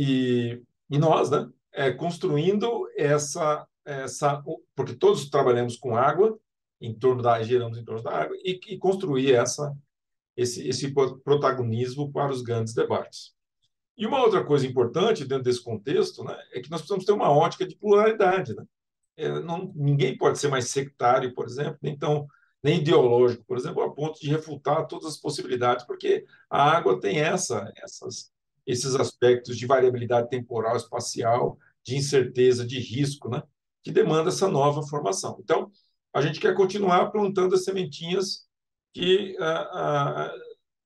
E, 0.00 0.62
e 0.88 0.96
nós, 0.96 1.28
né, 1.28 1.50
é, 1.72 1.90
construindo 1.90 2.88
essa, 2.96 3.66
essa. 3.84 4.40
Porque 4.76 4.94
todos 4.94 5.28
trabalhamos 5.28 5.76
com 5.76 5.96
água, 5.96 6.38
em 6.80 6.94
torno 6.94 7.20
da 7.20 7.42
geramos 7.42 7.76
em 7.76 7.84
torno 7.84 8.04
da 8.04 8.12
água, 8.12 8.36
e, 8.44 8.60
e 8.68 8.78
construir 8.78 9.34
essa, 9.34 9.76
esse, 10.36 10.68
esse 10.68 10.94
protagonismo 11.24 12.12
para 12.12 12.30
os 12.30 12.42
grandes 12.42 12.74
debates. 12.74 13.34
E 13.96 14.06
uma 14.06 14.22
outra 14.22 14.44
coisa 14.44 14.64
importante 14.64 15.24
dentro 15.24 15.42
desse 15.42 15.64
contexto 15.64 16.22
né, 16.22 16.38
é 16.52 16.60
que 16.60 16.70
nós 16.70 16.80
precisamos 16.80 17.04
ter 17.04 17.10
uma 17.10 17.32
ótica 17.32 17.66
de 17.66 17.74
pluralidade. 17.74 18.54
Né? 18.54 18.64
É, 19.16 19.40
não, 19.40 19.72
ninguém 19.74 20.16
pode 20.16 20.38
ser 20.38 20.46
mais 20.46 20.70
sectário, 20.70 21.34
por 21.34 21.44
exemplo, 21.44 21.76
nem, 21.82 21.98
tão, 21.98 22.28
nem 22.62 22.78
ideológico, 22.78 23.44
por 23.44 23.56
exemplo, 23.56 23.82
a 23.82 23.92
ponto 23.92 24.20
de 24.20 24.30
refutar 24.30 24.86
todas 24.86 25.06
as 25.06 25.16
possibilidades, 25.16 25.84
porque 25.84 26.24
a 26.48 26.62
água 26.70 27.00
tem 27.00 27.18
essa, 27.18 27.72
essas, 27.76 28.30
esses 28.68 28.94
aspectos 28.94 29.56
de 29.56 29.66
variabilidade 29.66 30.28
temporal, 30.28 30.76
espacial, 30.76 31.58
de 31.82 31.96
incerteza, 31.96 32.66
de 32.66 32.78
risco, 32.78 33.30
né, 33.30 33.42
que 33.82 33.90
demanda 33.90 34.28
essa 34.28 34.46
nova 34.46 34.82
formação. 34.82 35.38
Então, 35.42 35.70
a 36.12 36.20
gente 36.20 36.38
quer 36.38 36.54
continuar 36.54 37.10
plantando 37.10 37.54
as 37.54 37.64
sementinhas 37.64 38.46
que, 38.92 39.34
ah, 39.40 39.70
ah, 39.72 40.34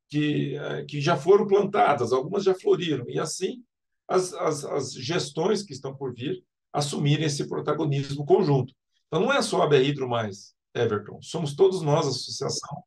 que, 0.08 0.56
ah, 0.56 0.84
que 0.86 1.00
já 1.00 1.16
foram 1.16 1.44
plantadas, 1.44 2.12
algumas 2.12 2.44
já 2.44 2.54
floriram, 2.54 3.04
e 3.08 3.18
assim 3.18 3.64
as, 4.06 4.32
as, 4.34 4.64
as 4.64 4.92
gestões 4.92 5.64
que 5.64 5.72
estão 5.72 5.94
por 5.96 6.14
vir 6.14 6.44
assumirem 6.72 7.26
esse 7.26 7.48
protagonismo 7.48 8.24
conjunto. 8.24 8.72
Então, 9.08 9.20
não 9.20 9.32
é 9.32 9.42
só 9.42 9.62
a 9.62 9.66
BR 9.66 9.82
Hidro 9.82 10.08
mais, 10.08 10.54
Everton, 10.72 11.20
somos 11.20 11.54
todos 11.56 11.82
nós, 11.82 12.06
a 12.06 12.10
associação, 12.10 12.82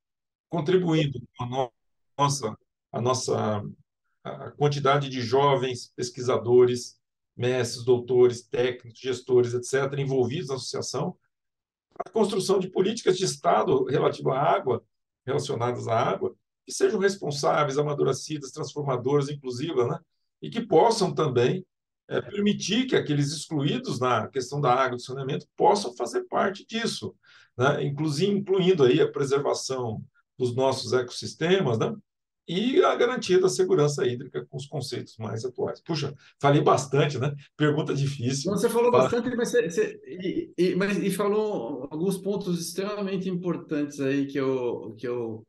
contribuindo 0.50 1.20
com 1.38 1.44
a 1.44 1.70
nossa, 2.18 2.58
a 2.94 3.02
nossa 3.02 3.62
a 4.26 4.52
quantidade 4.52 5.08
de 5.08 5.22
jovens 5.22 5.94
pesquisadores, 5.96 6.98
mestres, 7.38 7.86
doutores, 7.86 8.42
técnicos, 8.42 9.00
gestores, 9.00 9.54
etc., 9.54 10.00
envolvidos 10.00 10.50
na 10.50 10.56
associação, 10.56 11.16
a 11.98 12.10
construção 12.10 12.60
de 12.60 12.68
políticas 12.68 13.18
de 13.18 13.26
Estado 13.26 13.86
relativas 13.86 14.34
à 14.34 14.42
água, 14.42 14.84
relacionadas 15.26 15.88
à 15.88 15.96
água, 15.96 16.36
que 16.66 16.74
sejam 16.74 17.00
responsáveis, 17.00 17.78
amadurecidas, 17.78 18.52
transformadoras, 18.52 19.30
inclusivas, 19.30 19.88
né? 19.88 20.00
e 20.42 20.50
que 20.50 20.62
possam 20.62 21.14
também 21.14 21.64
é, 22.08 22.20
permitir 22.20 22.88
que 22.88 22.96
aqueles 22.96 23.32
excluídos 23.32 24.00
na 24.00 24.28
questão 24.28 24.60
da 24.60 24.74
água 24.74 24.96
e 24.96 24.98
do 24.98 25.02
saneamento 25.02 25.48
possam 25.56 25.96
fazer 25.96 26.24
parte 26.24 26.66
disso, 26.66 27.16
né? 27.56 27.84
inclusive 27.84 28.32
incluindo 28.32 28.84
aí 28.84 29.00
a 29.00 29.12
preservação 29.12 30.04
dos 30.38 30.56
nossos 30.56 30.92
ecossistemas, 30.94 31.78
né? 31.78 31.94
E 32.48 32.84
a 32.84 32.96
garantia 32.96 33.40
da 33.40 33.50
segurança 33.50 34.06
hídrica 34.06 34.46
com 34.46 34.58
os 34.58 34.68
conceitos 34.68 35.18
mais 35.18 35.44
atuais. 35.44 35.82
Puxa, 35.82 36.14
falei 36.40 36.62
bastante, 36.62 37.18
né? 37.18 37.34
Pergunta 37.58 37.94
difícil. 37.94 38.52
Você 38.52 38.70
falou 38.70 38.92
Fala. 38.92 39.04
bastante, 39.04 39.36
mas, 39.36 39.50
você, 39.50 39.70
você, 39.70 40.00
e, 40.06 40.54
e, 40.58 40.76
mas 40.76 40.98
e 40.98 41.10
falou 41.10 41.88
alguns 41.90 42.18
pontos 42.18 42.60
extremamente 42.60 43.30
importantes 43.30 44.00
aí 44.00 44.28
que 44.28 44.40
eu, 44.40 44.96
que 44.98 45.08
eu 45.08 45.46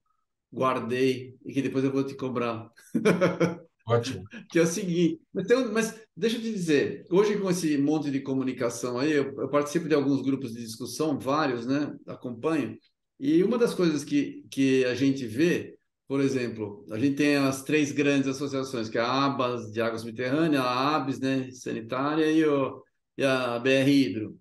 guardei 0.52 1.37
e 1.44 1.52
que 1.52 1.62
depois 1.62 1.85
eu 1.85 1.92
vou 1.92 2.04
te 2.04 2.14
cobrar. 2.14 2.70
Ótimo. 3.88 4.24
que 4.50 4.59
é 4.59 4.62
o 4.62 4.66
seguinte, 4.66 5.20
mas, 5.32 5.46
tem, 5.46 5.64
mas, 5.66 6.02
deixa 6.16 6.38
eu 6.38 6.42
te 6.42 6.50
dizer, 6.50 7.06
hoje 7.09 7.38
com 7.38 7.48
esse 7.48 7.78
monte 7.78 8.11
de 8.11 8.18
comunicação 8.18 8.98
aí, 8.98 9.12
eu, 9.12 9.32
eu, 9.38 9.48
participo 9.48 9.88
de 9.88 9.94
alguns 9.94 10.22
grupos 10.22 10.52
de 10.52 10.61
discussão, 10.61 11.16
vários, 11.16 11.66
né? 11.66 11.94
Acompanho, 12.04 12.76
e 13.18 13.44
uma 13.44 13.56
das 13.56 13.72
coisas 13.72 14.02
que, 14.02 14.44
que 14.50 14.85
a 14.87 14.94
gente 14.94 15.24
vê, 15.24 15.75
por 16.09 16.21
exemplo, 16.21 16.85
a 16.90 16.99
gente 16.99 17.16
tem 17.16 17.37
as 17.37 17.62
três 17.62 17.90
grandes 17.92 18.29
associações, 18.29 18.88
que 18.88 18.99
é 18.99 19.01
a 19.01 19.27
ABAS 19.27 19.73
de 19.73 19.81
Água 19.81 19.99
Subterrânea, 19.99 20.61
a 20.61 20.97
ABS, 20.97 21.19
né, 21.21 21.51
sanitária, 21.51 22.31
e, 22.31 22.45
o, 22.45 22.83
e 23.19 23.25
a 23.25 23.59
BR 23.59 23.88
Hidro. 23.88 24.38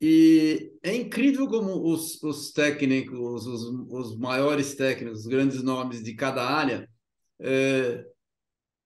E 0.00 0.72
é 0.82 0.94
incrível 0.94 1.46
como 1.48 1.90
os, 1.90 2.22
os 2.22 2.52
técnicos, 2.52 3.46
os, 3.46 3.62
os 3.90 4.18
maiores 4.18 4.74
técnicos, 4.74 5.20
os 5.20 5.26
grandes 5.26 5.62
nomes 5.62 6.02
de 6.02 6.14
cada 6.14 6.44
área, 6.44 6.88
é, 7.40 8.04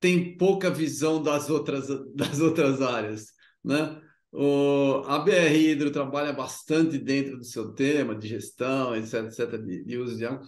tem 0.00 0.36
pouca 0.36 0.70
visão 0.70 1.22
das 1.22 1.50
outras, 1.50 1.88
das 2.14 2.40
outras 2.40 2.82
áreas. 2.82 3.32
Né? 3.64 4.00
O, 4.30 5.02
a 5.06 5.18
BR 5.18 5.56
Hidro 5.56 5.90
trabalha 5.90 6.32
bastante 6.32 6.98
dentro 6.98 7.38
do 7.38 7.44
seu 7.44 7.72
tema 7.72 8.14
de 8.14 8.28
gestão, 8.28 8.94
etc., 8.94 9.24
etc., 9.24 9.58
de, 9.64 9.84
de 9.84 9.96
uso 9.96 10.16
de 10.16 10.26
água. 10.26 10.46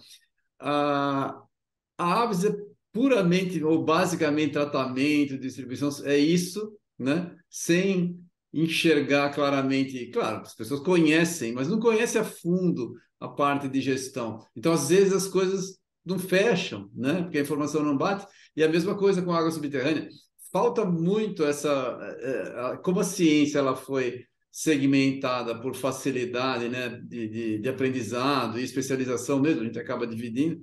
A, 0.61 1.43
a 1.97 2.21
Aves 2.23 2.45
é 2.45 2.55
puramente 2.93 3.63
ou 3.63 3.83
basicamente 3.83 4.53
tratamento, 4.53 5.37
distribuição, 5.37 5.89
é 6.05 6.17
isso, 6.17 6.73
né? 6.97 7.35
sem 7.49 8.19
enxergar 8.53 9.33
claramente. 9.33 10.07
Claro, 10.07 10.41
as 10.41 10.55
pessoas 10.55 10.81
conhecem, 10.81 11.53
mas 11.53 11.67
não 11.67 11.79
conhecem 11.79 12.19
a 12.21 12.23
fundo 12.23 12.93
a 13.19 13.27
parte 13.27 13.67
de 13.67 13.81
gestão. 13.81 14.45
Então, 14.55 14.73
às 14.73 14.89
vezes, 14.89 15.13
as 15.13 15.27
coisas 15.27 15.77
não 16.05 16.17
fecham, 16.17 16.89
né? 16.95 17.21
Porque 17.23 17.37
a 17.37 17.41
informação 17.41 17.83
não 17.83 17.97
bate. 17.97 18.25
E 18.55 18.63
a 18.63 18.69
mesma 18.69 18.97
coisa 18.97 19.21
com 19.21 19.31
a 19.31 19.37
água 19.37 19.51
subterrânea. 19.51 20.09
Falta 20.51 20.83
muito 20.83 21.43
essa, 21.43 21.97
é, 22.19 22.73
é, 22.73 22.77
como 22.77 22.99
a 22.99 23.03
ciência 23.03 23.59
ela 23.59 23.75
foi 23.75 24.25
segmentada 24.51 25.59
por 25.61 25.75
facilidade, 25.75 26.67
né, 26.67 26.89
de, 26.89 27.27
de, 27.29 27.59
de 27.59 27.69
aprendizado 27.69 28.59
e 28.59 28.63
especialização 28.63 29.39
mesmo, 29.39 29.61
a 29.61 29.65
gente 29.65 29.79
acaba 29.79 30.05
dividindo. 30.05 30.61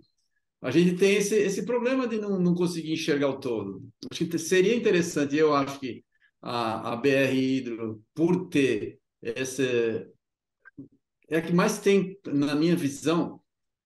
A 0.60 0.70
gente 0.70 0.96
tem 0.96 1.16
esse, 1.16 1.36
esse 1.36 1.64
problema 1.64 2.06
de 2.06 2.18
não, 2.18 2.38
não 2.38 2.54
conseguir 2.54 2.92
enxergar 2.92 3.28
o 3.28 3.40
todo. 3.40 3.82
Acho 4.10 4.26
que 4.26 4.38
seria 4.38 4.74
interessante, 4.74 5.36
eu 5.36 5.54
acho 5.54 5.78
que 5.80 6.04
a, 6.42 6.92
a 6.92 6.96
BR 6.96 7.32
Hidro, 7.32 8.02
por 8.14 8.48
ter 8.48 8.98
essa. 9.22 9.62
É 11.30 11.38
a 11.38 11.42
que 11.42 11.52
mais 11.52 11.78
tem, 11.78 12.18
na 12.26 12.54
minha 12.54 12.74
visão, 12.74 13.40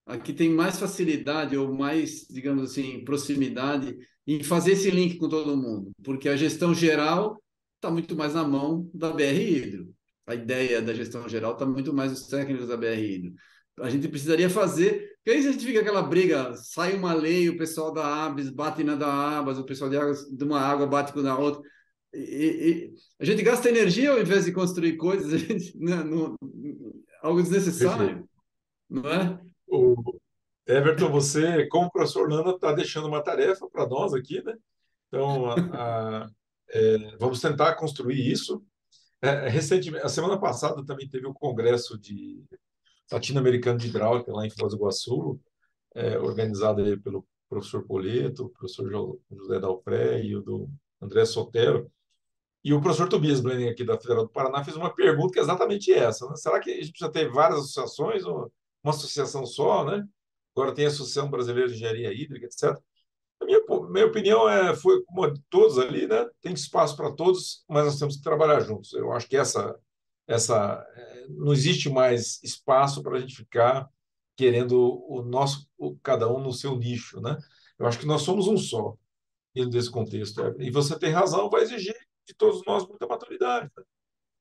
a 0.07 0.17
que 0.19 0.33
tem 0.33 0.51
mais 0.51 0.79
facilidade 0.79 1.57
ou 1.57 1.73
mais, 1.75 2.27
digamos 2.29 2.71
assim, 2.71 3.05
proximidade 3.05 3.97
em 4.27 4.43
fazer 4.43 4.73
esse 4.73 4.91
link 4.91 5.17
com 5.17 5.29
todo 5.29 5.57
mundo, 5.57 5.91
porque 6.05 6.29
a 6.29 6.37
gestão 6.37 6.73
geral 6.73 7.43
está 7.83 7.91
muito 7.91 8.15
mais 8.15 8.33
na 8.33 8.45
mão 8.45 8.89
da 8.95 9.11
BR 9.11 9.35
Hidro. 9.35 9.93
A 10.25 10.37
ideia 10.37 10.81
da 10.81 10.95
gestão 10.95 11.29
geral 11.29 11.55
está 11.55 11.67
muito 11.67 11.93
mais 11.93 12.13
nos 12.13 12.29
técnicos 12.29 12.69
da 12.69 12.77
BR 12.77 12.97
Hidro. 12.97 13.35
A 13.81 13.91
gente 13.91 14.07
precisaria 14.07 14.49
fazer, 14.49 15.17
porque 15.17 15.31
aí 15.31 15.39
a 15.39 15.53
gente 15.53 15.67
fica 15.67 15.81
aquela 15.81 16.03
briga, 16.03 16.55
sai 16.55 16.95
uma 16.95 17.13
lei, 17.13 17.49
o 17.49 17.59
pessoal 17.59 17.93
da 17.93 18.27
ABS 18.27 18.51
bate 18.51 18.85
na 18.85 18.95
da 18.95 19.39
ABAS, 19.39 19.59
o 19.59 19.65
pessoal 19.65 19.91
de, 19.91 19.97
água, 19.97 20.15
de 20.15 20.45
uma 20.45 20.61
água 20.61 20.87
bate 20.87 21.13
com 21.13 21.27
a 21.27 21.39
outra. 21.39 21.61
E, 22.15 22.19
e, 22.19 22.95
a 23.19 23.25
gente 23.25 23.43
gasta 23.43 23.69
energia 23.69 24.13
ao 24.13 24.21
invés 24.21 24.45
de 24.45 24.53
construir 24.53 24.97
coisas, 24.97 25.33
gente, 25.41 25.77
né, 25.79 25.97
no, 26.05 26.37
algo 27.23 27.43
desnecessário. 27.43 28.29
não 28.89 29.11
é? 29.11 29.41
O 29.67 29.97
Everton, 30.67 31.11
você, 31.11 31.67
como 31.67 31.91
professor 31.91 32.29
Nana, 32.29 32.51
está 32.51 32.73
deixando 32.73 33.09
uma 33.09 33.23
tarefa 33.23 33.67
para 33.69 33.89
nós 33.89 34.13
aqui, 34.15 34.43
né? 34.45 34.55
Então, 35.09 35.47
a, 35.47 35.55
a, 35.55 36.31
é, 36.73 37.17
vamos 37.19 37.41
tentar 37.41 37.75
construir 37.75 38.31
isso. 38.31 38.65
É, 39.21 39.49
recentemente, 39.49 40.05
a 40.05 40.09
semana 40.09 40.39
passada 40.39 40.85
também 40.85 41.09
teve 41.09 41.27
o 41.27 41.35
congresso 41.35 41.99
de 41.99 42.45
latino-americano 43.11 43.79
de 43.79 43.89
hidráulica 43.89 44.33
lá 44.33 44.47
em 44.47 44.51
Foz 44.51 44.73
do 44.73 44.79
Iguaçu, 44.79 45.41
é, 45.95 46.19
organizado 46.19 46.83
pelo 47.03 47.27
professor 47.49 47.85
Poleto, 47.87 48.47
o 48.47 48.49
professor 48.51 48.91
José 49.31 49.61
Dalpré 49.61 50.23
e 50.23 50.35
o 50.35 50.43
do 50.43 50.69
André 51.01 51.25
Sotero. 51.27 51.91
E 52.65 52.73
o 52.73 52.81
professor 52.81 53.09
Tobias 53.09 53.41
Blenning, 53.41 53.69
aqui 53.69 53.85
da 53.85 53.99
Federal 53.99 54.25
do 54.25 54.31
Paraná, 54.31 54.65
fez 54.65 54.77
uma 54.77 54.95
pergunta 54.95 55.33
que 55.33 55.41
é 55.41 55.43
exatamente 55.43 55.93
essa. 55.93 56.29
Né? 56.29 56.37
Será 56.37 56.61
que 56.61 56.71
a 56.71 56.75
gente 56.75 56.91
precisa 56.91 57.11
ter 57.11 57.31
várias 57.31 57.59
associações 57.61 58.25
ou 58.25 58.51
uma 58.83 58.93
associação 58.93 59.45
só? 59.45 59.85
Né? 59.85 60.07
Agora 60.55 60.75
tem 60.75 60.85
a 60.87 60.89
Associação 60.89 61.29
Brasileira 61.29 61.69
de 61.69 61.75
Engenharia 61.75 62.13
Hídrica, 62.13 62.47
etc. 62.47 62.81
A 63.43 63.45
minha, 63.45 63.61
minha 63.91 64.07
opinião 64.07 64.49
é, 64.49 64.75
foi 64.75 65.03
como 65.05 65.33
todos 65.51 65.79
ali, 65.79 66.07
né? 66.07 66.27
tem 66.41 66.53
espaço 66.53 66.97
para 66.97 67.13
todos, 67.13 67.65
mas 67.69 67.85
nós 67.85 67.99
temos 67.99 68.17
que 68.17 68.23
trabalhar 68.23 68.61
juntos. 68.61 68.93
Eu 68.93 69.13
acho 69.13 69.29
que 69.29 69.37
essa, 69.37 69.77
essa 70.27 70.87
é, 70.95 71.27
não 71.29 71.53
existe 71.53 71.91
mais 71.91 72.41
espaço 72.43 73.03
para 73.03 73.17
a 73.17 73.21
gente 73.21 73.35
ficar 73.35 73.89
querendo 74.37 75.05
o 75.09 75.23
nosso, 75.23 75.69
o, 75.77 75.97
cada 75.97 76.33
um 76.33 76.41
no 76.41 76.53
seu 76.53 76.77
nicho. 76.77 77.21
Né? 77.21 77.37
Eu 77.79 77.87
acho 77.87 77.99
que 77.99 78.07
nós 78.07 78.23
somos 78.23 78.47
um 78.47 78.57
só 78.57 78.95
dentro 79.55 79.71
desse 79.71 79.91
contexto. 79.91 80.55
E 80.59 80.71
você 80.71 80.99
tem 80.99 81.11
razão, 81.11 81.51
vai 81.51 81.63
exigir 81.63 81.97
de 82.27 82.35
todos 82.35 82.65
nós 82.65 82.87
muita 82.87 83.07
maturidade. 83.07 83.71
Né? 83.77 83.85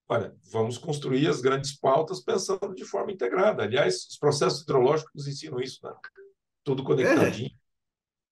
Olha, 0.08 0.36
vamos 0.52 0.78
construir 0.78 1.28
as 1.28 1.42
grandes 1.42 1.78
pautas 1.78 2.20
pensando 2.20 2.76
de 2.76 2.84
forma 2.84 3.12
integrada. 3.12 3.64
Aliás, 3.64 4.08
os 4.10 4.18
processos 4.18 4.62
hidrológicos 4.62 5.12
nos 5.16 5.28
ensinam 5.28 5.60
isso, 5.60 5.80
né? 5.84 5.94
Tudo 6.64 6.84
conectadinho. 6.84 7.50
É. 7.50 7.61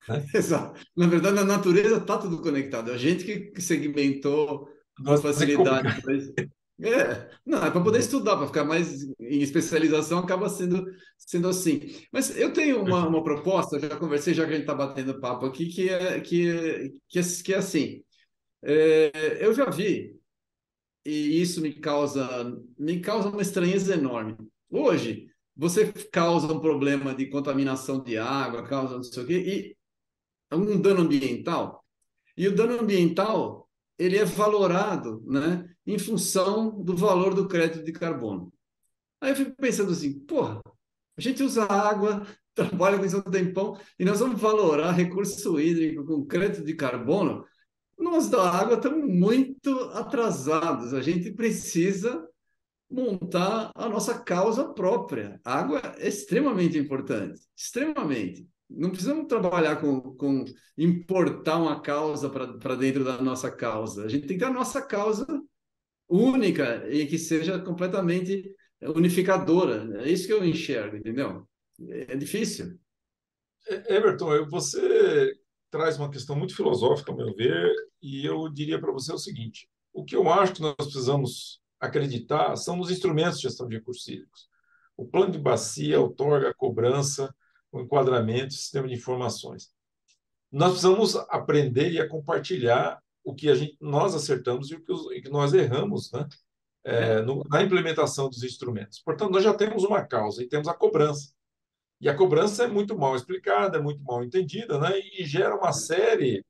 Né? 0.07 0.25
Exato. 0.33 0.79
Na 0.95 1.07
verdade, 1.07 1.35
na 1.35 1.43
natureza 1.43 1.97
está 1.97 2.17
tudo 2.17 2.41
conectado. 2.41 2.91
A 2.91 2.97
gente 2.97 3.51
que 3.51 3.61
segmentou 3.61 4.67
com 5.05 5.17
facilidade. 5.17 6.03
É, 6.81 7.29
não, 7.45 7.61
é 7.65 7.69
para 7.69 7.83
poder 7.83 7.99
estudar, 7.99 8.37
para 8.37 8.47
ficar 8.47 8.63
mais 8.63 9.03
em 9.19 9.41
especialização, 9.41 10.19
acaba 10.19 10.47
sendo, 10.47 10.85
sendo 11.17 11.49
assim. 11.49 11.93
Mas 12.11 12.35
eu 12.37 12.53
tenho 12.53 12.81
uma, 12.81 13.05
uma 13.05 13.21
proposta, 13.21 13.79
já 13.79 13.97
conversei, 13.97 14.33
já 14.33 14.45
que 14.45 14.51
a 14.51 14.53
gente 14.53 14.61
está 14.61 14.73
batendo 14.73 15.19
papo 15.19 15.45
aqui, 15.45 15.65
que 15.65 15.89
é, 15.89 16.21
que, 16.21 16.93
que, 17.09 17.19
é, 17.19 17.23
que 17.43 17.53
é 17.53 17.57
assim. 17.57 18.01
É, 18.63 19.45
eu 19.45 19.53
já 19.53 19.69
vi, 19.69 20.17
e 21.05 21.41
isso 21.41 21.59
me 21.59 21.73
causa, 21.73 22.57
me 22.77 22.99
causa 23.01 23.29
uma 23.29 23.41
estranheza 23.41 23.93
enorme. 23.93 24.37
Hoje, 24.69 25.27
você 25.55 25.91
causa 26.09 26.53
um 26.53 26.59
problema 26.61 27.13
de 27.13 27.25
contaminação 27.25 28.01
de 28.01 28.17
água, 28.17 28.63
causa 28.63 28.95
não 28.95 29.03
sei 29.03 29.23
o 29.23 29.27
quê, 29.27 29.33
e 29.37 29.78
um 30.55 30.79
dano 30.79 31.01
ambiental. 31.01 31.83
E 32.35 32.47
o 32.47 32.55
dano 32.55 32.79
ambiental, 32.79 33.69
ele 33.97 34.17
é 34.17 34.25
valorado 34.25 35.23
né, 35.25 35.67
em 35.85 35.99
função 35.99 36.81
do 36.81 36.95
valor 36.95 37.33
do 37.33 37.47
crédito 37.47 37.83
de 37.83 37.91
carbono. 37.91 38.51
Aí 39.21 39.31
eu 39.31 39.35
fico 39.35 39.55
pensando 39.57 39.91
assim, 39.91 40.19
porra, 40.19 40.61
a 41.17 41.21
gente 41.21 41.43
usa 41.43 41.65
água, 41.65 42.25
trabalha 42.55 42.97
com 42.97 43.05
isso 43.05 43.17
há 43.17 43.19
um 43.19 43.31
tempão, 43.31 43.77
e 43.97 44.05
nós 44.05 44.19
vamos 44.19 44.39
valorar 44.39 44.91
recurso 44.91 45.59
hídrico 45.59 46.05
com 46.05 46.25
crédito 46.25 46.63
de 46.63 46.73
carbono 46.73 47.45
nós 47.99 48.29
da 48.29 48.49
água 48.49 48.75
estamos 48.75 49.05
muito 49.05 49.77
atrasados. 49.93 50.93
A 50.93 51.01
gente 51.01 51.31
precisa 51.31 52.25
montar 52.89 53.71
a 53.75 53.89
nossa 53.89 54.17
causa 54.17 54.73
própria. 54.73 55.39
A 55.43 55.59
água 55.59 55.81
é 55.97 56.07
extremamente 56.07 56.77
importante, 56.77 57.41
extremamente. 57.55 58.47
Não 58.69 58.91
precisamos 58.91 59.27
trabalhar 59.27 59.77
com, 59.77 59.99
com 60.15 60.45
importar 60.77 61.57
uma 61.57 61.81
causa 61.81 62.29
para 62.29 62.75
dentro 62.75 63.03
da 63.03 63.21
nossa 63.21 63.49
causa. 63.51 64.05
A 64.05 64.07
gente 64.07 64.27
tem 64.27 64.37
que 64.37 64.43
ter 64.43 64.49
a 64.49 64.53
nossa 64.53 64.81
causa 64.81 65.25
única 66.07 66.87
e 66.89 67.05
que 67.07 67.17
seja 67.17 67.59
completamente 67.59 68.53
unificadora. 68.81 70.03
É 70.03 70.09
isso 70.09 70.27
que 70.27 70.33
eu 70.33 70.45
enxergo, 70.45 70.97
entendeu? 70.97 71.47
É 71.89 72.15
difícil. 72.15 72.77
Everton, 73.87 74.47
você 74.47 75.33
traz 75.69 75.97
uma 75.97 76.09
questão 76.09 76.35
muito 76.35 76.55
filosófica, 76.55 77.11
ao 77.11 77.17
meu 77.17 77.33
ver, 77.35 77.71
e 78.01 78.25
eu 78.25 78.49
diria 78.49 78.79
para 78.79 78.91
você 78.91 79.13
o 79.13 79.17
seguinte: 79.17 79.69
o 79.93 80.03
que 80.03 80.15
eu 80.15 80.27
acho 80.29 80.53
que 80.53 80.61
nós 80.61 80.75
precisamos 80.75 81.61
acreditar 81.79 82.55
são 82.55 82.79
os 82.79 82.91
instrumentos 82.91 83.37
de 83.37 83.43
gestão 83.43 83.67
de 83.67 83.75
recursos 83.75 84.07
hídricos. 84.07 84.49
O 84.97 85.05
plano 85.05 85.31
de 85.31 85.39
bacia 85.39 85.99
outorga 85.99 86.49
a 86.49 86.53
cobrança, 86.53 87.33
o 87.71 87.81
enquadramento, 87.81 88.47
o 88.47 88.57
sistema 88.57 88.87
de 88.87 88.95
informações. 88.95 89.71
Nós 90.51 90.71
precisamos 90.71 91.15
aprender 91.29 91.91
e 91.91 91.99
a 91.99 92.07
compartilhar 92.07 93.01
o 93.23 93.35
que 93.35 93.49
a 93.49 93.55
gente, 93.55 93.77
nós 93.79 94.15
acertamos 94.15 94.71
e 94.71 94.75
o 94.75 94.83
que, 94.83 94.91
os, 94.91 95.07
que 95.21 95.29
nós 95.29 95.53
erramos 95.53 96.11
né? 96.11 96.27
É, 96.83 97.21
no, 97.21 97.43
na 97.49 97.61
implementação 97.61 98.29
dos 98.29 98.43
instrumentos. 98.43 98.99
Portanto, 98.99 99.31
nós 99.31 99.43
já 99.43 99.53
temos 99.53 99.83
uma 99.83 100.03
causa 100.05 100.41
e 100.41 100.47
temos 100.47 100.67
a 100.67 100.73
cobrança. 100.73 101.33
E 102.01 102.07
a 102.07 102.15
cobrança 102.15 102.63
é 102.63 102.67
muito 102.67 102.97
mal 102.97 103.15
explicada, 103.15 103.77
é 103.77 103.81
muito 103.81 104.01
mal 104.03 104.23
entendida, 104.23 104.79
né? 104.79 104.97
e 104.97 105.25
gera 105.25 105.55
uma 105.55 105.73
série, 105.73 106.45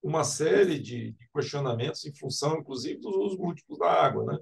uma 0.00 0.22
série 0.22 0.78
de, 0.78 1.12
de 1.12 1.28
questionamentos 1.34 2.04
em 2.06 2.14
função, 2.14 2.58
inclusive, 2.58 3.00
dos 3.00 3.14
usos 3.16 3.38
múltiplos 3.38 3.78
da 3.80 3.90
água, 3.90 4.24
né? 4.24 4.38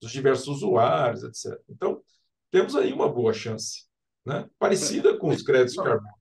dos 0.00 0.10
diversos 0.10 0.48
usuários, 0.56 1.22
etc. 1.22 1.60
Então, 1.68 2.02
temos 2.50 2.74
aí 2.74 2.92
uma 2.92 3.08
boa 3.12 3.34
chance, 3.34 3.84
né? 4.24 4.48
parecida 4.58 5.16
com 5.16 5.28
os 5.28 5.42
créditos 5.42 5.74
de 5.74 5.82
carbono. 5.82 6.20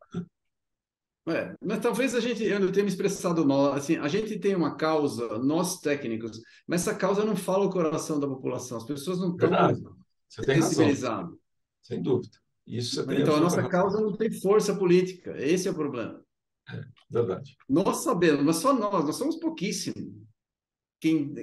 É, 1.27 1.53
mas 1.63 1.79
talvez 1.79 2.15
a 2.15 2.19
gente, 2.19 2.43
eu 2.43 2.71
tenha 2.71 2.83
me 2.83 2.89
expressado 2.89 3.45
mal, 3.45 3.73
assim, 3.73 3.97
a 3.97 4.07
gente 4.07 4.39
tem 4.39 4.55
uma 4.55 4.75
causa, 4.75 5.37
nós 5.37 5.79
técnicos, 5.79 6.41
mas 6.65 6.81
essa 6.81 6.95
causa 6.95 7.23
não 7.23 7.35
fala 7.35 7.65
o 7.65 7.69
coração 7.69 8.19
da 8.19 8.27
população, 8.27 8.77
as 8.77 8.85
pessoas 8.85 9.19
não 9.19 9.35
estão 9.35 9.49
sensibilizadas. 10.27 11.37
Sem 11.81 12.01
dúvida. 12.01 12.35
Isso 12.65 13.01
então, 13.11 13.35
a 13.35 13.39
nossa 13.39 13.67
causa 13.67 13.99
não 13.99 14.15
tem 14.15 14.31
força 14.31 14.75
política. 14.75 15.35
Esse 15.37 15.67
é 15.67 15.71
o 15.71 15.75
problema. 15.75 16.23
É, 16.69 16.83
verdade. 17.09 17.57
Nós 17.67 17.97
sabemos, 17.97 18.43
mas 18.43 18.57
só 18.57 18.73
nós, 18.73 19.05
nós 19.05 19.15
somos 19.15 19.37
pouquíssimos. 19.37 20.13
Quem 20.99 21.33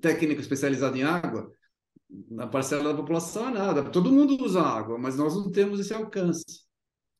técnico 0.00 0.40
especializado 0.40 0.96
em 0.96 1.04
água, 1.04 1.52
na 2.30 2.46
parcela 2.46 2.90
da 2.90 2.94
população 2.94 3.48
é 3.48 3.52
nada. 3.52 3.90
Todo 3.90 4.12
mundo 4.12 4.42
usa 4.44 4.60
água, 4.60 4.98
mas 4.98 5.16
nós 5.16 5.34
não 5.34 5.50
temos 5.50 5.80
esse 5.80 5.94
alcance. 5.94 6.44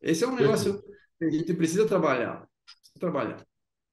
Esse 0.00 0.24
é 0.24 0.26
um 0.26 0.34
negócio 0.34 0.82
que 1.18 1.24
a 1.24 1.30
gente 1.30 1.54
precisa 1.54 1.86
trabalhar. 1.86 2.46
Precisa 2.64 2.98
trabalhar. 2.98 3.46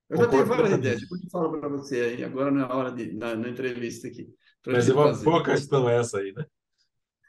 Eu 0.09 0.17
já 0.17 0.27
tenho 0.27 0.45
várias 0.45 0.71
ideias, 0.71 1.01
depois 1.01 1.23
eu 1.23 1.29
falo 1.29 1.59
para 1.59 1.69
você 1.69 2.01
aí, 2.01 2.23
agora 2.23 2.49
não 2.49 2.61
é 2.61 2.73
hora 2.73 2.91
de, 2.91 3.13
na, 3.13 3.35
na 3.35 3.47
entrevista 3.47 4.07
aqui. 4.07 4.27
Mas 4.65 4.89
é 4.89 4.93
uma 4.93 5.09
fazer. 5.09 5.23
boa 5.23 5.43
questão 5.43 5.87
essa 5.87 6.19
aí, 6.19 6.33
né? 6.33 6.45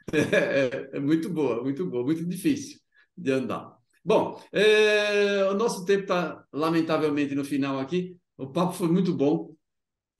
É, 0.11 0.97
é, 0.97 0.99
muito 0.99 1.29
boa, 1.29 1.63
muito 1.63 1.85
boa, 1.85 2.03
muito 2.03 2.25
difícil 2.25 2.79
de 3.15 3.31
andar. 3.31 3.77
Bom, 4.03 4.41
é, 4.51 5.45
o 5.45 5.53
nosso 5.53 5.85
tempo 5.85 6.01
está 6.01 6.43
lamentavelmente 6.51 7.35
no 7.35 7.45
final 7.45 7.79
aqui. 7.79 8.17
O 8.35 8.47
papo 8.47 8.73
foi 8.73 8.87
muito 8.87 9.13
bom 9.13 9.55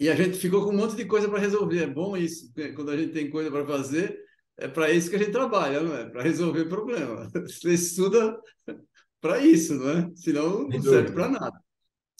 e 0.01 0.09
a 0.09 0.15
gente 0.15 0.35
ficou 0.35 0.63
com 0.65 0.71
um 0.71 0.77
monte 0.77 0.95
de 0.95 1.05
coisa 1.05 1.29
para 1.29 1.37
resolver. 1.37 1.83
É 1.83 1.87
bom 1.87 2.17
isso, 2.17 2.51
quando 2.75 2.89
a 2.89 2.97
gente 2.97 3.13
tem 3.13 3.29
coisa 3.29 3.51
para 3.51 3.63
fazer, 3.63 4.19
é 4.57 4.67
para 4.67 4.89
isso 4.89 5.11
que 5.11 5.15
a 5.15 5.19
gente 5.19 5.31
trabalha, 5.31 5.79
não 5.79 5.95
é? 5.95 6.09
Para 6.09 6.23
resolver 6.23 6.65
problema. 6.65 7.29
Você 7.45 7.73
estuda 7.73 8.35
para 9.21 9.37
isso, 9.37 9.75
não 9.75 9.89
é? 9.91 10.11
Senão 10.15 10.67
não 10.67 10.81
serve 10.81 11.11
para 11.11 11.29
nada. 11.29 11.61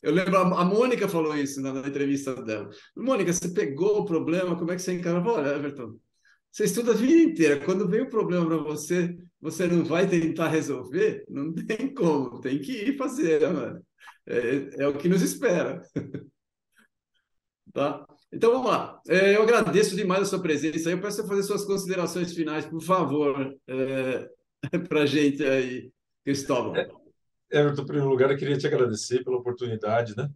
Eu 0.04 0.14
lembro, 0.14 0.38
a 0.38 0.64
Mônica 0.64 1.08
falou 1.08 1.36
isso 1.36 1.60
na, 1.60 1.74
na, 1.74 1.88
entrevista 1.88 2.36
dela. 2.44 2.70
Mônica, 2.96 3.34
você 3.34 3.50
pegou 3.50 4.02
o 4.02 4.06
problema, 4.06 4.56
como 4.56 4.72
é 4.72 4.76
que 4.76 4.82
você 4.82 4.94
encara? 4.94 5.20
Olha, 5.20 5.56
Everton, 5.56 5.96
você 6.52 6.66
estuda 6.66 6.92
a 6.92 6.96
vida 6.96 7.32
inteira. 7.32 7.66
Quando 7.66 7.88
vem 7.88 8.02
o 8.02 8.10
problema 8.10 8.46
para 8.46 8.58
você, 8.58 9.16
você 9.40 9.66
não 9.66 9.84
vai 9.84 10.08
tentar 10.08 10.50
resolver? 10.50 11.24
Não 11.28 11.52
tem 11.52 11.92
como. 11.94 12.42
Tem 12.42 12.60
que 12.60 12.74
ir 12.74 12.98
fazer, 12.98 13.42
né? 13.52 13.80
É, 14.28 14.84
é 14.84 14.88
o 14.88 14.96
que 14.96 15.10
nos 15.10 15.24
espera. 15.24 15.82
tá? 17.74 18.05
Então 18.32 18.51
vamos 18.51 18.67
lá. 18.67 19.01
É, 19.07 19.36
eu 19.36 19.43
agradeço 19.43 19.95
demais 19.95 20.22
a 20.22 20.26
sua 20.26 20.41
presença. 20.41 20.89
Eu 20.89 21.01
peço 21.01 21.17
você 21.17 21.28
fazer 21.28 21.43
suas 21.43 21.65
considerações 21.65 22.34
finais, 22.34 22.65
por 22.65 22.82
favor, 22.82 23.55
é, 23.67 24.30
para 24.88 25.03
a 25.03 25.05
gente 25.05 25.43
aí, 25.43 25.91
Cristóvão. 26.24 26.76
É, 26.76 26.89
Everton, 27.51 27.82
em 27.82 27.86
primeiro 27.86 28.09
lugar, 28.09 28.32
eu 28.32 28.38
queria 28.38 28.57
te 28.57 28.67
agradecer 28.67 29.24
pela 29.24 29.38
oportunidade, 29.38 30.15
né? 30.15 30.30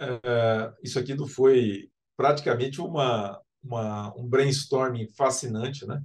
É, 0.00 0.72
isso 0.82 0.98
aqui 0.98 1.14
não 1.14 1.26
foi 1.26 1.90
praticamente 2.16 2.80
uma, 2.80 3.40
uma, 3.62 4.14
um 4.16 4.26
brainstorming 4.26 5.08
fascinante, 5.08 5.86
né? 5.86 6.02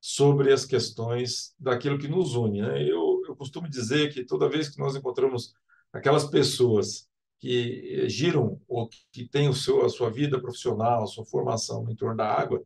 Sobre 0.00 0.52
as 0.52 0.64
questões 0.64 1.54
daquilo 1.58 1.98
que 1.98 2.06
nos 2.06 2.34
une. 2.34 2.62
Né? 2.62 2.82
Eu, 2.82 3.22
eu 3.26 3.34
costumo 3.34 3.68
dizer 3.68 4.12
que 4.12 4.24
toda 4.24 4.48
vez 4.48 4.68
que 4.68 4.78
nós 4.78 4.94
encontramos 4.94 5.52
aquelas 5.92 6.24
pessoas 6.24 7.08
que 7.38 8.04
eh, 8.04 8.08
giram 8.08 8.60
ou 8.68 8.88
que 9.12 9.28
têm 9.28 9.48
o 9.48 9.54
seu, 9.54 9.84
a 9.84 9.88
sua 9.88 10.10
vida 10.10 10.40
profissional, 10.40 11.04
a 11.04 11.06
sua 11.06 11.24
formação 11.26 11.88
em 11.90 11.96
torno 11.96 12.16
da 12.16 12.26
água, 12.32 12.62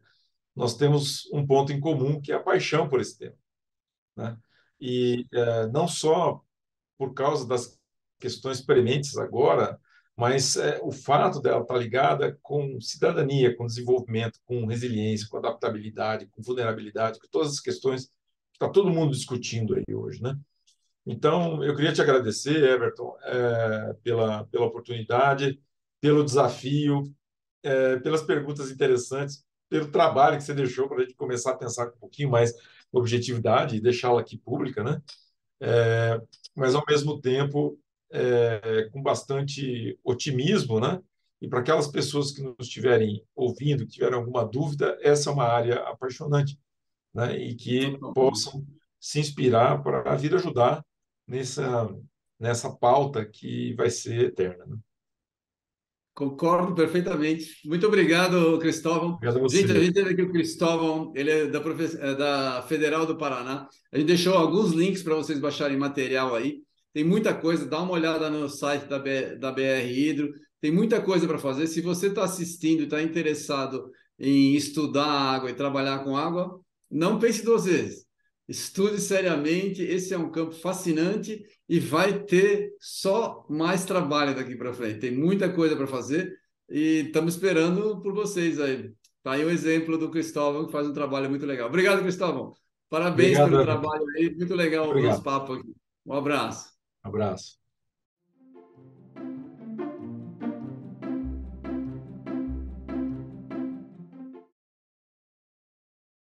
nós 0.54 0.76
temos 0.76 1.28
um 1.32 1.46
ponto 1.46 1.72
em 1.72 1.80
comum 1.80 2.20
que 2.20 2.32
é 2.32 2.36
a 2.36 2.42
paixão 2.42 2.88
por 2.88 3.00
esse 3.00 3.18
tema. 3.18 3.36
Né? 4.16 4.36
e 4.80 5.26
é, 5.32 5.66
não 5.68 5.86
só 5.86 6.42
por 6.96 7.12
causa 7.14 7.46
das 7.46 7.78
questões 8.18 8.60
prementes 8.60 9.16
agora, 9.16 9.78
mas 10.16 10.56
é, 10.56 10.80
o 10.82 10.90
fato 10.90 11.40
dela 11.40 11.62
estar 11.62 11.76
ligada 11.76 12.38
com 12.42 12.80
cidadania, 12.80 13.56
com 13.56 13.66
desenvolvimento, 13.66 14.38
com 14.44 14.66
resiliência, 14.66 15.26
com 15.28 15.38
adaptabilidade, 15.38 16.26
com 16.26 16.42
vulnerabilidade, 16.42 17.18
com 17.18 17.28
todas 17.30 17.52
as 17.52 17.60
questões 17.60 18.06
que 18.06 18.12
está 18.54 18.68
todo 18.68 18.90
mundo 18.90 19.12
discutindo 19.12 19.74
aí 19.74 19.94
hoje, 19.94 20.22
né? 20.22 20.36
Então, 21.06 21.62
eu 21.64 21.74
queria 21.74 21.92
te 21.92 22.02
agradecer, 22.02 22.62
Everton, 22.62 23.16
é, 23.22 23.94
pela, 24.02 24.44
pela 24.46 24.66
oportunidade, 24.66 25.60
pelo 26.00 26.24
desafio, 26.24 27.04
é, 27.62 27.98
pelas 27.98 28.22
perguntas 28.22 28.70
interessantes, 28.70 29.44
pelo 29.68 29.90
trabalho 29.90 30.36
que 30.36 30.44
você 30.44 30.54
deixou 30.54 30.88
para 30.88 30.98
a 30.98 31.00
gente 31.02 31.14
começar 31.14 31.52
a 31.52 31.56
pensar 31.56 31.86
com 31.90 31.96
um 31.96 32.00
pouquinho 32.00 32.30
mais 32.30 32.52
objetividade 32.92 33.76
e 33.76 33.80
deixá-la 33.80 34.20
aqui 34.20 34.36
pública, 34.36 34.82
né? 34.82 35.02
É, 35.60 36.20
mas, 36.54 36.74
ao 36.74 36.84
mesmo 36.88 37.20
tempo, 37.20 37.78
é, 38.10 38.88
com 38.92 39.02
bastante 39.02 39.98
otimismo, 40.04 40.80
né? 40.80 41.00
E 41.40 41.48
para 41.48 41.60
aquelas 41.60 41.88
pessoas 41.88 42.32
que 42.32 42.42
nos 42.42 42.56
estiverem 42.60 43.24
ouvindo, 43.34 43.86
que 43.86 43.92
tiverem 43.92 44.18
alguma 44.18 44.44
dúvida, 44.44 44.98
essa 45.00 45.30
é 45.30 45.32
uma 45.32 45.44
área 45.46 45.76
apaixonante, 45.88 46.58
né? 47.14 47.36
E 47.38 47.54
que 47.54 47.98
possam 48.14 48.66
se 48.98 49.20
inspirar 49.20 49.82
para 49.82 50.14
vir 50.16 50.34
ajudar 50.34 50.84
nessa 51.30 51.88
nessa 52.40 52.70
pauta 52.70 53.24
que 53.24 53.74
vai 53.74 53.90
ser 53.90 54.18
eterna. 54.18 54.64
Né? 54.64 54.76
Concordo 56.14 56.74
perfeitamente. 56.74 57.66
Muito 57.66 57.86
obrigado, 57.86 58.58
Cristóvão. 58.58 59.10
Obrigado 59.10 59.38
a 59.38 59.42
você. 59.42 59.58
Gente, 59.58 59.72
a 59.72 59.80
gente 59.80 59.92
teve 59.92 60.10
aqui 60.10 60.22
o 60.22 60.32
Cristóvão, 60.32 61.12
ele 61.14 61.30
é 61.30 61.46
da, 61.46 61.60
é 61.60 62.14
da 62.14 62.62
Federal 62.62 63.06
do 63.06 63.16
Paraná. 63.16 63.68
A 63.92 63.98
gente 63.98 64.06
deixou 64.06 64.34
alguns 64.34 64.72
links 64.72 65.02
para 65.02 65.14
vocês 65.14 65.38
baixarem 65.38 65.76
material 65.76 66.34
aí. 66.34 66.62
Tem 66.92 67.04
muita 67.04 67.32
coisa, 67.32 67.66
dá 67.66 67.80
uma 67.80 67.92
olhada 67.92 68.28
no 68.28 68.48
site 68.48 68.86
da, 68.86 68.98
B, 68.98 69.36
da 69.36 69.52
BR 69.52 69.86
Hidro, 69.86 70.32
tem 70.60 70.72
muita 70.72 71.00
coisa 71.00 71.26
para 71.26 71.38
fazer. 71.38 71.66
Se 71.68 71.80
você 71.80 72.08
está 72.08 72.24
assistindo 72.24 72.80
e 72.80 72.84
está 72.84 73.00
interessado 73.00 73.90
em 74.18 74.54
estudar 74.54 75.06
água 75.06 75.50
e 75.50 75.54
trabalhar 75.54 76.00
com 76.00 76.16
água, 76.16 76.60
não 76.90 77.18
pense 77.18 77.44
duas 77.44 77.64
vezes. 77.64 78.09
Estude 78.50 79.00
seriamente, 79.00 79.80
esse 79.80 80.12
é 80.12 80.18
um 80.18 80.28
campo 80.28 80.50
fascinante 80.50 81.40
e 81.68 81.78
vai 81.78 82.24
ter 82.24 82.74
só 82.80 83.46
mais 83.48 83.84
trabalho 83.84 84.34
daqui 84.34 84.56
para 84.56 84.74
frente. 84.74 84.98
Tem 84.98 85.12
muita 85.12 85.48
coisa 85.48 85.76
para 85.76 85.86
fazer 85.86 86.36
e 86.68 87.04
estamos 87.06 87.34
esperando 87.34 88.02
por 88.02 88.12
vocês 88.12 88.58
aí. 88.58 88.92
Está 89.18 89.34
aí 89.34 89.44
o 89.44 89.50
exemplo 89.50 89.96
do 89.96 90.10
Cristóvão, 90.10 90.66
que 90.66 90.72
faz 90.72 90.84
um 90.88 90.92
trabalho 90.92 91.30
muito 91.30 91.46
legal. 91.46 91.68
Obrigado, 91.68 92.02
Cristóvão. 92.02 92.52
Parabéns 92.88 93.38
Obrigado, 93.38 93.50
pelo 93.50 93.62
trabalho 93.62 94.04
aí. 94.16 94.34
Muito 94.34 94.54
legal 94.56 94.90
o 94.90 95.00
nosso 95.00 95.22
papo 95.22 95.52
aqui. 95.52 95.72
Um 96.04 96.12
abraço. 96.12 96.72
Abraço. 97.04 97.59